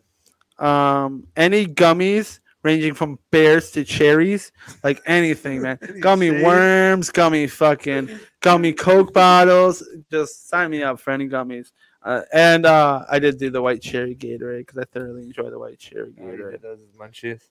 um, 0.59 1.27
any 1.37 1.67
gummies 1.67 2.39
ranging 2.65 2.95
from 2.95 3.19
bears 3.31 3.71
to 3.73 3.85
cherries, 3.85 4.51
like 4.83 5.01
anything, 5.07 5.63
man. 5.63 5.79
Gummy 6.01 6.31
shade? 6.31 6.43
worms, 6.43 7.11
gummy 7.11 7.47
fucking 7.47 8.11
gummy 8.41 8.73
Coke 8.73 9.13
bottles. 9.13 9.87
Just 10.11 10.49
sign 10.49 10.71
me 10.73 10.83
up 10.83 10.99
for 10.99 11.13
any 11.13 11.29
gummies. 11.29 11.71
Uh, 12.03 12.23
and 12.33 12.67
uh, 12.67 13.05
I 13.09 13.19
did 13.19 13.39
do 13.39 13.49
the 13.51 13.63
white 13.63 13.81
cherry 13.81 14.15
Gatorade 14.17 14.67
because 14.67 14.79
I 14.79 14.85
thoroughly 14.93 15.23
enjoy 15.23 15.49
the 15.51 15.59
white 15.59 15.79
cherry 15.79 16.11
Gatorade. 16.13 16.61
those 16.61 16.81
as 16.81 16.97
munchies. 16.97 17.43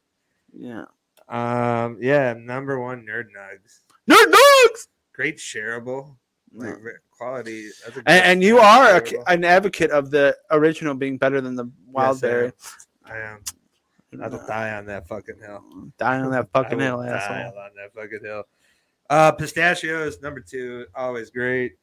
Yeah. 0.52 0.86
Um, 1.30 1.98
yeah, 2.02 2.34
number 2.38 2.80
one, 2.80 3.06
Nerd 3.06 3.28
Nugs. 3.36 3.80
Nerd 4.10 4.32
dogs. 4.32 4.88
Great 5.14 5.38
shareable. 5.38 6.18
Like 6.54 6.70
No. 6.84 6.92
quality. 7.18 7.70
And, 8.06 8.06
and 8.08 8.44
you 8.44 8.60
are 8.60 8.98
a, 8.98 9.04
an 9.32 9.44
advocate 9.44 9.90
of 9.90 10.12
the 10.12 10.36
original 10.52 10.94
being 10.94 11.18
better 11.18 11.42
than 11.42 11.56
the 11.56 11.72
wild 11.88 12.18
Yes, 12.18 12.22
berry. 12.22 12.52
I 13.06 13.18
am. 13.18 13.40
I 14.22 14.28
will 14.28 14.46
die 14.48 14.74
on 14.74 14.86
that 14.88 15.08
fucking 15.08 15.40
hill. 15.40 15.64
Die 15.98 16.20
on 16.20 16.32
that 16.32 16.50
fucking 16.54 16.80
hill, 16.80 17.02
die 17.02 17.10
asshole. 17.10 17.60
on 17.60 17.72
that 17.76 17.94
fucking 17.96 18.20
hill. 18.24 18.44
Uh, 19.10 19.32
pistachios, 19.32 20.22
number 20.22 20.40
two, 20.40 20.86
always 20.96 21.30
great. 21.30 21.74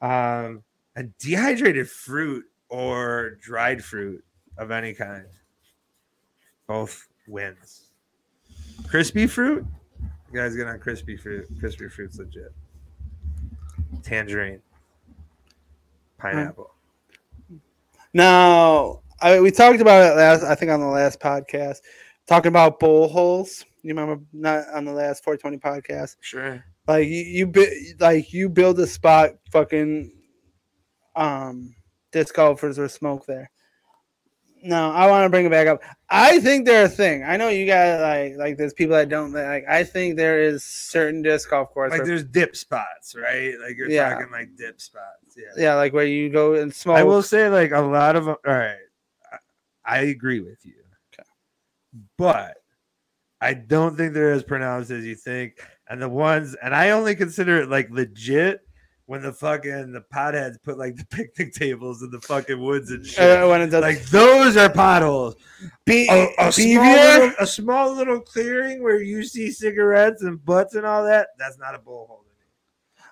Um, 0.00 0.62
and 0.96 1.16
dehydrated 1.18 1.88
fruit 1.88 2.44
or 2.68 3.38
dried 3.40 3.84
fruit 3.84 4.24
of 4.58 4.70
any 4.70 4.94
kind, 4.94 5.26
both 6.66 7.08
wins. 7.28 7.90
Crispy 8.88 9.26
fruit, 9.26 9.64
you 10.32 10.38
guys 10.38 10.56
get 10.56 10.66
on 10.66 10.78
crispy 10.78 11.16
fruit. 11.16 11.46
Crispy 11.58 11.88
fruit's 11.88 12.18
legit. 12.18 12.52
Tangerine, 14.02 14.60
pineapple. 16.18 16.70
Now, 18.12 19.00
I, 19.20 19.40
we 19.40 19.50
talked 19.50 19.80
about 19.80 20.12
it 20.12 20.16
last, 20.16 20.42
I 20.44 20.54
think, 20.54 20.70
on 20.70 20.80
the 20.80 20.86
last 20.86 21.20
podcast, 21.20 21.78
talking 22.26 22.48
about 22.48 22.80
bowl 22.80 23.08
holes. 23.08 23.64
You 23.82 23.90
remember 23.94 24.22
not 24.32 24.64
on 24.74 24.84
the 24.84 24.92
last 24.92 25.24
420 25.24 25.58
podcast? 25.58 26.16
Sure. 26.20 26.64
Like 26.86 27.06
you, 27.06 27.22
you 27.22 27.46
bi- 27.46 27.76
like 27.98 28.32
you 28.32 28.48
build 28.48 28.78
a 28.80 28.86
spot, 28.86 29.30
fucking, 29.52 30.12
um, 31.16 31.74
disc 32.12 32.34
golfers 32.34 32.78
or 32.78 32.88
smoke 32.88 33.26
there. 33.26 33.50
No, 34.62 34.90
I 34.90 35.06
want 35.08 35.24
to 35.24 35.30
bring 35.30 35.46
it 35.46 35.50
back 35.50 35.66
up. 35.68 35.82
I 36.10 36.38
think 36.40 36.66
they're 36.66 36.84
a 36.84 36.88
thing. 36.88 37.24
I 37.24 37.38
know 37.38 37.48
you 37.48 37.64
got 37.66 38.00
like 38.02 38.34
like 38.36 38.58
there's 38.58 38.74
people 38.74 38.94
that 38.94 39.08
don't 39.08 39.32
like. 39.32 39.64
I 39.66 39.84
think 39.84 40.16
there 40.16 40.42
is 40.42 40.62
certain 40.62 41.22
disc 41.22 41.48
golf 41.48 41.70
course, 41.70 41.90
Like 41.92 42.04
there's 42.04 42.24
dip 42.24 42.54
spots, 42.54 43.14
right? 43.16 43.54
Like 43.58 43.76
you're 43.78 43.88
Yeah. 43.88 44.10
talking 44.12 44.30
like 44.30 44.50
dip 44.58 44.78
spots. 44.80 45.34
Yeah. 45.34 45.44
yeah, 45.62 45.74
like 45.76 45.94
where 45.94 46.04
you 46.04 46.28
go 46.28 46.54
and 46.54 46.74
smoke. 46.74 46.98
I 46.98 47.04
will 47.04 47.22
say, 47.22 47.48
like 47.48 47.70
a 47.70 47.80
lot 47.80 48.16
of 48.16 48.28
all 48.28 48.36
right, 48.44 48.76
I, 49.84 49.98
agree 50.00 50.40
with 50.40 50.58
you, 50.64 50.74
Okay. 51.14 51.28
but 52.18 52.56
I 53.40 53.54
don't 53.54 53.96
think 53.96 54.14
they're 54.14 54.32
as 54.32 54.42
pronounced 54.44 54.90
as 54.90 55.04
you 55.04 55.14
think. 55.14 55.60
And 55.88 56.00
the 56.00 56.08
ones, 56.08 56.54
and 56.62 56.74
I 56.74 56.90
only 56.90 57.14
consider 57.16 57.60
it 57.62 57.68
like 57.68 57.88
legit 57.90 58.60
when 59.06 59.22
the 59.22 59.32
fucking 59.32 59.90
the 59.90 60.04
potheads 60.14 60.54
put 60.62 60.78
like 60.78 60.94
the 60.96 61.04
picnic 61.10 61.52
tables 61.52 62.02
in 62.02 62.10
the 62.10 62.20
fucking 62.20 62.60
woods 62.62 62.92
and 62.92 63.04
shit. 63.04 63.42
uh, 63.42 63.48
when 63.48 63.60
it 63.60 63.66
does 63.68 63.82
like 63.82 64.04
those 64.04 64.56
are 64.56 64.70
potholes. 64.72 65.34
be, 65.84 66.06
A, 66.08 66.28
a 66.38 66.52
small 66.52 66.84
little, 66.84 67.32
a 67.40 67.46
small 67.46 67.92
little 67.94 68.20
clearing 68.20 68.82
where 68.84 69.00
you 69.02 69.24
see 69.24 69.50
cigarettes 69.50 70.22
and 70.22 70.44
butts 70.44 70.74
and 70.76 70.86
all 70.86 71.02
that. 71.04 71.28
That's 71.38 71.58
not 71.58 71.74
a 71.74 71.78
bullhole. 71.78 72.18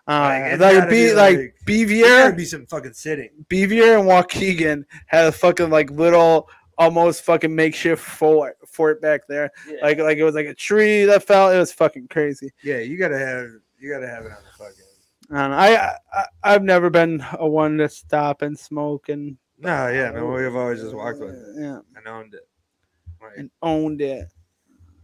Uh, 0.06 0.56
Like, 0.58 0.60
like, 0.60 0.88
be, 0.88 1.08
be 1.08 1.14
like, 1.14 1.36
like- 1.38 1.54
There 1.66 2.32
be 2.32 2.44
some 2.46 2.64
fucking 2.66 2.94
sitting. 2.94 3.28
Bevier 3.50 3.98
and 3.98 4.08
Waukegan 4.08 4.84
had 5.06 5.26
a 5.26 5.32
fucking 5.32 5.68
like 5.68 5.90
little 5.90 6.48
almost 6.78 7.22
fucking 7.24 7.54
makeshift 7.54 8.02
fort 8.02 8.56
fort 8.66 9.02
back 9.02 9.26
there. 9.28 9.50
Yeah. 9.68 9.76
Like 9.82 9.98
like 9.98 10.18
it 10.18 10.24
was 10.24 10.34
like 10.34 10.46
a 10.46 10.54
tree 10.54 11.04
that 11.04 11.24
fell. 11.24 11.50
It 11.50 11.58
was 11.58 11.72
fucking 11.72 12.08
crazy. 12.08 12.50
yeah, 12.62 12.78
you 12.78 12.96
gotta 12.96 13.18
have 13.18 13.48
you 13.78 13.90
gotta 13.92 14.08
have 14.08 14.24
it 14.24 14.32
on 14.32 14.38
the 14.44 14.64
fucking. 14.64 14.84
I 15.30 15.42
don't 15.42 15.50
know. 15.50 15.56
I, 15.58 15.96
I 16.12 16.24
I've 16.42 16.62
never 16.62 16.88
been 16.88 17.22
a 17.38 17.46
one 17.46 17.76
to 17.78 17.88
stop 17.88 18.40
and 18.42 18.58
smoke 18.58 19.10
and 19.10 19.36
No, 19.58 19.88
yeah, 19.88 20.10
no, 20.10 20.26
we've 20.26 20.54
always 20.56 20.80
just 20.80 20.94
walked 20.94 21.20
with 21.20 21.34
it 21.34 21.60
yeah 21.60 21.80
and 21.96 22.06
owned 22.06 22.32
it. 22.34 22.48
Right. 23.20 23.36
and 23.36 23.50
owned 23.60 24.00
it. 24.00 24.28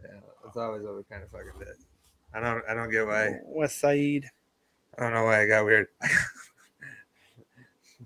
Yeah, 0.02 0.20
that's 0.44 0.56
always 0.56 0.82
what 0.82 0.96
we 0.96 1.02
kind 1.10 1.22
of 1.22 1.30
fucking 1.30 1.58
did. 1.58 1.68
I 2.32 2.40
don't, 2.40 2.62
I 2.68 2.74
don't 2.74 2.90
get 2.90 3.06
why. 3.06 3.38
West 3.44 3.80
Side. 3.80 4.28
I 4.96 5.02
don't 5.02 5.12
know 5.12 5.24
why 5.24 5.42
I 5.42 5.46
got 5.46 5.64
weird. 5.64 5.88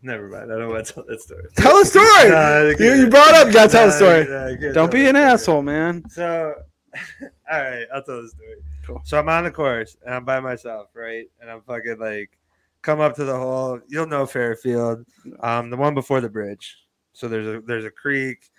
Never 0.03 0.29
mind. 0.29 0.53
I 0.53 0.59
don't 0.59 0.71
want 0.71 0.87
to 0.87 0.93
tell 0.93 1.05
that 1.09 1.21
story. 1.21 1.45
Tell 1.57 1.77
a 1.81 1.85
story. 1.85 2.07
I 2.33 2.71
you, 2.79 2.95
you 2.95 3.09
brought 3.09 3.35
up. 3.35 3.49
You 3.49 3.55
gotta 3.55 3.73
tell 3.73 3.89
a 3.89 3.93
story. 3.93 4.33
I 4.33 4.73
Don't 4.73 4.91
be 4.91 5.07
an 5.07 5.17
asshole, 5.17 5.63
man. 5.63 6.09
So, 6.11 6.55
all 7.51 7.63
right, 7.63 7.87
I'll 7.95 8.03
tell 8.03 8.23
the 8.23 8.29
story. 8.29 8.57
Cool. 8.87 9.03
So 9.05 9.19
I'm 9.19 9.29
on 9.29 9.45
the 9.45 9.51
course 9.51 9.97
and 10.05 10.15
I'm 10.15 10.25
by 10.25 10.41
myself, 10.41 10.89
right? 10.95 11.27
And 11.41 11.51
I'm 11.51 11.61
fucking 11.63 11.99
like, 11.99 12.39
come 12.83 13.01
up 13.01 13.15
to 13.17 13.25
the 13.25 13.37
hole. 13.37 13.81
You'll 13.89 14.07
know 14.07 14.25
Fairfield, 14.27 15.05
um, 15.41 15.71
the 15.71 15.77
one 15.77 15.95
before 15.95 16.21
the 16.21 16.29
bridge. 16.29 16.79
So 17.13 17.29
there's 17.29 17.47
a 17.47 17.61
there's 17.61 17.85
a 17.85 17.91
creek, 17.91 18.51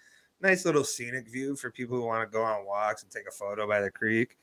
nice 0.42 0.66
little 0.66 0.84
scenic 0.84 1.28
view 1.30 1.56
for 1.56 1.72
people 1.72 1.98
who 1.98 2.06
want 2.06 2.30
to 2.30 2.38
go 2.38 2.44
on 2.44 2.66
walks 2.66 3.04
and 3.04 3.12
take 3.12 3.28
a 3.28 3.32
photo 3.32 3.68
by 3.68 3.82
the 3.82 3.92
creek. 3.92 4.38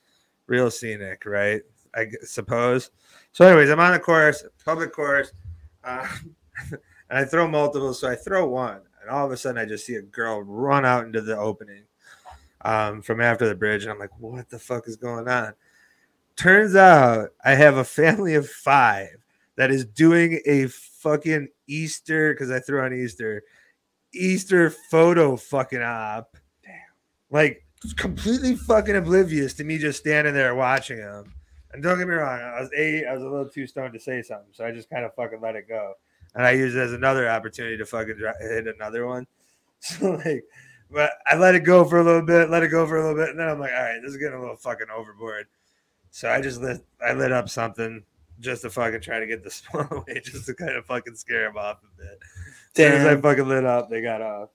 Real 0.46 0.70
scenic, 0.70 1.24
right? 1.26 1.62
I 1.94 2.08
suppose. 2.22 2.90
So, 3.32 3.46
anyways, 3.46 3.70
I'm 3.70 3.80
on 3.80 3.92
the 3.92 3.98
course, 3.98 4.44
public 4.64 4.92
course, 4.92 5.32
uh, 5.84 6.06
and 6.70 7.18
I 7.18 7.24
throw 7.24 7.48
multiples. 7.48 8.00
So 8.00 8.08
I 8.08 8.14
throw 8.14 8.48
one, 8.48 8.80
and 9.00 9.10
all 9.10 9.26
of 9.26 9.32
a 9.32 9.36
sudden 9.36 9.60
I 9.60 9.64
just 9.64 9.86
see 9.86 9.94
a 9.96 10.02
girl 10.02 10.42
run 10.42 10.84
out 10.84 11.04
into 11.04 11.20
the 11.20 11.36
opening 11.36 11.84
um, 12.62 13.02
from 13.02 13.20
after 13.20 13.48
the 13.48 13.54
bridge, 13.54 13.82
and 13.82 13.92
I'm 13.92 13.98
like, 13.98 14.18
"What 14.18 14.48
the 14.48 14.58
fuck 14.58 14.88
is 14.88 14.96
going 14.96 15.28
on?" 15.28 15.54
Turns 16.36 16.76
out 16.76 17.30
I 17.44 17.54
have 17.54 17.76
a 17.76 17.84
family 17.84 18.34
of 18.34 18.48
five 18.48 19.16
that 19.56 19.70
is 19.70 19.86
doing 19.86 20.40
a 20.46 20.66
fucking 20.66 21.48
Easter 21.66 22.34
because 22.34 22.50
I 22.50 22.60
threw 22.60 22.82
on 22.82 22.92
Easter, 22.92 23.42
Easter 24.12 24.70
photo 24.90 25.36
fucking 25.36 25.82
op. 25.82 26.36
Damn, 26.62 26.72
like 27.30 27.66
completely 27.96 28.56
fucking 28.56 28.96
oblivious 28.96 29.54
to 29.54 29.64
me 29.64 29.78
just 29.78 30.00
standing 30.00 30.34
there 30.34 30.54
watching 30.54 30.98
them. 30.98 31.32
And 31.72 31.82
don't 31.82 31.98
get 31.98 32.08
me 32.08 32.14
wrong, 32.14 32.40
I 32.40 32.60
was 32.60 32.70
eight, 32.74 33.06
I 33.06 33.12
was 33.12 33.22
a 33.22 33.28
little 33.28 33.48
too 33.48 33.66
stoned 33.66 33.92
to 33.92 34.00
say 34.00 34.22
something, 34.22 34.52
so 34.52 34.64
I 34.64 34.72
just 34.72 34.88
kind 34.88 35.04
of 35.04 35.14
fucking 35.14 35.40
let 35.40 35.56
it 35.56 35.68
go. 35.68 35.94
And 36.36 36.46
I 36.46 36.52
used 36.52 36.76
it 36.76 36.80
as 36.80 36.92
another 36.92 37.28
opportunity 37.28 37.76
to 37.78 37.84
fucking 37.86 38.16
hit 38.40 38.66
another 38.68 39.06
one. 39.06 39.26
So 39.80 40.12
like, 40.24 40.44
but 40.90 41.10
I 41.26 41.36
let 41.36 41.54
it 41.54 41.60
go 41.60 41.84
for 41.84 41.98
a 41.98 42.04
little 42.04 42.22
bit, 42.22 42.48
let 42.48 42.62
it 42.62 42.68
go 42.68 42.86
for 42.86 42.96
a 42.96 43.00
little 43.00 43.16
bit, 43.16 43.30
and 43.30 43.38
then 43.38 43.48
I'm 43.48 43.58
like, 43.60 43.72
all 43.72 43.82
right, 43.82 43.98
this 44.02 44.12
is 44.12 44.16
getting 44.16 44.38
a 44.38 44.40
little 44.40 44.56
fucking 44.56 44.86
overboard. 44.94 45.46
So 46.10 46.30
I 46.30 46.40
just 46.40 46.60
lit, 46.62 46.80
I 47.04 47.12
lit 47.12 47.30
up 47.32 47.48
something 47.50 48.02
just 48.40 48.62
to 48.62 48.70
fucking 48.70 49.00
try 49.02 49.18
to 49.20 49.26
get 49.26 49.42
the 49.44 49.50
spawn 49.56 49.88
away, 49.90 50.20
just 50.24 50.46
to 50.46 50.54
kind 50.54 50.72
of 50.76 50.86
fucking 50.86 51.14
scare 51.16 51.42
them 51.48 51.56
off 51.58 51.80
a 51.82 52.00
bit. 52.02 52.18
As 52.18 52.76
soon 52.76 52.92
as 52.92 53.06
I 53.06 53.20
fucking 53.20 53.48
lit 53.48 53.64
up, 53.66 53.90
they 53.90 54.00
got 54.00 54.22
off. 54.22 54.48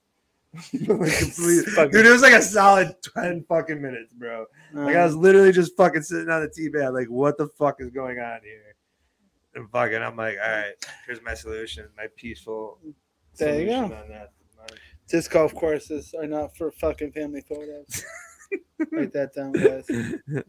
Like, 0.72 1.18
complete- 1.18 1.92
Dude, 1.92 2.06
it 2.06 2.10
was 2.12 2.22
like 2.22 2.34
a 2.34 2.42
solid 2.42 2.94
10 3.14 3.44
fucking 3.48 3.80
minutes, 3.80 4.12
bro. 4.12 4.46
Like 4.74 4.96
I 4.96 5.04
was 5.04 5.14
literally 5.16 5.52
just 5.52 5.76
fucking 5.76 6.02
sitting 6.02 6.28
on 6.30 6.42
the 6.42 6.48
tea 6.48 6.68
bed, 6.68 6.90
like, 6.90 7.08
what 7.08 7.38
the 7.38 7.46
fuck 7.46 7.76
is 7.80 7.90
going 7.90 8.18
on 8.18 8.40
here? 8.42 8.71
And 9.54 9.70
fucking, 9.70 10.02
I'm 10.02 10.16
like, 10.16 10.36
all 10.42 10.50
right, 10.50 10.72
here's 11.06 11.22
my 11.22 11.34
solution, 11.34 11.88
my 11.96 12.06
peaceful 12.16 12.78
There 13.36 13.60
you 13.60 13.66
solution 13.70 13.88
go. 13.90 13.96
on 13.96 14.08
that. 14.08 14.32
Disc 15.08 15.30
golf 15.30 15.54
courses 15.54 16.14
are 16.18 16.26
not 16.26 16.56
for 16.56 16.70
fucking 16.70 17.12
family 17.12 17.42
photos. 17.42 18.04
Write 18.92 19.12
that 19.12 19.34
down, 19.34 19.52
guys. 19.52 19.86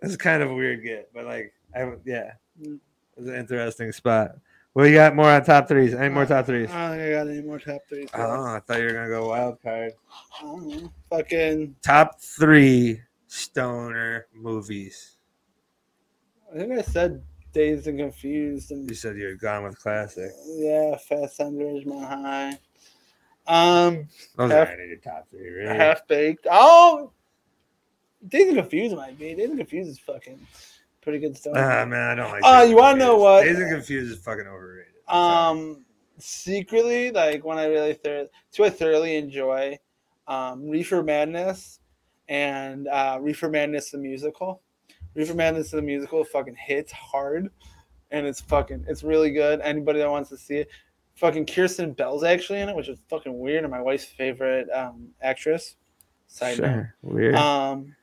That's 0.00 0.16
kind 0.16 0.42
of 0.42 0.50
a 0.50 0.54
weird 0.54 0.82
get, 0.82 1.10
but 1.14 1.24
like, 1.26 1.52
I 1.74 1.92
yeah, 2.04 2.32
Mm. 2.60 2.78
it's 3.16 3.28
an 3.28 3.34
interesting 3.34 3.92
spot. 3.92 4.32
Well, 4.74 4.86
you 4.86 4.94
got 4.94 5.14
more 5.16 5.30
on 5.30 5.42
top 5.44 5.68
threes? 5.68 5.94
Any 5.94 6.08
more 6.08 6.26
top 6.26 6.46
threes? 6.46 6.70
I 6.70 6.88
don't 6.88 6.98
think 6.98 7.08
I 7.08 7.18
got 7.18 7.28
any 7.28 7.42
more 7.42 7.58
top 7.58 7.80
threes. 7.88 8.08
Oh. 8.14 8.20
I 8.56 8.60
thought 8.60 8.78
you 8.78 8.86
were 8.86 8.92
gonna 8.92 9.08
go 9.08 9.28
wild 9.28 9.62
card. 9.62 9.92
I 10.40 10.42
don't 10.42 10.66
know. 10.66 10.92
Fucking. 11.10 11.76
Top 11.82 12.20
three 12.20 13.00
stoner 13.26 14.26
movies. 14.34 15.16
I 16.52 16.58
think 16.58 16.72
I 16.72 16.82
said 16.82 17.22
Dazed 17.52 17.86
and 17.86 17.98
Confused 17.98 18.70
and 18.70 18.88
You 18.88 18.94
said 18.94 19.16
you 19.16 19.26
were 19.26 19.34
gone 19.34 19.64
with 19.64 19.78
classic. 19.78 20.30
yeah, 20.46 20.96
Fast 20.96 21.40
and 21.40 21.48
Under 21.60 21.64
Ridgemont 21.64 22.08
High. 22.08 22.58
Um, 23.46 24.08
Those 24.36 24.52
Half- 24.52 24.70
in 24.70 24.88
your 24.88 24.96
top 24.98 25.28
three, 25.28 25.48
really. 25.48 25.76
half 25.76 26.06
baked. 26.06 26.46
Oh, 26.50 27.12
Dazed 28.26 28.48
and 28.48 28.56
Confused 28.58 28.96
might 28.96 29.18
be. 29.18 29.34
Dazed 29.34 29.50
and 29.50 29.58
Confused 29.58 29.90
is 29.90 29.98
fucking 29.98 30.38
pretty 31.02 31.18
good 31.18 31.36
stuff. 31.36 31.54
Ah 31.56 31.84
man, 31.84 32.10
I 32.10 32.14
don't 32.14 32.30
like. 32.30 32.42
Uh, 32.44 32.62
you 32.68 32.76
wanna 32.76 32.98
know 32.98 33.16
Confused. 33.16 33.22
what? 33.22 33.42
Dazed 33.44 33.58
and 33.60 33.70
Confused 33.72 34.12
is 34.12 34.18
fucking 34.24 34.46
overrated. 34.46 34.92
I'm 35.08 35.14
sorry. 35.14 35.60
Um, 35.72 35.84
secretly, 36.18 37.10
like 37.10 37.44
when 37.44 37.58
I 37.58 37.66
really 37.66 37.94
thor- 37.94 38.28
two 38.52 38.64
I 38.64 38.70
thoroughly 38.70 39.16
enjoy, 39.16 39.78
um, 40.28 40.68
Reefer 40.68 41.02
Madness 41.02 41.80
and 42.28 42.86
uh, 42.86 43.18
Reefer 43.20 43.48
Madness 43.50 43.90
the 43.90 43.98
musical. 43.98 44.62
Reefer 45.14 45.34
Madness 45.34 45.70
the 45.70 45.82
musical 45.82 46.24
fucking 46.24 46.56
hits 46.56 46.92
hard, 46.92 47.50
and 48.10 48.26
it's 48.26 48.40
fucking 48.40 48.84
it's 48.88 49.02
really 49.02 49.30
good. 49.30 49.60
Anybody 49.60 49.98
that 50.00 50.10
wants 50.10 50.30
to 50.30 50.36
see 50.36 50.56
it, 50.56 50.68
fucking 51.14 51.46
Kristen 51.46 51.92
Bell's 51.92 52.24
actually 52.24 52.60
in 52.60 52.68
it, 52.68 52.76
which 52.76 52.88
is 52.88 52.98
fucking 53.08 53.38
weird, 53.38 53.64
and 53.64 53.70
my 53.70 53.80
wife's 53.80 54.04
favorite 54.04 54.68
um, 54.70 55.08
actress. 55.20 55.76
Side 56.28 56.58
note. 56.60 56.86
weird. 57.02 57.34
Um, 57.34 57.94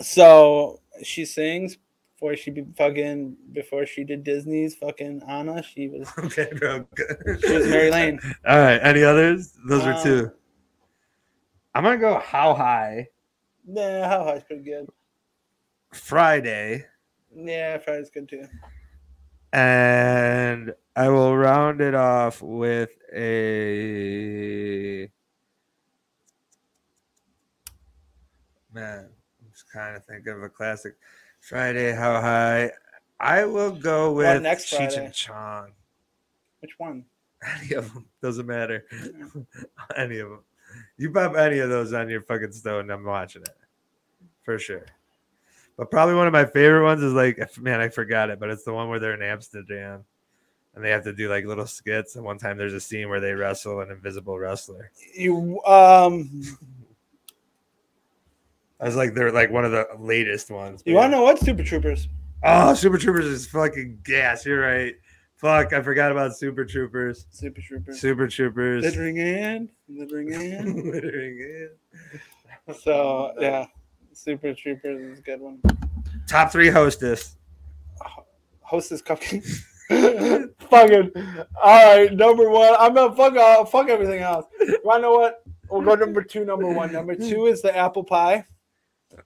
so 0.00 0.80
she 1.02 1.24
sings 1.24 1.76
before 2.14 2.36
she 2.36 2.50
be 2.52 2.64
fucking 2.76 3.36
before 3.52 3.84
she 3.84 4.04
did 4.04 4.22
Disney's 4.22 4.76
fucking 4.76 5.22
Anna. 5.28 5.60
She 5.62 5.88
was 5.88 6.08
okay, 6.18 6.48
bro. 6.56 6.86
she 7.40 7.52
was 7.52 7.66
Mary 7.66 7.90
Lane. 7.90 8.20
All 8.46 8.58
right. 8.58 8.78
Any 8.80 9.02
others? 9.02 9.54
Those 9.66 9.82
are 9.84 9.94
Uh, 9.94 10.02
two. 10.04 10.30
I'm 11.74 11.82
gonna 11.84 11.98
go 11.98 12.18
how 12.20 12.54
high 12.54 13.08
Nah, 13.66 14.08
how 14.08 14.24
high's 14.24 14.42
pretty 14.44 14.62
good. 14.62 14.88
Friday, 15.92 16.86
Yeah, 17.34 17.78
Friday's 17.78 18.10
good 18.10 18.28
too. 18.28 18.46
and 19.52 20.74
I 20.96 21.08
will 21.08 21.36
round 21.36 21.80
it 21.80 21.94
off 21.94 22.40
with 22.42 22.90
a 23.14 25.08
man. 28.72 29.06
I'm 29.06 29.50
just 29.50 29.70
kind 29.72 29.96
of 29.96 30.04
thinking 30.04 30.32
of 30.32 30.42
a 30.42 30.48
classic. 30.48 30.96
Friday, 31.40 31.92
how 31.92 32.20
high? 32.20 32.70
I 33.20 33.44
will 33.44 33.72
go 33.72 34.12
What, 34.12 34.34
with 34.34 34.42
next 34.42 34.66
Cheech 34.72 34.76
Friday? 34.94 35.04
and 35.06 35.14
Chong. 35.14 35.72
Which 36.60 36.72
one? 36.78 37.04
Any 37.60 37.74
of 37.74 37.92
them 37.92 38.06
doesn't 38.22 38.46
matter. 38.46 38.84
any 39.96 40.18
of 40.20 40.28
them. 40.30 40.44
You 40.96 41.10
pop 41.10 41.34
any 41.36 41.58
of 41.58 41.68
those 41.68 41.92
on 41.92 42.08
your 42.08 42.22
fucking 42.22 42.52
stone, 42.52 42.88
I'm 42.90 43.04
watching 43.04 43.42
it 43.42 43.54
for 44.44 44.58
sure. 44.60 44.86
But 45.76 45.90
probably 45.90 46.14
one 46.14 46.26
of 46.26 46.32
my 46.32 46.44
favorite 46.44 46.84
ones 46.84 47.02
is 47.02 47.12
like, 47.12 47.38
man, 47.60 47.80
I 47.80 47.88
forgot 47.88 48.30
it, 48.30 48.38
but 48.38 48.50
it's 48.50 48.64
the 48.64 48.72
one 48.72 48.88
where 48.88 48.98
they're 48.98 49.14
in 49.14 49.22
Amsterdam 49.22 50.04
and 50.74 50.84
they 50.84 50.90
have 50.90 51.04
to 51.04 51.12
do 51.12 51.28
like 51.28 51.44
little 51.44 51.66
skits. 51.66 52.16
And 52.16 52.24
one 52.24 52.38
time 52.38 52.56
there's 52.56 52.74
a 52.74 52.80
scene 52.80 53.08
where 53.08 53.20
they 53.20 53.32
wrestle 53.32 53.80
an 53.80 53.90
invisible 53.90 54.38
wrestler. 54.38 54.90
You 55.14 55.62
um, 55.64 56.42
I 58.80 58.86
was 58.86 58.96
like, 58.96 59.14
they're 59.14 59.30
like 59.30 59.50
one 59.50 59.64
of 59.64 59.70
the 59.70 59.86
latest 59.98 60.50
ones. 60.50 60.82
you 60.84 60.94
want 60.94 61.12
to 61.12 61.16
know 61.16 61.22
what 61.22 61.38
Super 61.38 61.62
Troopers? 61.62 62.08
Oh, 62.42 62.74
Super 62.74 62.98
Troopers 62.98 63.26
is 63.26 63.46
fucking 63.46 64.00
gas. 64.02 64.44
You're 64.44 64.60
right. 64.60 64.94
Fuck, 65.36 65.72
I 65.72 65.82
forgot 65.82 66.10
about 66.10 66.36
Super 66.36 66.64
Troopers. 66.64 67.26
Super 67.30 67.60
Troopers. 67.60 68.00
Super 68.00 68.26
Troopers. 68.26 68.82
Littering 68.82 69.18
in, 69.18 69.68
littering 69.88 70.32
in. 70.32 70.90
Littering 70.92 71.38
in. 71.38 72.74
so 72.74 73.32
yeah, 73.38 73.66
Super 74.12 74.54
Troopers 74.54 75.00
is 75.00 75.18
a 75.18 75.22
good 75.22 75.40
one. 75.40 75.60
Top 76.28 76.52
three 76.52 76.70
hostess. 76.70 77.36
Hostess 78.60 79.02
cupcakes. 79.02 79.64
Fucking 80.70 81.10
all 81.62 81.96
right, 81.96 82.12
number 82.14 82.48
one. 82.48 82.74
I'm 82.78 82.94
gonna 82.94 83.14
fuck 83.14 83.36
all, 83.36 83.64
fuck 83.64 83.88
everything 83.88 84.20
else. 84.20 84.46
You 84.60 84.78
wanna 84.84 85.02
know 85.02 85.14
what? 85.14 85.42
We'll 85.70 85.82
go 85.82 85.94
number 85.94 86.22
two, 86.22 86.44
number 86.44 86.68
one. 86.68 86.92
Number 86.92 87.14
two 87.14 87.46
is 87.46 87.62
the 87.62 87.76
apple 87.76 88.04
pie. 88.04 88.44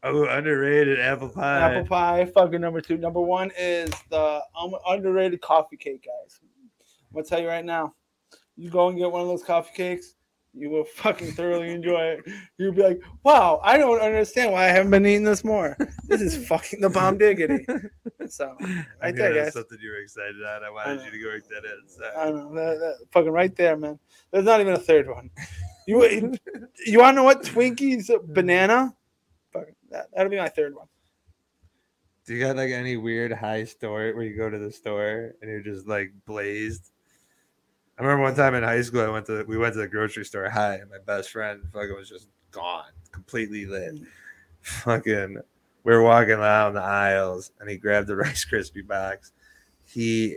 Oh, 0.03 0.25
underrated 0.25 0.99
apple 0.99 1.29
pie. 1.29 1.61
Apple 1.61 1.87
pie, 1.87 2.25
fucking 2.27 2.61
number 2.61 2.81
two. 2.81 2.97
Number 2.97 3.21
one 3.21 3.53
is 3.59 3.91
the 4.11 4.41
um, 4.61 4.75
underrated 4.89 5.41
coffee 5.41 5.77
cake, 5.77 6.05
guys. 6.05 6.41
I'm 6.43 7.15
gonna 7.15 7.25
tell 7.25 7.41
you 7.41 7.49
right 7.49 7.65
now. 7.65 7.95
You 8.57 8.71
go 8.71 8.89
and 8.89 8.99
get 8.99 9.13
one 9.13 9.21
of 9.21 9.29
those 9.29 9.45
coffee 9.45 9.75
cakes, 9.77 10.15
you 10.57 10.71
will 10.71 10.85
fucking 10.85 11.33
thoroughly 11.33 11.71
enjoy 11.71 12.01
it. 12.01 12.25
You'll 12.59 12.73
be 12.73 12.83
like, 12.83 13.01
wow, 13.23 13.61
I 13.63 13.77
don't 13.77 14.01
understand 14.01 14.53
why 14.53 14.65
I 14.65 14.69
haven't 14.69 14.91
been 14.91 15.07
eating 15.07 15.25
this 15.25 15.45
more. 15.45 15.77
This 16.05 16.21
is 16.23 16.47
fucking 16.49 16.81
the 16.81 16.89
bomb 16.89 17.19
diggity. 17.19 17.67
So 18.29 18.57
I 18.63 18.87
right 19.03 19.17
there, 19.17 19.35
guys. 19.35 19.53
something 19.53 19.79
you 19.81 19.91
were 19.91 19.99
excited 19.99 20.43
on. 20.43 20.65
I 20.65 20.71
wanted 20.71 20.99
know. 20.99 21.05
you 21.05 21.11
to 21.11 21.19
go 21.21 21.29
work 21.29 21.49
that 21.49 21.65
in. 21.65 21.89
So. 21.89 22.11
I 22.17 22.31
know, 22.31 22.55
that, 22.55 22.79
that, 22.79 23.07
fucking 23.13 23.31
right 23.31 23.55
there, 23.55 23.77
man. 23.77 23.99
There's 24.33 24.45
not 24.45 24.61
even 24.61 24.75
a 24.75 24.79
third 24.79 25.09
one. 25.09 25.31
You 25.87 26.03
you 26.87 26.99
want 26.99 27.15
to 27.15 27.17
know 27.17 27.25
what 27.25 27.43
Twinkies 27.43 28.11
banana? 28.35 28.95
Fuck, 29.53 29.67
that, 29.91 30.07
that'll 30.15 30.31
be 30.31 30.39
my 30.39 30.49
third 30.49 30.75
one. 30.75 30.87
Do 32.27 32.35
you 32.35 32.45
got 32.45 32.57
like 32.57 32.71
any 32.71 32.97
weird 32.97 33.33
high 33.33 33.65
story 33.65 34.13
where 34.13 34.25
you 34.25 34.37
go 34.37 34.51
to 34.51 34.59
the 34.59 34.73
store 34.73 35.35
and 35.41 35.51
you're 35.51 35.61
just 35.61 35.87
like 35.87 36.13
blazed? 36.27 36.91
I 37.99 38.03
remember 38.03 38.25
one 38.25 38.35
time 38.35 38.55
in 38.55 38.63
high 38.63 38.83
school, 38.83 39.01
I 39.01 39.09
went 39.09 39.27
to 39.27 39.45
we 39.45 39.57
went 39.57 39.75
to 39.75 39.81
the 39.81 39.89
grocery 39.89 40.25
store 40.25 40.51
high, 40.51 40.75
and 40.75 40.91
my 40.91 40.99
best 41.07 41.31
friend 41.31 41.63
fucking 41.73 41.95
was 41.95 42.09
just 42.09 42.29
gone, 42.51 42.91
completely 43.11 43.65
lit. 43.65 43.95
Fucking, 44.61 45.39
we 45.85 45.93
were 45.93 46.03
walking 46.03 46.39
down 46.39 46.75
the 46.75 46.83
aisles, 46.83 47.53
and 47.59 47.71
he 47.71 47.77
grabbed 47.77 48.09
the 48.09 48.17
Rice 48.17 48.45
Krispie 48.45 48.87
box. 48.87 49.33
He 49.85 50.37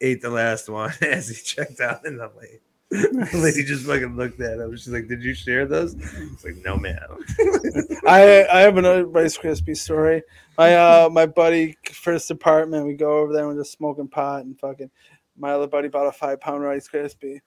ate 0.00 0.20
the 0.20 0.30
last 0.30 0.68
one 0.68 0.92
as 1.00 1.28
he 1.28 1.34
checked 1.34 1.80
out 1.80 2.04
in 2.04 2.16
the 2.16 2.30
lane. 2.36 2.60
The 2.88 3.30
lady 3.34 3.64
just 3.64 3.84
fucking 3.84 4.16
looked 4.16 4.40
at 4.40 4.58
him. 4.58 4.76
She's 4.76 4.88
like, 4.88 5.08
"Did 5.08 5.22
you 5.22 5.34
share 5.34 5.66
those?" 5.66 5.94
He's 5.94 6.44
like, 6.44 6.56
"No, 6.64 6.76
ma'am." 6.76 7.18
I 8.06 8.46
I 8.50 8.60
have 8.60 8.76
another 8.76 9.06
Rice 9.06 9.36
Krispie 9.36 9.76
story. 9.76 10.22
My 10.56 10.74
uh 10.74 11.08
my 11.10 11.26
buddy 11.26 11.76
first 11.92 12.30
apartment, 12.30 12.86
we 12.86 12.94
go 12.94 13.18
over 13.18 13.32
there 13.32 13.46
and 13.46 13.56
we're 13.56 13.62
just 13.62 13.76
smoking 13.76 14.06
pot 14.08 14.44
and 14.44 14.58
fucking 14.60 14.90
my 15.38 15.50
other 15.52 15.66
buddy 15.66 15.88
bought 15.88 16.06
a 16.06 16.12
five 16.12 16.40
pound 16.40 16.62
Rice 16.62 16.88
Krispie, 16.88 17.40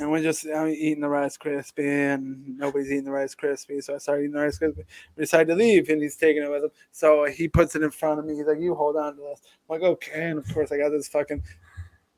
and 0.00 0.10
we're 0.10 0.22
just 0.22 0.46
I'm 0.46 0.68
eating 0.68 1.00
the 1.00 1.08
Rice 1.08 1.36
Krispie, 1.36 2.14
and 2.14 2.58
nobody's 2.58 2.90
eating 2.90 3.04
the 3.04 3.10
Rice 3.12 3.34
Krispie. 3.34 3.82
So 3.82 3.94
I 3.94 3.98
started 3.98 4.22
eating 4.22 4.32
the 4.34 4.40
Rice 4.40 4.58
Krispie. 4.58 4.84
We 5.16 5.22
decided 5.22 5.48
to 5.48 5.54
leave, 5.54 5.88
and 5.88 6.02
he's 6.02 6.16
taking 6.16 6.42
it 6.42 6.50
with 6.50 6.64
him. 6.64 6.70
So 6.92 7.24
he 7.24 7.48
puts 7.48 7.74
it 7.76 7.82
in 7.82 7.90
front 7.90 8.18
of 8.20 8.24
me. 8.26 8.34
He's 8.36 8.46
like, 8.46 8.60
"You 8.60 8.74
hold 8.74 8.96
on 8.96 9.16
to 9.16 9.20
this." 9.22 9.40
I'm 9.68 9.80
like, 9.80 9.82
"Okay." 9.82 10.30
And 10.30 10.38
of 10.38 10.52
course, 10.54 10.72
I 10.72 10.78
got 10.78 10.90
this 10.90 11.08
fucking 11.08 11.42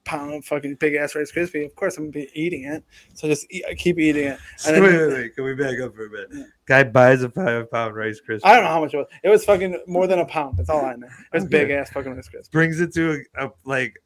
pound, 0.05 0.45
fucking 0.45 0.77
big 0.77 0.95
ass 0.95 1.17
Rice 1.17 1.33
Krispie. 1.33 1.67
Of 1.67 1.75
course, 1.75 1.97
I'm 1.99 2.05
gonna 2.05 2.13
be 2.27 2.31
eating 2.41 2.63
it. 2.65 2.85
So 3.15 3.27
just 3.27 3.45
eat, 3.51 3.65
I 3.69 3.75
keep 3.75 3.99
eating 3.99 4.29
it. 4.29 4.39
And 4.65 4.81
wait, 4.81 4.91
then- 4.93 5.09
wait, 5.09 5.15
wait. 5.15 5.35
Can 5.35 5.45
we 5.45 5.55
back 5.55 5.81
up 5.81 5.97
for 5.97 6.07
a 6.07 6.11
bit? 6.11 6.29
Yeah. 6.33 6.45
Guy 6.67 6.85
buys 6.85 7.25
a 7.25 7.29
five 7.31 7.69
pound 7.73 7.97
Rice 7.97 8.21
Krispie. 8.21 8.43
I 8.45 8.55
don't 8.55 8.63
know 8.63 8.71
how 8.71 8.81
much 8.81 8.95
it 8.95 8.99
was. 8.99 9.07
It 9.25 9.29
was 9.29 9.45
fucking 9.45 9.81
more 9.89 10.07
than 10.07 10.21
a 10.21 10.25
pound. 10.25 10.59
That's 10.59 10.71
all 10.71 10.85
I 10.85 10.95
know. 10.95 11.09
It 11.09 11.35
was 11.35 11.43
Okay. 11.45 11.51
big 11.65 11.71
ass 11.73 11.91
fucking 11.91 12.15
Rice 12.15 12.29
Krispie. 12.29 12.53
Brings 12.53 12.79
it 12.81 12.93
to 12.95 13.21
a, 13.37 13.47
a 13.47 13.51
like 13.65 13.97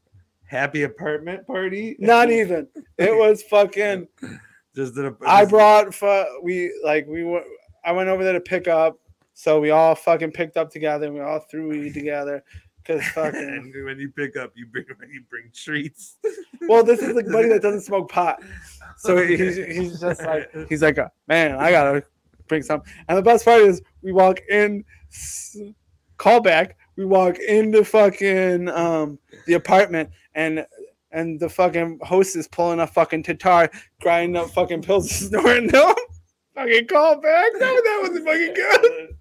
happy 0.50 0.82
apartment 0.82 1.46
party. 1.46 1.96
Not 1.98 2.30
even. 2.30 2.66
It 2.98 3.16
was 3.16 3.42
fucking. 3.44 4.08
Just 4.76 4.96
an, 4.98 5.16
I 5.26 5.44
brought. 5.46 5.94
Fu- 5.94 6.40
we 6.42 6.72
like 6.84 7.06
we 7.06 7.24
went. 7.24 7.44
I 7.84 7.92
went 7.92 8.08
over 8.08 8.22
there 8.22 8.34
to 8.34 8.40
pick 8.40 8.68
up. 8.68 8.98
So 9.32 9.58
we 9.58 9.70
all 9.70 9.94
fucking 9.94 10.32
picked 10.32 10.56
up 10.58 10.70
together. 10.70 11.06
and 11.06 11.14
We 11.14 11.20
all 11.22 11.40
threw 11.50 11.68
weed 11.70 11.94
together. 11.94 12.44
Cause 12.86 13.02
fucking. 13.14 13.72
when 13.84 13.98
you 13.98 14.10
pick 14.10 14.36
up, 14.36 14.52
you 14.54 14.66
bring 14.66 14.84
when 14.98 15.10
you 15.10 15.22
bring 15.30 15.50
treats. 15.54 16.18
Well, 16.68 16.84
this 16.84 17.00
is 17.00 17.14
the 17.14 17.24
buddy 17.24 17.48
that 17.48 17.62
doesn't 17.62 17.80
smoke 17.80 18.10
pot. 18.12 18.38
So 18.98 19.16
Okay. 19.16 19.34
he's, 19.36 19.56
he's 19.56 19.98
just 20.00 20.22
like 20.22 20.50
he's 20.68 20.82
like, 20.82 20.98
man, 21.26 21.56
I 21.56 21.70
gotta 21.70 22.04
bring 22.48 22.62
some. 22.62 22.82
And 23.08 23.16
the 23.16 23.22
best 23.22 23.46
part 23.46 23.62
is 23.62 23.80
we 24.02 24.12
walk 24.12 24.40
in, 24.50 24.84
call 26.18 26.40
back. 26.42 26.76
We 27.00 27.06
walk 27.06 27.38
into 27.38 27.82
fucking 27.82 28.68
um 28.68 29.18
the 29.46 29.54
apartment 29.54 30.10
and 30.34 30.66
and 31.10 31.40
the 31.40 31.48
fucking 31.48 31.98
host 32.02 32.36
is 32.36 32.46
pulling 32.46 32.80
a 32.80 32.86
fucking 32.86 33.22
Tattar, 33.22 33.70
grinding 34.02 34.36
up 34.36 34.50
fucking 34.50 34.82
pills, 34.82 35.10
snoring 35.28 35.68
them. 35.68 35.94
fucking 36.54 36.86
call 36.88 37.14
back. 37.14 37.52
That, 37.54 37.60
that 37.60 38.00
was 38.02 38.18
fucking 38.22 38.54
good. 38.54 39.08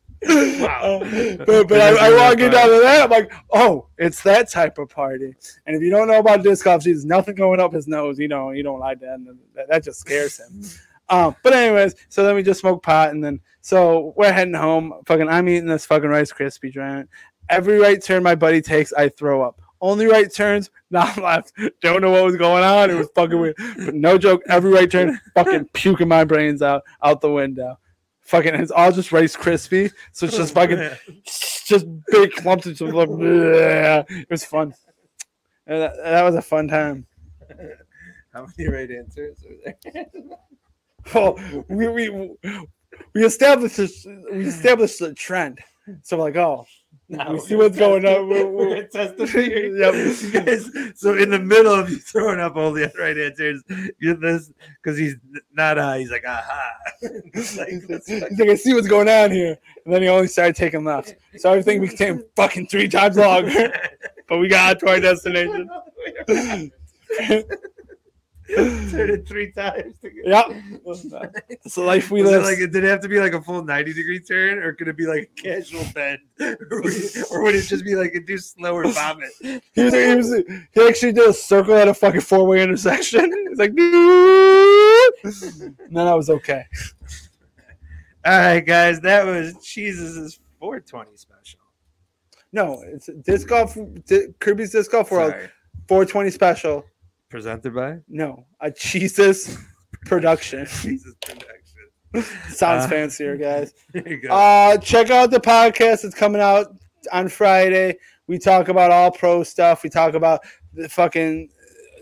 Wow. 0.60 1.00
Uh, 1.02 1.38
but 1.46 1.70
but 1.70 1.80
I, 1.80 2.08
I 2.08 2.18
walk 2.18 2.42
in 2.42 2.52
down 2.52 2.68
to 2.68 2.82
that. 2.82 3.04
I'm 3.04 3.10
like, 3.10 3.32
oh, 3.54 3.88
it's 3.98 4.22
that 4.24 4.52
type 4.52 4.78
of 4.78 4.90
party. 4.90 5.34
And 5.66 5.74
if 5.74 5.82
you 5.82 5.90
don't 5.90 6.10
know 6.10 6.20
about 6.20 6.44
disc 6.44 6.66
golf, 6.66 6.84
there's 6.84 7.06
nothing 7.06 7.36
going 7.36 7.62
up 7.62 7.72
his 7.72 7.88
nose. 7.88 8.20
You 8.20 8.28
know, 8.28 8.52
you 8.52 8.62
don't 8.62 8.82
like 8.82 9.00
that. 9.00 9.14
And 9.14 9.40
that, 9.56 9.70
that 9.70 9.86
just 9.86 10.02
scares 10.02 10.38
him. 10.38 10.66
Um, 11.08 11.36
but 11.42 11.54
anyways, 11.54 11.96
so 12.10 12.24
then 12.24 12.36
we 12.36 12.44
just 12.44 12.60
smoke 12.60 12.84
pot, 12.84 13.12
and 13.12 13.24
then 13.24 13.40
so 13.62 14.14
we're 14.16 14.32
heading 14.32 14.54
home. 14.54 14.94
Fucking, 15.06 15.28
I'm 15.28 15.50
eating 15.50 15.68
this 15.68 15.86
fucking 15.86 16.10
Rice 16.10 16.32
Krispie 16.32 16.72
joint. 16.72 17.10
Every 17.50 17.80
right 17.80 18.02
turn 18.02 18.24
my 18.24 18.36
buddy 18.36 18.62
takes, 18.62 18.94
I 18.94 19.10
throw 19.10 19.42
up. 19.42 19.62
Only 19.82 20.08
right 20.08 20.32
turns, 20.32 20.70
not 20.90 21.18
left. 21.18 21.54
Don't 21.82 22.02
know 22.02 22.12
what 22.12 22.24
was 22.24 22.36
going 22.36 22.64
on. 22.64 22.90
It 22.90 22.96
was 22.96 23.10
fucking 23.16 23.40
weird. 23.40 23.56
But 23.78 23.96
no 23.96 24.18
joke, 24.18 24.42
every 24.48 24.72
right 24.72 24.90
turn, 24.90 25.20
fucking 25.36 25.70
puking 25.74 26.08
my 26.08 26.24
brains 26.24 26.62
out 26.62 26.84
out 27.04 27.22
the 27.22 27.32
window. 27.32 27.80
Fucking, 28.22 28.54
it's 28.54 28.72
all 28.72 28.92
just 28.92 29.12
Rice 29.12 29.36
Krispie. 29.36 29.92
So 30.12 30.28
it's 30.28 30.38
just 30.38 30.54
fucking 30.54 30.78
just 31.66 31.86
big 32.12 32.32
clumps 32.34 32.68
of 32.68 32.76
just 32.76 32.94
like, 32.94 33.10
bleh. 33.10 34.06
it 34.10 34.30
was 34.30 34.46
fun. 34.46 34.74
And 35.66 35.82
that, 35.82 35.98
that 35.98 36.24
was 36.24 36.36
a 36.36 36.42
fun 36.42 36.68
time. 36.68 37.08
How 38.34 38.46
many 38.58 38.70
right 38.70 38.92
answers 38.92 39.44
are 39.44 39.76
there? 39.94 40.06
Well, 41.14 41.36
oh, 41.40 41.66
we 41.70 41.88
we 41.88 42.10
we 43.14 43.26
established 43.26 43.78
this, 43.78 44.06
we 44.06 44.46
established 44.46 45.00
the 45.00 45.14
trend. 45.14 45.60
So 46.04 46.18
we're 46.18 46.24
like, 46.24 46.36
oh, 46.36 46.66
No, 47.12 47.32
we 47.34 47.40
see 47.40 47.56
what's 47.56 47.76
going 47.76 48.06
on. 48.06 48.30
We're, 48.30 48.46
We're 48.46 48.52
we're, 48.52 48.70
gonna 48.70 48.88
test 48.88 49.18
the 49.18 49.26
theory. 49.34 49.76
Yep. 49.80 49.94
You 50.22 50.32
guys, 50.46 51.00
so 51.00 51.18
in 51.18 51.32
the 51.32 51.40
middle 51.40 51.74
of 51.74 51.90
you 51.90 51.98
throwing 51.98 52.40
up 52.40 52.56
all 52.56 52.72
the 52.72 52.92
right 53.00 53.18
answers, 53.18 53.64
you're 54.00 54.14
this 54.16 54.52
because 54.82 54.96
he's 54.96 55.16
not 55.54 55.78
high. 55.78 56.00
He's 56.02 56.12
like 56.12 56.24
aha. 56.28 56.72
It's 57.02 57.58
like, 57.58 57.70
He's 57.70 57.90
like- 58.22 58.32
like, 58.38 58.50
I 58.50 58.54
see 58.54 58.76
what's 58.76 58.88
going 58.88 59.10
on 59.10 59.32
here. 59.32 59.58
And 59.86 59.94
then 59.94 60.04
he 60.04 60.08
only 60.08 60.28
started 60.28 60.56
taking 60.56 60.84
lefts. 60.84 61.14
So 61.38 61.50
everything 61.50 61.82
became 61.82 62.24
fucking 62.36 62.68
three 62.68 62.88
times 62.88 63.18
longer. 63.18 63.74
But 64.28 64.38
we 64.38 64.48
got 64.48 64.78
to 64.82 64.90
our 64.90 65.00
destination. 65.00 65.68
Turn 68.92 69.10
it 69.12 69.28
three 69.28 69.52
times. 69.52 69.96
To 70.02 70.10
get- 70.10 70.26
Yep. 70.26 70.46
It's 71.64 71.76
the 71.76 71.82
life 71.82 72.10
we 72.12 72.22
Was 72.22 72.32
it 72.32 72.36
live. 72.38 72.44
like 72.46 72.58
did 72.58 72.76
it 72.76 72.84
have 72.86 73.02
to 73.02 73.08
be 73.10 73.20
like 73.20 73.34
a 73.34 73.42
full 73.42 73.64
90 73.64 73.94
degree 73.94 74.20
turn 74.20 74.58
or 74.60 74.74
could 74.74 74.88
it 74.88 74.98
be 74.98 75.06
like 75.06 75.30
a 75.38 75.42
casual 75.42 75.86
bend 75.94 76.20
or 76.42 76.82
would 76.82 76.94
it, 76.94 77.26
or 77.32 77.44
would 77.44 77.54
it 77.56 77.64
just 77.64 77.84
be 77.86 77.96
like 77.96 78.14
a 78.16 78.20
do 78.20 78.38
slower 78.38 78.88
vomit 78.88 79.30
He, 79.42 79.62
was, 79.84 79.94
he, 79.94 80.16
was, 80.16 80.34
he 80.74 80.88
actually 80.88 81.12
did 81.14 81.30
a 81.30 81.34
circle 81.34 81.76
at 81.76 81.88
a 81.88 81.94
fucking 81.94 82.22
four 82.22 82.46
way 82.48 82.64
intersection. 82.64 83.30
It's 83.52 83.60
like, 83.60 83.72
and 85.90 85.96
then 85.96 86.08
I 86.08 86.14
was 86.16 86.30
okay. 86.30 86.66
all 88.26 88.38
right 88.40 88.66
guys 88.66 89.00
that 89.02 89.26
was 89.26 89.56
jesus' 89.64 90.40
420 90.60 91.16
special 91.16 91.60
No, 92.52 92.82
it's 92.86 93.10
disc 93.24 93.48
golf. 93.48 93.78
Di- 94.08 94.28
Kirby's 94.40 94.72
disc 94.72 94.92
golf 94.92 95.12
world 95.12 95.32
Sorry. 95.32 95.50
420 95.88 96.30
special. 96.32 96.86
Presented 97.30 97.74
by 97.76 97.98
No, 98.08 98.46
a 98.60 98.72
Jesus 98.72 99.58
production. 100.06 100.66
jesus 100.82 101.14
production 101.22 101.56
Sounds 102.50 102.86
Uh, 102.86 102.88
fancier, 102.90 103.38
guys. 103.38 103.74
there 103.94 104.08
you 104.08 104.22
go 104.22 104.30
Uh, 104.30 104.78
check 104.78 105.12
out 105.12 105.30
the 105.30 105.40
podcast. 105.40 106.04
It's 106.04 106.16
coming 106.16 106.42
out 106.42 106.74
on 107.12 107.28
Friday. 107.30 107.98
We 108.28 108.40
talk 108.40 108.68
about 108.68 108.90
all 108.92 109.12
pro 109.12 109.44
stuff. 109.44 109.84
We 109.84 109.90
talk 109.92 110.16
about 110.16 110.42
the 110.74 110.90
fucking 110.90 111.50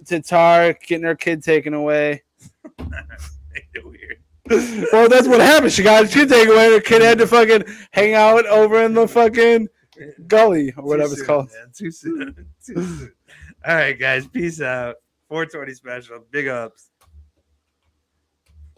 Tattar 0.05 0.75
getting 0.85 1.05
her 1.05 1.15
kid 1.15 1.43
taken 1.43 1.73
away. 1.73 2.23
Well, 4.49 5.09
that's 5.09 5.27
what 5.27 5.41
happened. 5.41 5.73
She 5.73 5.83
got 5.83 6.05
her 6.05 6.09
kid 6.11 6.29
taken 6.29 6.53
away. 6.53 6.71
Her 6.71 6.79
kid 6.79 7.01
had 7.01 7.17
to 7.17 7.27
fucking 7.27 7.63
hang 7.91 8.13
out 8.13 8.45
over 8.45 8.81
in 8.83 8.93
the 8.93 9.07
fucking 9.09 9.67
gully 10.27 10.73
or 10.77 10.85
whatever 10.85 11.09
Too 11.09 11.19
it's 11.19 11.27
called. 11.27 11.47
man. 11.51 11.71
too 11.75 11.91
soon 11.91 12.33
too 12.65 12.75
soon 12.75 13.11
all 13.67 13.75
right 13.75 13.99
guys 13.99 14.27
peace 14.27 14.61
out 14.61 14.95
420 15.29 15.73
special. 15.73 16.19
Big 16.31 16.47
ups 16.47 16.91